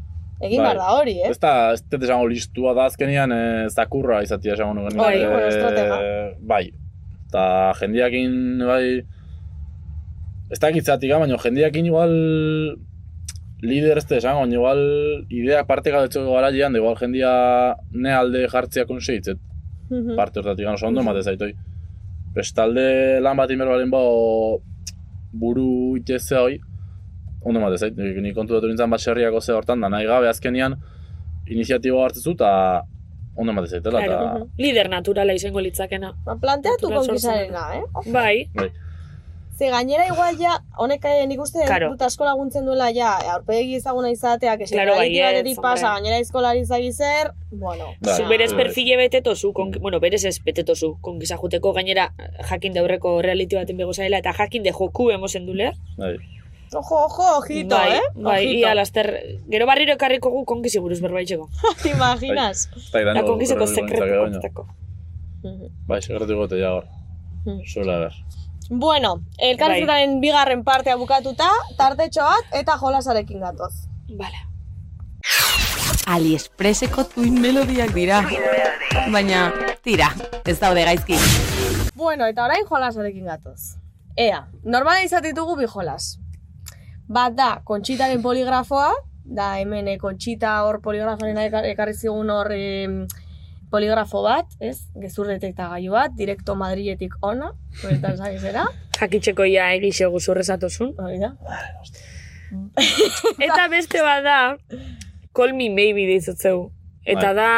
[0.44, 0.74] egin Bai.
[0.76, 1.30] da hori, eh?
[1.32, 4.90] Ez da, ez dut esango listua da azkenian eh, zakurra izatia esango.
[4.96, 6.02] Bai, Eh, bueno, estratega.
[6.52, 6.66] Bai.
[7.30, 7.46] Eta
[7.80, 8.36] jendiakin,
[8.68, 8.84] bai...
[10.50, 12.14] Ez dakit zatik, baina jendiakin igual
[13.62, 14.82] lider ez esango, baina igual
[15.30, 17.32] idea parte gabetzeko gara jian, da igual jendia
[17.92, 19.40] ne alde jartzea konseitzet.
[19.90, 20.16] Mhm.
[20.16, 21.54] parte hortatik gano ondo emate zaitoi.
[22.36, 24.62] Bestalde lan bat inberbalen bau
[25.34, 26.60] buru itezea hoi,
[27.42, 30.78] ondo emate zait, nik, kontu dut nintzen baserriako ze hortan, da nahi gabe azkenian
[31.50, 32.52] iniziatiboa hartzezu eta
[33.36, 34.48] ondo emate zaitela, Claro.
[34.58, 36.14] Lider naturala izango litzakena.
[36.26, 37.84] Ba, planteatu Natural konkisarena, eh?
[38.12, 38.48] Bai.
[39.60, 41.90] Ze gainera igual ja, honek eh, nik uste Claro.
[41.92, 45.70] dut asko laguntzen duela ja, aurpegi ezaguna izatea, que Claro, baietz, batetik hombre.
[45.74, 47.90] pasa, gainera izkolari zagi zer, bueno.
[48.00, 48.64] Bai, Zu berez bai.
[48.64, 52.14] perfile betetozu, kon, bueno, berez ez betetozu, konkisa juteko gainera
[52.50, 55.74] jakin de aurreko reality baten bego zaila, eta jakin de joku emozen dule.
[55.98, 56.16] bai.
[56.72, 58.02] Ojo, ojo, ojito, bai, eh?
[58.16, 58.60] Bai, Ojito.
[58.60, 59.08] ia laster,
[59.50, 61.50] gero barriro ekarriko gu konkisi buruz berbaitxeko.
[61.84, 62.70] ¿Te imaginas?
[62.78, 64.68] Ez da Da konkiseko sekretu kontako.
[65.88, 66.86] Bai, sekretu gote ja hor.
[67.46, 67.60] Hmm.
[67.66, 68.14] Suele haber.
[68.70, 71.48] Bueno, elkarrizketaren bigarren partea bukatuta,
[71.78, 73.74] tartetxo bat eta jolasarekin gatoz.
[74.18, 74.46] Vale.
[76.08, 78.22] AliExpresseko tuin melodiak dira.
[79.12, 79.52] Baina,
[79.84, 80.12] tira,
[80.46, 81.18] ez daude gaizki.
[81.96, 83.76] Bueno, eta orain jolasarekin gatoz.
[84.18, 86.20] Ea, normala izatitugu bi jolas.
[87.10, 88.92] Bat da, kontxitaren poligrafoa,
[89.26, 93.08] da hemen eh, kontxita hor poligrafoaren ekar- ekarri zigun hor em,
[93.72, 94.78] poligrafo bat, ez?
[95.00, 97.52] Gezur detektagailu bat, direkto Madriletik ona,
[97.84, 98.66] horretan zara.
[99.00, 100.96] Jakitxeko ia egixo guzurrezatozun.
[101.00, 101.34] Hori da.
[103.48, 104.40] Eta beste bat da,
[105.36, 106.70] call me maybe deizotzeu.
[107.06, 107.36] Eta Bai.
[107.38, 107.50] da,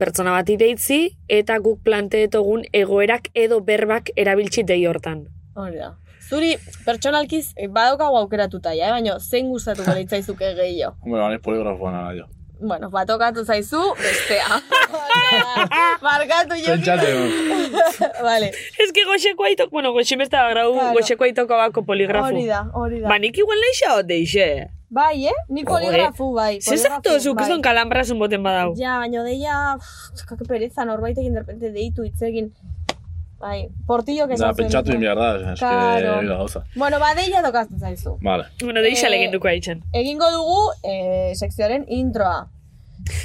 [0.00, 5.26] pertsona bat ideitzi, eta guk planteetogun egoerak edo berbak erabiltzi dei hortan.
[5.56, 5.94] Hori da.
[6.30, 6.52] Zuri,
[6.86, 8.92] pertsonalkiz, eh, badaukagu aukeratuta, ja, eh?
[8.94, 10.94] baina zein gustatu galitzaizuke gehiago.
[11.02, 12.28] Hombre, bani poligrafoan ara jo.
[12.60, 14.60] Bueno, batokatu zaizu, bestea.
[16.02, 16.74] Markatu jo.
[16.74, 17.72] Pentsatzen.
[18.22, 18.50] vale.
[18.78, 20.92] Ez que goxeko aitok, bueno, goxe besta grau, Claro.
[20.98, 22.34] goxeko aitoko bako poligrafu.
[22.34, 23.08] Hori da, hori da.
[23.08, 24.46] Ba, nik igual leixa hot deixe.
[24.90, 25.36] Bai, eh?
[25.48, 26.58] Ni poligrafu, bai.
[26.60, 27.52] Zezaktu poligrafu, zuk, ez bai.
[27.54, 28.74] don kalambrasun boten badau.
[28.76, 32.50] Ja, baina deia, uff, kake pereza, norbaitekin derpente deitu hitzegin.
[33.40, 34.96] Bai, portillo que Da, esan pentsatu zen.
[34.96, 36.28] inbiar da, eske, Claro.
[36.28, 36.64] gauza.
[36.76, 38.18] Bueno, ba, deia dokaztu zaizu.
[38.20, 38.44] Vale.
[38.62, 39.82] Bueno, deixa Eh, legin duko aitzen.
[39.94, 42.48] Egingo dugu eh, sekzioaren introa.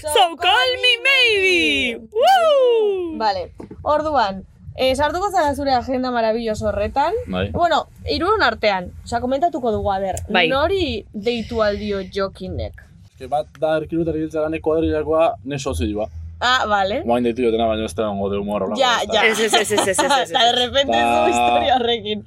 [0.02, 2.08] So call me maybe!
[2.14, 3.18] Woo!
[3.18, 3.52] Vale,
[3.84, 7.14] orduan, eh, sartuko zara zure agenda marabilloso horretan.
[7.28, 7.50] Bai.
[7.52, 10.48] Bueno, irun artean, osea, komentatuko dugu, a ber, Bai.
[10.48, 12.82] nori deitu aldio jokinek?
[13.12, 16.08] Eske bat da erkirutar giltza gane kuadrilakoa ne sozioa.
[16.40, 17.02] Ah, vale.
[17.06, 18.68] Guain deitu jotena, baina ez da ongo de humor.
[18.78, 19.26] Ja, ja.
[19.26, 20.30] Ez, ez, ez, ez, ez, ez.
[20.30, 22.24] Eta de repente zu historia horrekin.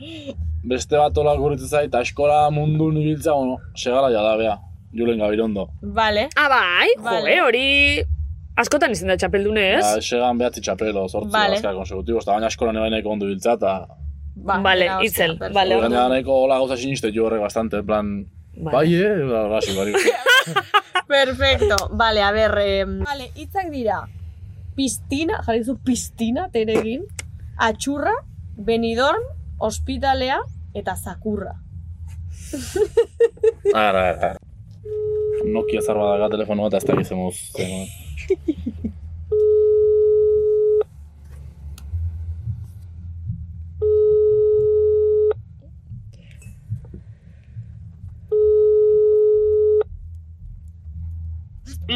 [0.68, 4.56] Beste bat hola guritzen zait, eta eskola mundu nibiltza, bueno, segala jada, bea.
[4.96, 5.68] Julen gabirondo.
[5.82, 6.28] Vale.
[6.36, 7.20] Ah, bai, Vale.
[7.36, 7.66] joe, hori...
[8.58, 9.84] Askotan izan da txapeldune, ez?
[9.84, 11.60] Ba, segan behatzi txapelo, sortzi Vale.
[11.62, 11.76] vale.
[11.76, 13.74] konsekutibos, eta baina eskola nire nahiko ondo biltza, eta...
[14.38, 15.78] Ba, Vale, itzel, vale.
[15.84, 18.10] Gaina nahiko hola gauza siniste jo horrek bastante, en plan...
[18.58, 18.74] Vale.
[18.74, 19.24] Bai, eh?
[19.24, 19.92] Ba, basi, bari.
[21.06, 21.76] Perfecto.
[21.92, 24.02] Vale, a ver, eh, vale, hitzak dira.
[24.74, 27.06] Piztina, jarri zu piztina teregin,
[27.56, 28.12] atxurra,
[28.56, 29.24] benidorm,
[29.58, 30.40] ospitalea
[30.74, 31.54] eta zakurra.
[33.74, 34.38] Ara, ara, ara.
[35.48, 37.36] Nokia zarba daga telefono bat, ez da gizemuz.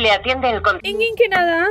[0.03, 0.81] Le atiende el con...
[0.83, 1.67] Inginkena da,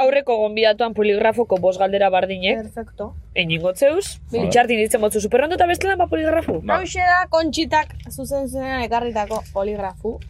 [0.00, 3.10] aurreko gonbidatuan poligrafoko bos galdera bardinek, Perfecto.
[3.36, 6.62] Einingotzeuz, itxartin ditzen motzu superrondo eta bestelan ba poligrafu.
[6.62, 6.78] Ba.
[6.78, 10.16] Hauxe da kontxitak zuzen zenean ekarritako poligrafu.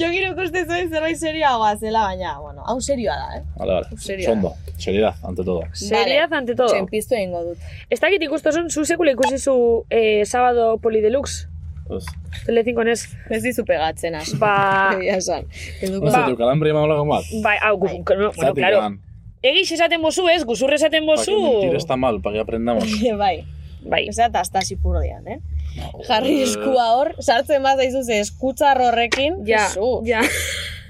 [0.00, 3.42] Jo gero ikuste zuen zerbait serioagoa zela, baina, bueno, hau serioa da, eh?
[3.58, 3.98] Vale, vale.
[4.02, 4.32] Serioa.
[4.32, 4.52] Sondo.
[4.80, 5.62] Seriedad, ante todo.
[5.76, 6.72] Seriaz ante todo.
[6.72, 7.70] Txenpiztu egingo dut.
[7.90, 9.54] Ez dakit ikustosun, zu sekula ikusi zu
[9.90, 11.49] eh, sábado polideluxe,
[11.90, 12.06] Pues,
[12.46, 13.02] telecinco nes.
[13.34, 14.32] Ez dizu pegatzen, az.
[14.38, 14.54] Ba,
[14.96, 15.46] Egia esan.
[15.90, 16.12] No Ba.
[16.14, 17.26] sé, tu calambri ma hola bat.
[17.42, 18.84] bai, hau, gu, no, bueno, claro.
[19.42, 21.34] Egix esaten bozu ez, guzurre esaten Pa bozu.
[21.34, 22.84] que mentir está mal, pa que aprendamos.
[23.18, 23.42] bai.
[23.82, 25.38] Bai, Osea, eta astasi purdian, eh?
[26.06, 29.38] Jarri eskua hor, sartzen bat daizu ze eskutzar horrekin.
[29.48, 29.66] ja,
[30.04, 30.20] ja.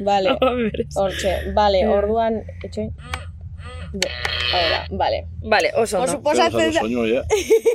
[0.00, 0.32] Vale,
[0.98, 2.90] hortxe, vale, orduan, etxoin.
[4.54, 5.26] Ahora, vale.
[5.42, 6.12] Vale, oso Por ondo.
[6.18, 6.80] suposatzen da...
[6.80, 7.22] Soñu, eh?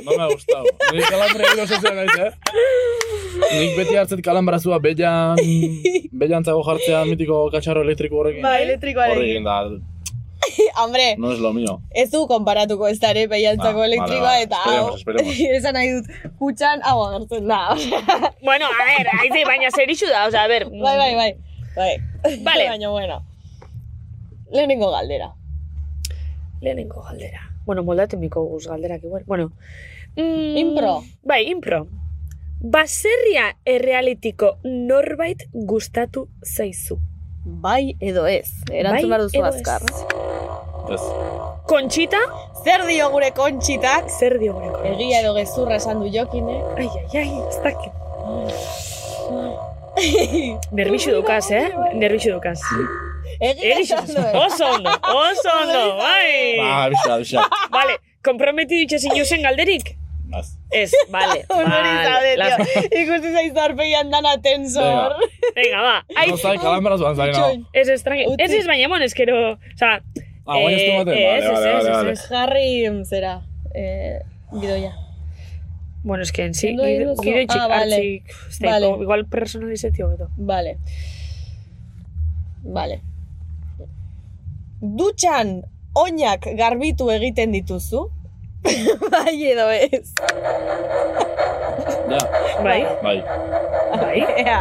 [0.04, 0.64] No me ha gustado.
[0.92, 2.30] Ni calambri egin oso zen naiz, eh?
[3.60, 5.36] Nik beti hartzet kalambrazua bellan...
[6.20, 8.42] Bellan zago jartzea mitiko katxarro elektriko horrekin.
[8.42, 9.20] Bai, elektrikoarekin.
[9.20, 9.58] Horrekin da,
[10.80, 11.80] Hombre, no es lo mío.
[11.90, 14.42] ez du konparatuko ez dare behiantzako Ah, vale, elektrikoa vale.
[14.42, 14.96] eta hau.
[15.58, 16.06] Esan nahi dut,
[16.38, 17.60] kutxan hau agertzen da.
[18.42, 20.64] Bueno, a ver, aize, baina zer isu da, osea, a ver.
[20.70, 21.30] bai, bai, bai.
[21.76, 21.92] Bai.
[22.44, 22.68] Vale.
[22.70, 23.22] Baina, bueno.
[24.52, 25.32] Lehenengo galdera.
[26.66, 27.40] Lehenengo galdera.
[27.64, 29.22] Bueno, moldaten miko guz galderak igual.
[29.26, 29.52] Bueno.
[30.16, 31.02] Mm, Impro.
[31.22, 31.86] Bai, impro.
[32.60, 36.98] Baserria errealitiko norbait gustatu zaizu.
[37.44, 38.48] Bai edo ez.
[38.72, 39.82] Erantzun Bai duzu azkar.
[40.90, 41.02] Ez.
[41.66, 42.18] Kontxita,
[42.64, 44.08] Zer dio gure kontxitak?
[44.10, 44.94] zer dio gure kontxita?
[44.94, 46.64] Egia edo gezurra esan du jokinek.
[46.78, 47.92] Ai, ai, ai, ez dakit.
[50.72, 51.68] Nerbixu dukaz, eh?
[51.94, 52.60] Nerbixu dukaz.
[53.40, 54.00] Egia
[54.44, 56.56] oso ondo, oso ondo, bai.
[56.58, 57.44] Ba, bixa, bixa.
[57.74, 59.94] Vale, komprometi ditxe zinuzen galderik?
[60.34, 60.56] Az.
[60.74, 62.32] Ez, vale, zaude, vale.
[62.34, 62.38] tio.
[62.42, 62.84] lasai.
[63.02, 65.14] Ikusi zaizu arpegian dana tensor.
[65.54, 65.96] Venga, ba.
[66.16, 67.36] Ai, No zai kalambrazuan zai, no.
[67.38, 67.66] Itxoin.
[67.72, 68.26] ez ez, tranqui.
[68.32, 68.42] Utzi.
[68.44, 69.36] Ez ez, baina mon, eskero,
[69.74, 69.92] oza...
[70.46, 71.14] Ah, guain ez du baten?
[71.14, 72.20] Eh, ez, Vale, ez, ez, ez.
[72.30, 73.32] Jarri, mm, zera,
[73.74, 74.18] eh,
[74.60, 74.92] gidoia.
[76.06, 77.14] Bueno, es que en sí, gide
[77.46, 77.96] txik Ah, vale.
[77.96, 78.90] hartzik, ez da, Vale.
[79.02, 80.28] igual personalizetio beto.
[80.36, 80.76] Vale.
[82.62, 83.00] Vale.
[84.82, 85.62] Dutxan
[85.96, 88.06] oinak garbitu egiten dituzu?
[89.12, 90.10] bai edo ez.
[92.10, 92.18] Ja,
[92.64, 93.16] Bai, bai.
[94.00, 94.18] bai.
[94.42, 94.58] Ea.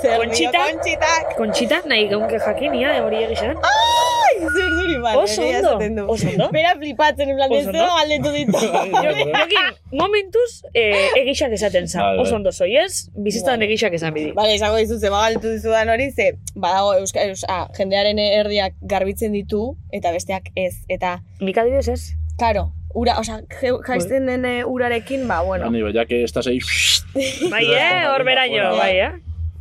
[0.00, 0.60] Zer dio Kontxita?
[0.70, 1.32] kontxitak?
[1.38, 3.56] Kontxita, nahi geunke jakinia, eh, hori egizan.
[3.70, 6.48] Ai, zer zuri bale, Oso ondo, oso ondo.
[6.52, 8.58] Bera flipatzen, en plan, ez zego galdetu ditu.
[9.04, 12.00] Jokin, momentuz, eh, egixak esaten za.
[12.02, 12.24] Bai, bai.
[12.24, 13.68] Oso ondo zoi ez, bizitzan Bai.
[13.68, 14.32] egixak esan bidi.
[14.36, 19.32] Bale, esango dizu, ze galdetu dizudan hori, ze, badago, euska, eus, ah, jendearen erdiak garbitzen
[19.32, 20.74] ditu, eta besteak ez.
[20.88, 22.02] Eta, Nik adibidez ez.
[22.38, 25.66] karo, ura, je- jaisten den eh, urarekin, ba, bueno.
[25.66, 26.58] Ani, bai, que estás ahí...
[27.50, 29.10] Bai, eh, hor beraino, bai, eh.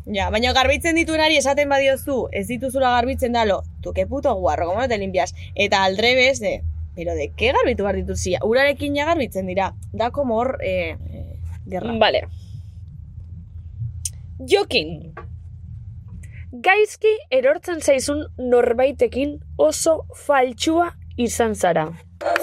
[0.10, 4.82] Ja, baina garbitzen dituenari esaten badiozu, ez dituzula garbitzen dalo, tu que puto guarro, como
[4.82, 5.36] no te limpias?
[5.54, 6.64] Eta aldrebes, de,
[6.96, 8.40] pero de qué garbitu behar dituzia?
[8.44, 9.76] Urarekin ja garbitzen dira.
[9.92, 11.94] Da como hor, eh, eh, gerra.
[12.00, 12.24] Vale.
[14.40, 15.14] Jokin.
[16.52, 21.92] Gaizki erortzen zaizun norbaitekin oso faltsua izan zara.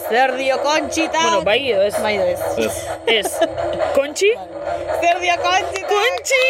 [0.08, 1.20] Zer dio kontxita?
[1.22, 1.96] Bueno, bai edo ez.
[2.00, 2.40] Bai edo ez.
[2.64, 2.76] Ez.
[3.06, 3.32] Ez.
[3.96, 4.30] Kontxi?
[5.02, 5.88] Zer dio kontxita?
[5.90, 6.44] Kontxi!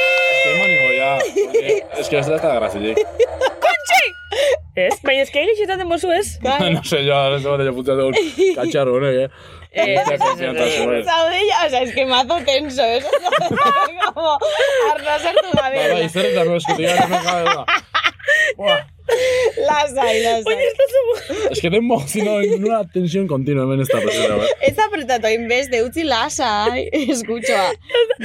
[1.99, 3.01] Es que ez da ez da grazitik.
[3.65, 4.03] Kontxi!
[4.77, 6.37] Ez, baina ez que egitxetaten bozu ez?
[6.77, 8.25] no sé, yo, ez da bat puta dugu
[8.59, 9.55] katxarro, honek, eh?
[9.77, 11.05] Ez, ez, ez, ez, ez.
[11.05, 13.03] Zaude ya, o sea, es que mazo tenso, ¿eh?
[14.15, 14.39] Como,
[14.93, 16.09] arna sartu Ba, bai, gabe.
[16.09, 17.65] zer eta no, eskutik gara, no cabe duda.
[18.61, 18.79] Buah,
[19.69, 20.57] Lasai, lasai.
[20.67, 21.51] Ez da zu...
[21.51, 24.51] Es que tengo, sino, en una tensión continua hemen ez da presera, eh?
[24.69, 27.69] Ez apretatu inbez de utzi lasai, eskutxoa.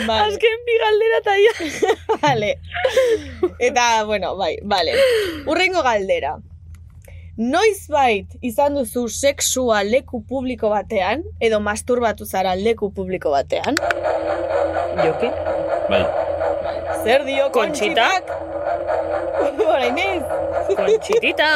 [0.05, 1.53] Vale, Azken bi galdera eta ja.
[2.25, 2.53] vale.
[3.59, 4.95] Eta, bueno, bai, vale.
[5.45, 6.37] Urrengo galdera.
[7.41, 13.79] Noiz bait izan duzu sexua leku publiko batean, edo masturbatu zara leku publiko batean?
[14.99, 15.33] Jokin?
[15.89, 16.03] Bai.
[17.01, 18.05] Zer dio Kontxita?
[18.11, 19.65] kontxitak?
[19.73, 20.21] Orain ez?
[20.77, 21.49] Kontxitita!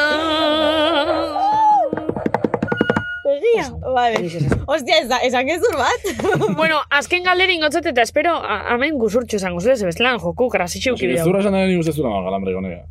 [3.36, 3.68] Egia?
[3.86, 4.26] Vale.
[4.66, 6.02] Ostia, eza, esan gezur bat?
[6.62, 8.34] bueno, azken galdera ingotzat eta espero
[8.74, 11.30] hemen guzurtxo esango zure, zebestelan joku grasitxu Osi, kibideu.
[11.30, 12.90] Zura esan da nik uste zura mal galambre gonega.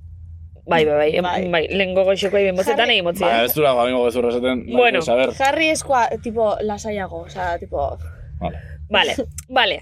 [0.67, 1.49] Bai, bai, bai, Bai.
[1.53, 3.21] bai, lehen gogoixoko egin botzetan egin botzi.
[3.25, 4.63] Ba, ez zura gamingo gezurra esaten.
[4.65, 5.03] bai, Bueno.
[5.07, 7.99] A ver, Jarri eskoa, tipo, lasaiago, osea, tipo...
[8.41, 8.61] vale.
[8.91, 9.15] Vale,
[9.49, 9.81] vale.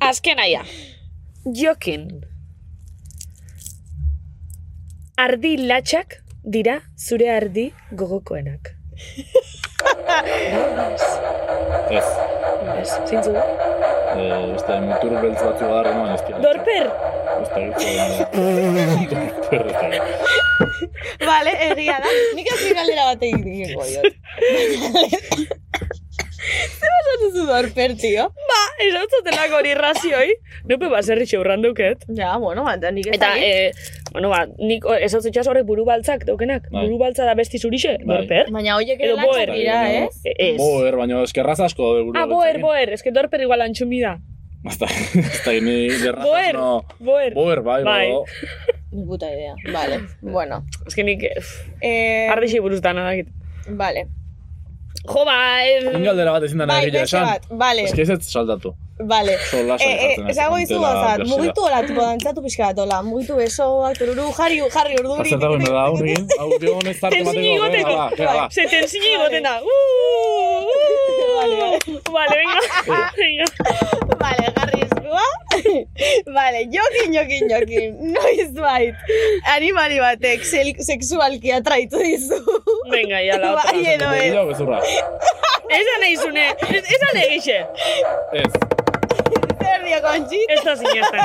[0.00, 0.62] Azken aia.
[1.44, 2.06] Jokin.
[5.16, 8.74] Ardi latxak dira zure ardi gogokoenak.
[11.90, 12.04] Ez.
[12.80, 13.42] Ez, zintzu da?
[14.16, 16.38] Eh, Beste mutur beltz batzu gara, no, ez dira.
[16.44, 16.86] Dorper!
[17.42, 17.84] Ez da gitu.
[19.12, 19.78] Dorper, ez da.
[21.26, 22.08] Vale, egia da.
[22.38, 24.00] Nik ez galdera bat egin digingo, jo.
[26.46, 28.28] Zer esan duzu dorper, tio?
[28.50, 30.34] Ba, esautzatelak hori razioi.
[30.70, 32.04] Nupe baserri xeurran duket.
[32.16, 33.42] Ja, bueno, eta nik ez Eta, dakit.
[33.42, 33.72] eh,
[34.12, 36.68] bueno, ba, nik esautzetxas horrek buru baltzak daukenak.
[36.70, 36.84] Bai.
[36.86, 38.20] Buru baltza da besti zurixe, Bai.
[38.22, 38.50] dorper.
[38.54, 39.52] Baina hoiek ere lantzak boer.
[39.56, 40.20] dira, Baina, ez?
[40.24, 40.56] E- Ez.
[40.60, 42.20] Boer, baina eskerraz asko daude gure.
[42.20, 44.16] Ah, boer, boer, eske dorper igual antxumi da.
[44.66, 46.84] Basta, ez da, ni derrazas Boer, no.
[46.98, 47.34] boer.
[47.34, 48.10] Boer, bai, Bai.
[48.10, 48.52] bai.
[48.92, 49.54] Ni puta idea.
[49.72, 50.64] Vale, bueno.
[50.86, 51.42] Eske nik, eh,
[51.82, 53.28] Eh, ardixi buruz da nadakit.
[53.68, 54.06] vale.
[55.06, 55.84] Jo, ba, ez...
[55.98, 57.24] Ingaldera bat ezin da Bai, beste esan.
[57.30, 57.82] bat, vale.
[57.86, 58.74] Ez que ez ez saldatu.
[58.98, 59.34] Vale.
[59.50, 61.26] So lasa Eh, eh, gozat, berzela.
[61.32, 65.22] mugitu hola, tipo, dantzatu pixka bat, hola, mugitu besoak, tururu, jarri, jarri, urduri.
[65.30, 66.26] Pasata gure da, aurrekin.
[66.38, 67.60] Hau, bion ez zartu mateko.
[67.62, 68.48] va, venga, va.
[68.50, 69.54] Se tensini da.
[69.60, 71.15] Uh, uh.
[71.36, 71.78] Vale, vale.
[72.16, 72.60] Vale, venga.
[73.20, 73.46] venga.
[74.22, 75.24] Vale, jarri eskua.
[76.36, 77.90] vale, jokin, jokin, jokin.
[78.14, 78.94] Noiz bait.
[79.54, 80.40] Animali batek
[80.88, 82.40] sexualki atraitu dizu.
[82.90, 83.72] Venga, ya la otra.
[83.72, 83.82] Bai.
[83.84, 84.80] Gehiago gezurra.
[85.76, 86.44] Esan nahi zune,
[86.76, 87.58] ez- esan egixe.
[88.32, 88.52] Ez.
[89.62, 90.40] Zer dio, kontxi?
[90.54, 91.24] Ez da sinesten.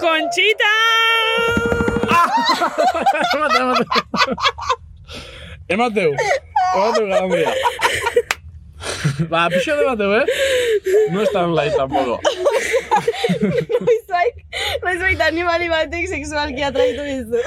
[0.00, 0.72] Conchita!
[3.34, 3.84] Emate, emate.
[5.68, 6.10] Emateu.
[6.74, 7.52] Emateu galambria.
[9.30, 10.24] Ba, pixo de bateu, eh?
[11.12, 12.18] No es tan light tampoco.
[13.80, 14.36] Noiz bait,
[14.84, 17.42] noiz bait animali batek sexualki atraitu dizu.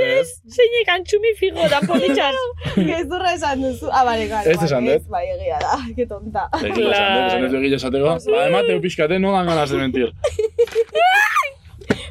[0.00, 0.28] Ez.
[0.56, 2.36] Zeinek antxumi figo da politxas.
[2.90, 3.88] Gezurra esan duzu.
[3.90, 4.50] Ah, bale, claro.
[4.50, 5.08] Ez esan dut.
[5.12, 5.80] Bai, egia da.
[5.96, 6.46] Que tonta.
[6.60, 8.16] Egia esan dut, esan dut egia esateko.
[8.30, 10.12] Ba, emateu pixkate, no dan ganas de mentir.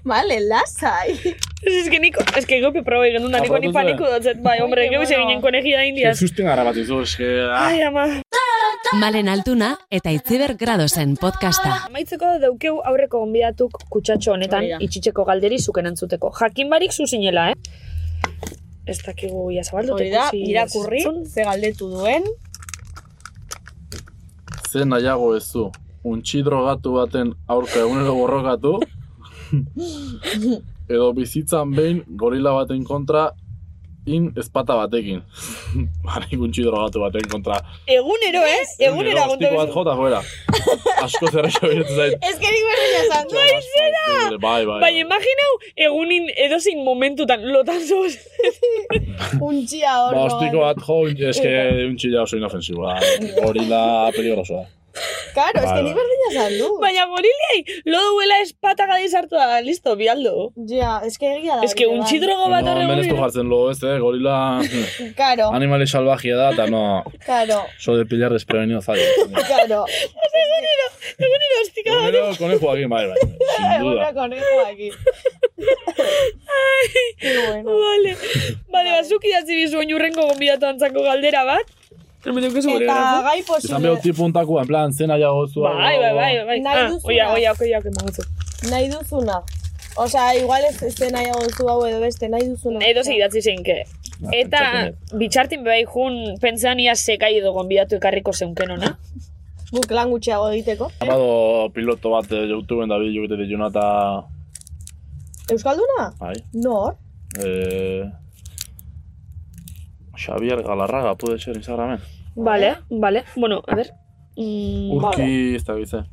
[0.03, 1.17] Vale, lasai.
[1.59, 4.59] Ez que niko, ez que gope proba egin da, niko ni Aprobatu paniku dotzet, bai,
[4.63, 5.27] hombre, geu bueno.
[5.27, 6.17] egin konejia da indiaz.
[6.19, 7.27] susten gara bat izu, eske...
[7.49, 8.05] Ah, Ai, ama.
[8.99, 11.75] Malen Altuna eta Itziber Gradosen podcasta.
[11.89, 16.31] Amaitzeko daukeu aurreko gonbidatuk kutsatxo honetan itxitzeko galderi zuken entzuteko.
[16.39, 17.55] Jakin barik zuzinela, eh?
[18.87, 19.99] Ez dakigu ia zabalduteko.
[19.99, 22.25] Hori da, irakurri, ze galdetu duen.
[24.71, 25.67] Ze nahiago ez du.
[26.09, 28.79] Untxi drogatu baten aurka egunero borrokatu.
[30.93, 33.29] edo bizitzan behin gorila baten kontra
[34.09, 35.21] in ezpata batekin.
[36.07, 37.59] Barik untxi drogatu baten kontra.
[37.97, 38.63] Egunero, eh?
[38.87, 40.21] Egunero agontu Ostiko bat jota fuera.
[41.05, 42.15] Asko zerrexo biretu zait.
[42.29, 43.29] Ez que nik berdina esan.
[43.35, 44.79] Bai, bai, bai.
[44.85, 45.51] Baina imaginau,
[45.89, 48.17] egunin edozin momentutan lotan zoz.
[49.37, 50.17] Untxia hor.
[50.17, 51.53] Ba, ostiko bat jo, eske
[51.85, 52.97] untxi ja oso inofensiboa.
[53.39, 53.83] Gorila
[54.17, 54.65] peligrosoa.
[55.33, 55.83] Claro, ez bai.
[55.93, 56.67] berdina esan du.
[56.81, 60.51] Baina goriliai, lo duela espata gadi sartu da, listo, bialdo.
[60.67, 61.63] Ja, ez que egia da.
[61.63, 62.25] Ez que hori, untxi bai.
[62.27, 63.21] drogo bat No, hemen ez du horregun.
[63.23, 63.97] jartzen lo, ez, eh?
[64.01, 64.35] Gorila
[65.19, 69.03] Claro, animale salvajea da, eta no, claro, so de pillar desprevenido zaio.
[69.51, 69.85] claro.
[71.19, 71.97] Egunero, ostika da.
[72.09, 73.17] Primero conejoakin, bai, bai.
[73.21, 74.13] Sin duda.
[74.13, 74.89] conejo aquí.
[77.19, 77.79] Qué bueno.
[77.79, 78.15] Vale,
[78.71, 81.65] vale, bazuk idatzi bizu oinurrengo gonbidatu antzako galdera bat.
[82.25, 83.23] Hemen dukezu Eta bolígrafo.
[83.23, 83.79] gai Izan posible.
[83.87, 85.61] behar tipuntakoa, en plan, zen nahiago zu.
[85.61, 86.59] Bai, bai, bai, bai.
[86.59, 87.07] Nahi Ah, duzuna.
[87.13, 89.41] oia, oia, oia, oia, oia, Nahi duzuna.
[89.95, 92.79] Osea, igual ez ez nahiago duzu hau edo beste, nahi duzuna.
[92.79, 93.83] Nahi dozi idatzi zeinke.
[94.31, 98.97] Eta bitxartin bebai jun pentsan ia sekai edo gonbidatu ekarriko zeunken ona.
[99.71, 100.91] Guk lan gutxiago egiteko.
[100.99, 104.23] Amado piloto bat eh, YouTubeen da bi jugite dituna eta...
[105.51, 106.11] Euskalduna?
[106.19, 106.35] Bai.
[106.53, 106.95] Nor?
[107.39, 108.03] Eh...
[110.19, 111.99] Xavier Galarraga, puede ser Instagramen.
[112.35, 113.23] Vale, vale.
[113.35, 113.91] Bueno, a ver.
[114.35, 115.23] Mm, vale.
[115.23, 116.03] Urki, ez da bize.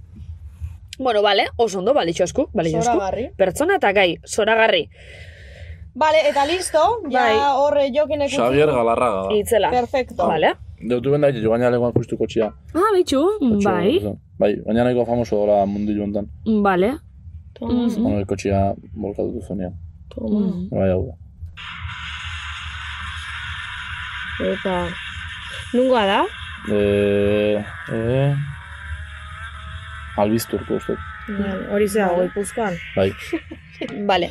[0.99, 2.99] Bueno, vale, oso ondo, bale txosku, bale txosku.
[3.37, 4.89] Pertsona eta gai, zoragarri.
[5.97, 6.79] Vale, eta listo,
[7.11, 7.37] ja Bai.
[7.57, 9.35] horre jokinek Xavier Galarraga da.
[9.37, 9.71] Itzela.
[9.71, 10.27] Perfecto.
[10.29, 10.55] Vale.
[10.81, 12.51] YouTubeen da ditu, baina legoan justu kotxia.
[12.77, 13.23] Ah, bitxu,
[13.65, 13.95] bai.
[14.39, 16.29] Bai, baina nahiko famoso dola mundilu hontan.
[16.63, 16.93] vale.
[17.61, 18.03] Mm.
[18.03, 19.73] Bueno, kotxia bolkatu duzunean.
[20.21, 20.69] Mm.
[20.71, 21.15] Bai, hau da.
[24.45, 24.89] Eta...
[25.75, 26.21] Nungoa da?
[26.71, 27.65] Eh...
[27.93, 28.35] Eh...
[30.17, 30.97] Albizturko uste.
[31.75, 32.77] Hori zea, goi puzkoan.
[32.97, 33.11] Bai.
[34.11, 34.31] Vale.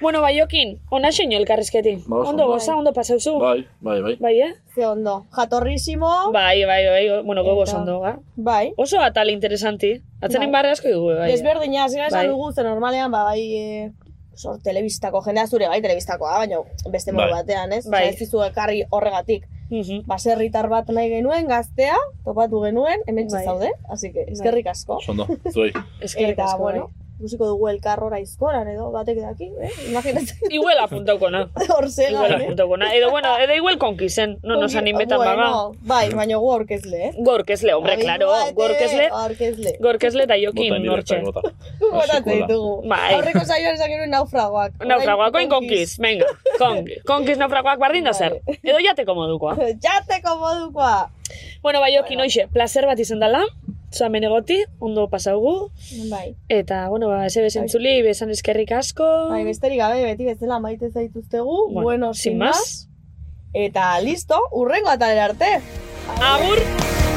[0.00, 1.96] Bueno, bai, jokin, ona xeño elkarrizketi.
[2.06, 3.34] Ba, Ondo goza, ondo pasauzu.
[3.42, 4.14] Bai, bai, bai.
[4.20, 4.52] Bai, eh?
[4.74, 5.26] Ze ondo.
[5.34, 6.30] Jatorrisimo.
[6.32, 8.18] Bai, bai, bai, bueno, gogoz Eta- ondo, ga.
[8.36, 8.72] Bai.
[8.76, 9.96] Oso atal interesanti.
[10.22, 10.60] Atzenen Bai.
[10.62, 11.32] barra asko dugu, bai.
[11.32, 12.28] Desberdina, zera esan Bai.
[12.30, 13.92] dugu, ze normalean, ba, bai, e,
[14.38, 16.60] sor, telebistako jendea zure, bai, telebistakoa, baina
[16.94, 17.40] beste modu Bai.
[17.42, 17.84] batean, ez?
[17.86, 18.00] Bai.
[18.00, 18.08] Bai.
[18.12, 19.48] Ez dizu ekarri horregatik.
[19.70, 20.06] Mhm.
[20.08, 23.44] Baserritar bat nahi genuen, gaztea, topatu genuen, hemen Bai.
[23.44, 24.96] zaude, así que, eskerrik asko.
[25.02, 25.72] Oso ondo, zuei.
[26.00, 29.70] Eskerrik Eta, asko, bueno, ikusiko dugu elkarrora izkoran edo batek daki, eh?
[29.90, 30.50] Imaginatzen, bai.
[30.58, 31.40] Igual apuntauko na.
[31.68, 32.44] hor zelan, Igual eh?
[32.44, 32.92] apuntauko na.
[32.94, 34.38] Edo, bueno, edo igual konkisen.
[34.42, 35.34] No nos animetan baga.
[35.34, 37.12] bueno, Bai, baina gu aurkezle, eh?
[37.18, 38.30] Gorkezle, hombre, claro.
[38.54, 39.76] Gorkezle, Aurkezle.
[39.80, 41.16] gorkezle eta jokin Bota nortxe.
[41.18, 41.54] indirektak, bota.
[41.80, 42.36] Botatzen Hasiko da.
[42.36, 42.72] ditugu.
[42.88, 43.14] Bai.
[43.18, 44.78] Aurreko saioan esan genuen naufragoak.
[44.86, 46.26] Naufragoak, oin konkiz, venga,
[46.58, 47.02] konkiz.
[47.10, 48.38] Konkiz naufragoak bardin da zer.
[48.62, 49.56] Edo jateko modukoa.
[49.82, 51.10] Jateko modukoa.
[51.62, 53.42] Bueno, bai, jokin, oixe, placer bat izan dela.
[53.90, 55.70] Zamen egoti, ondo pasaugu.
[56.10, 56.36] Bai.
[56.48, 59.28] Eta, bueno, ba, ese bezentzuli, besan eskerrik asko.
[59.30, 61.68] Bai, besterik gabe, beti bezala maite zaituztegu.
[61.72, 62.56] Bueno, Bueno, sin más.
[62.56, 62.88] más.
[63.54, 65.60] Eta listo, urrengo atalera arte.
[66.20, 66.58] Agur!
[66.58, 67.07] Denok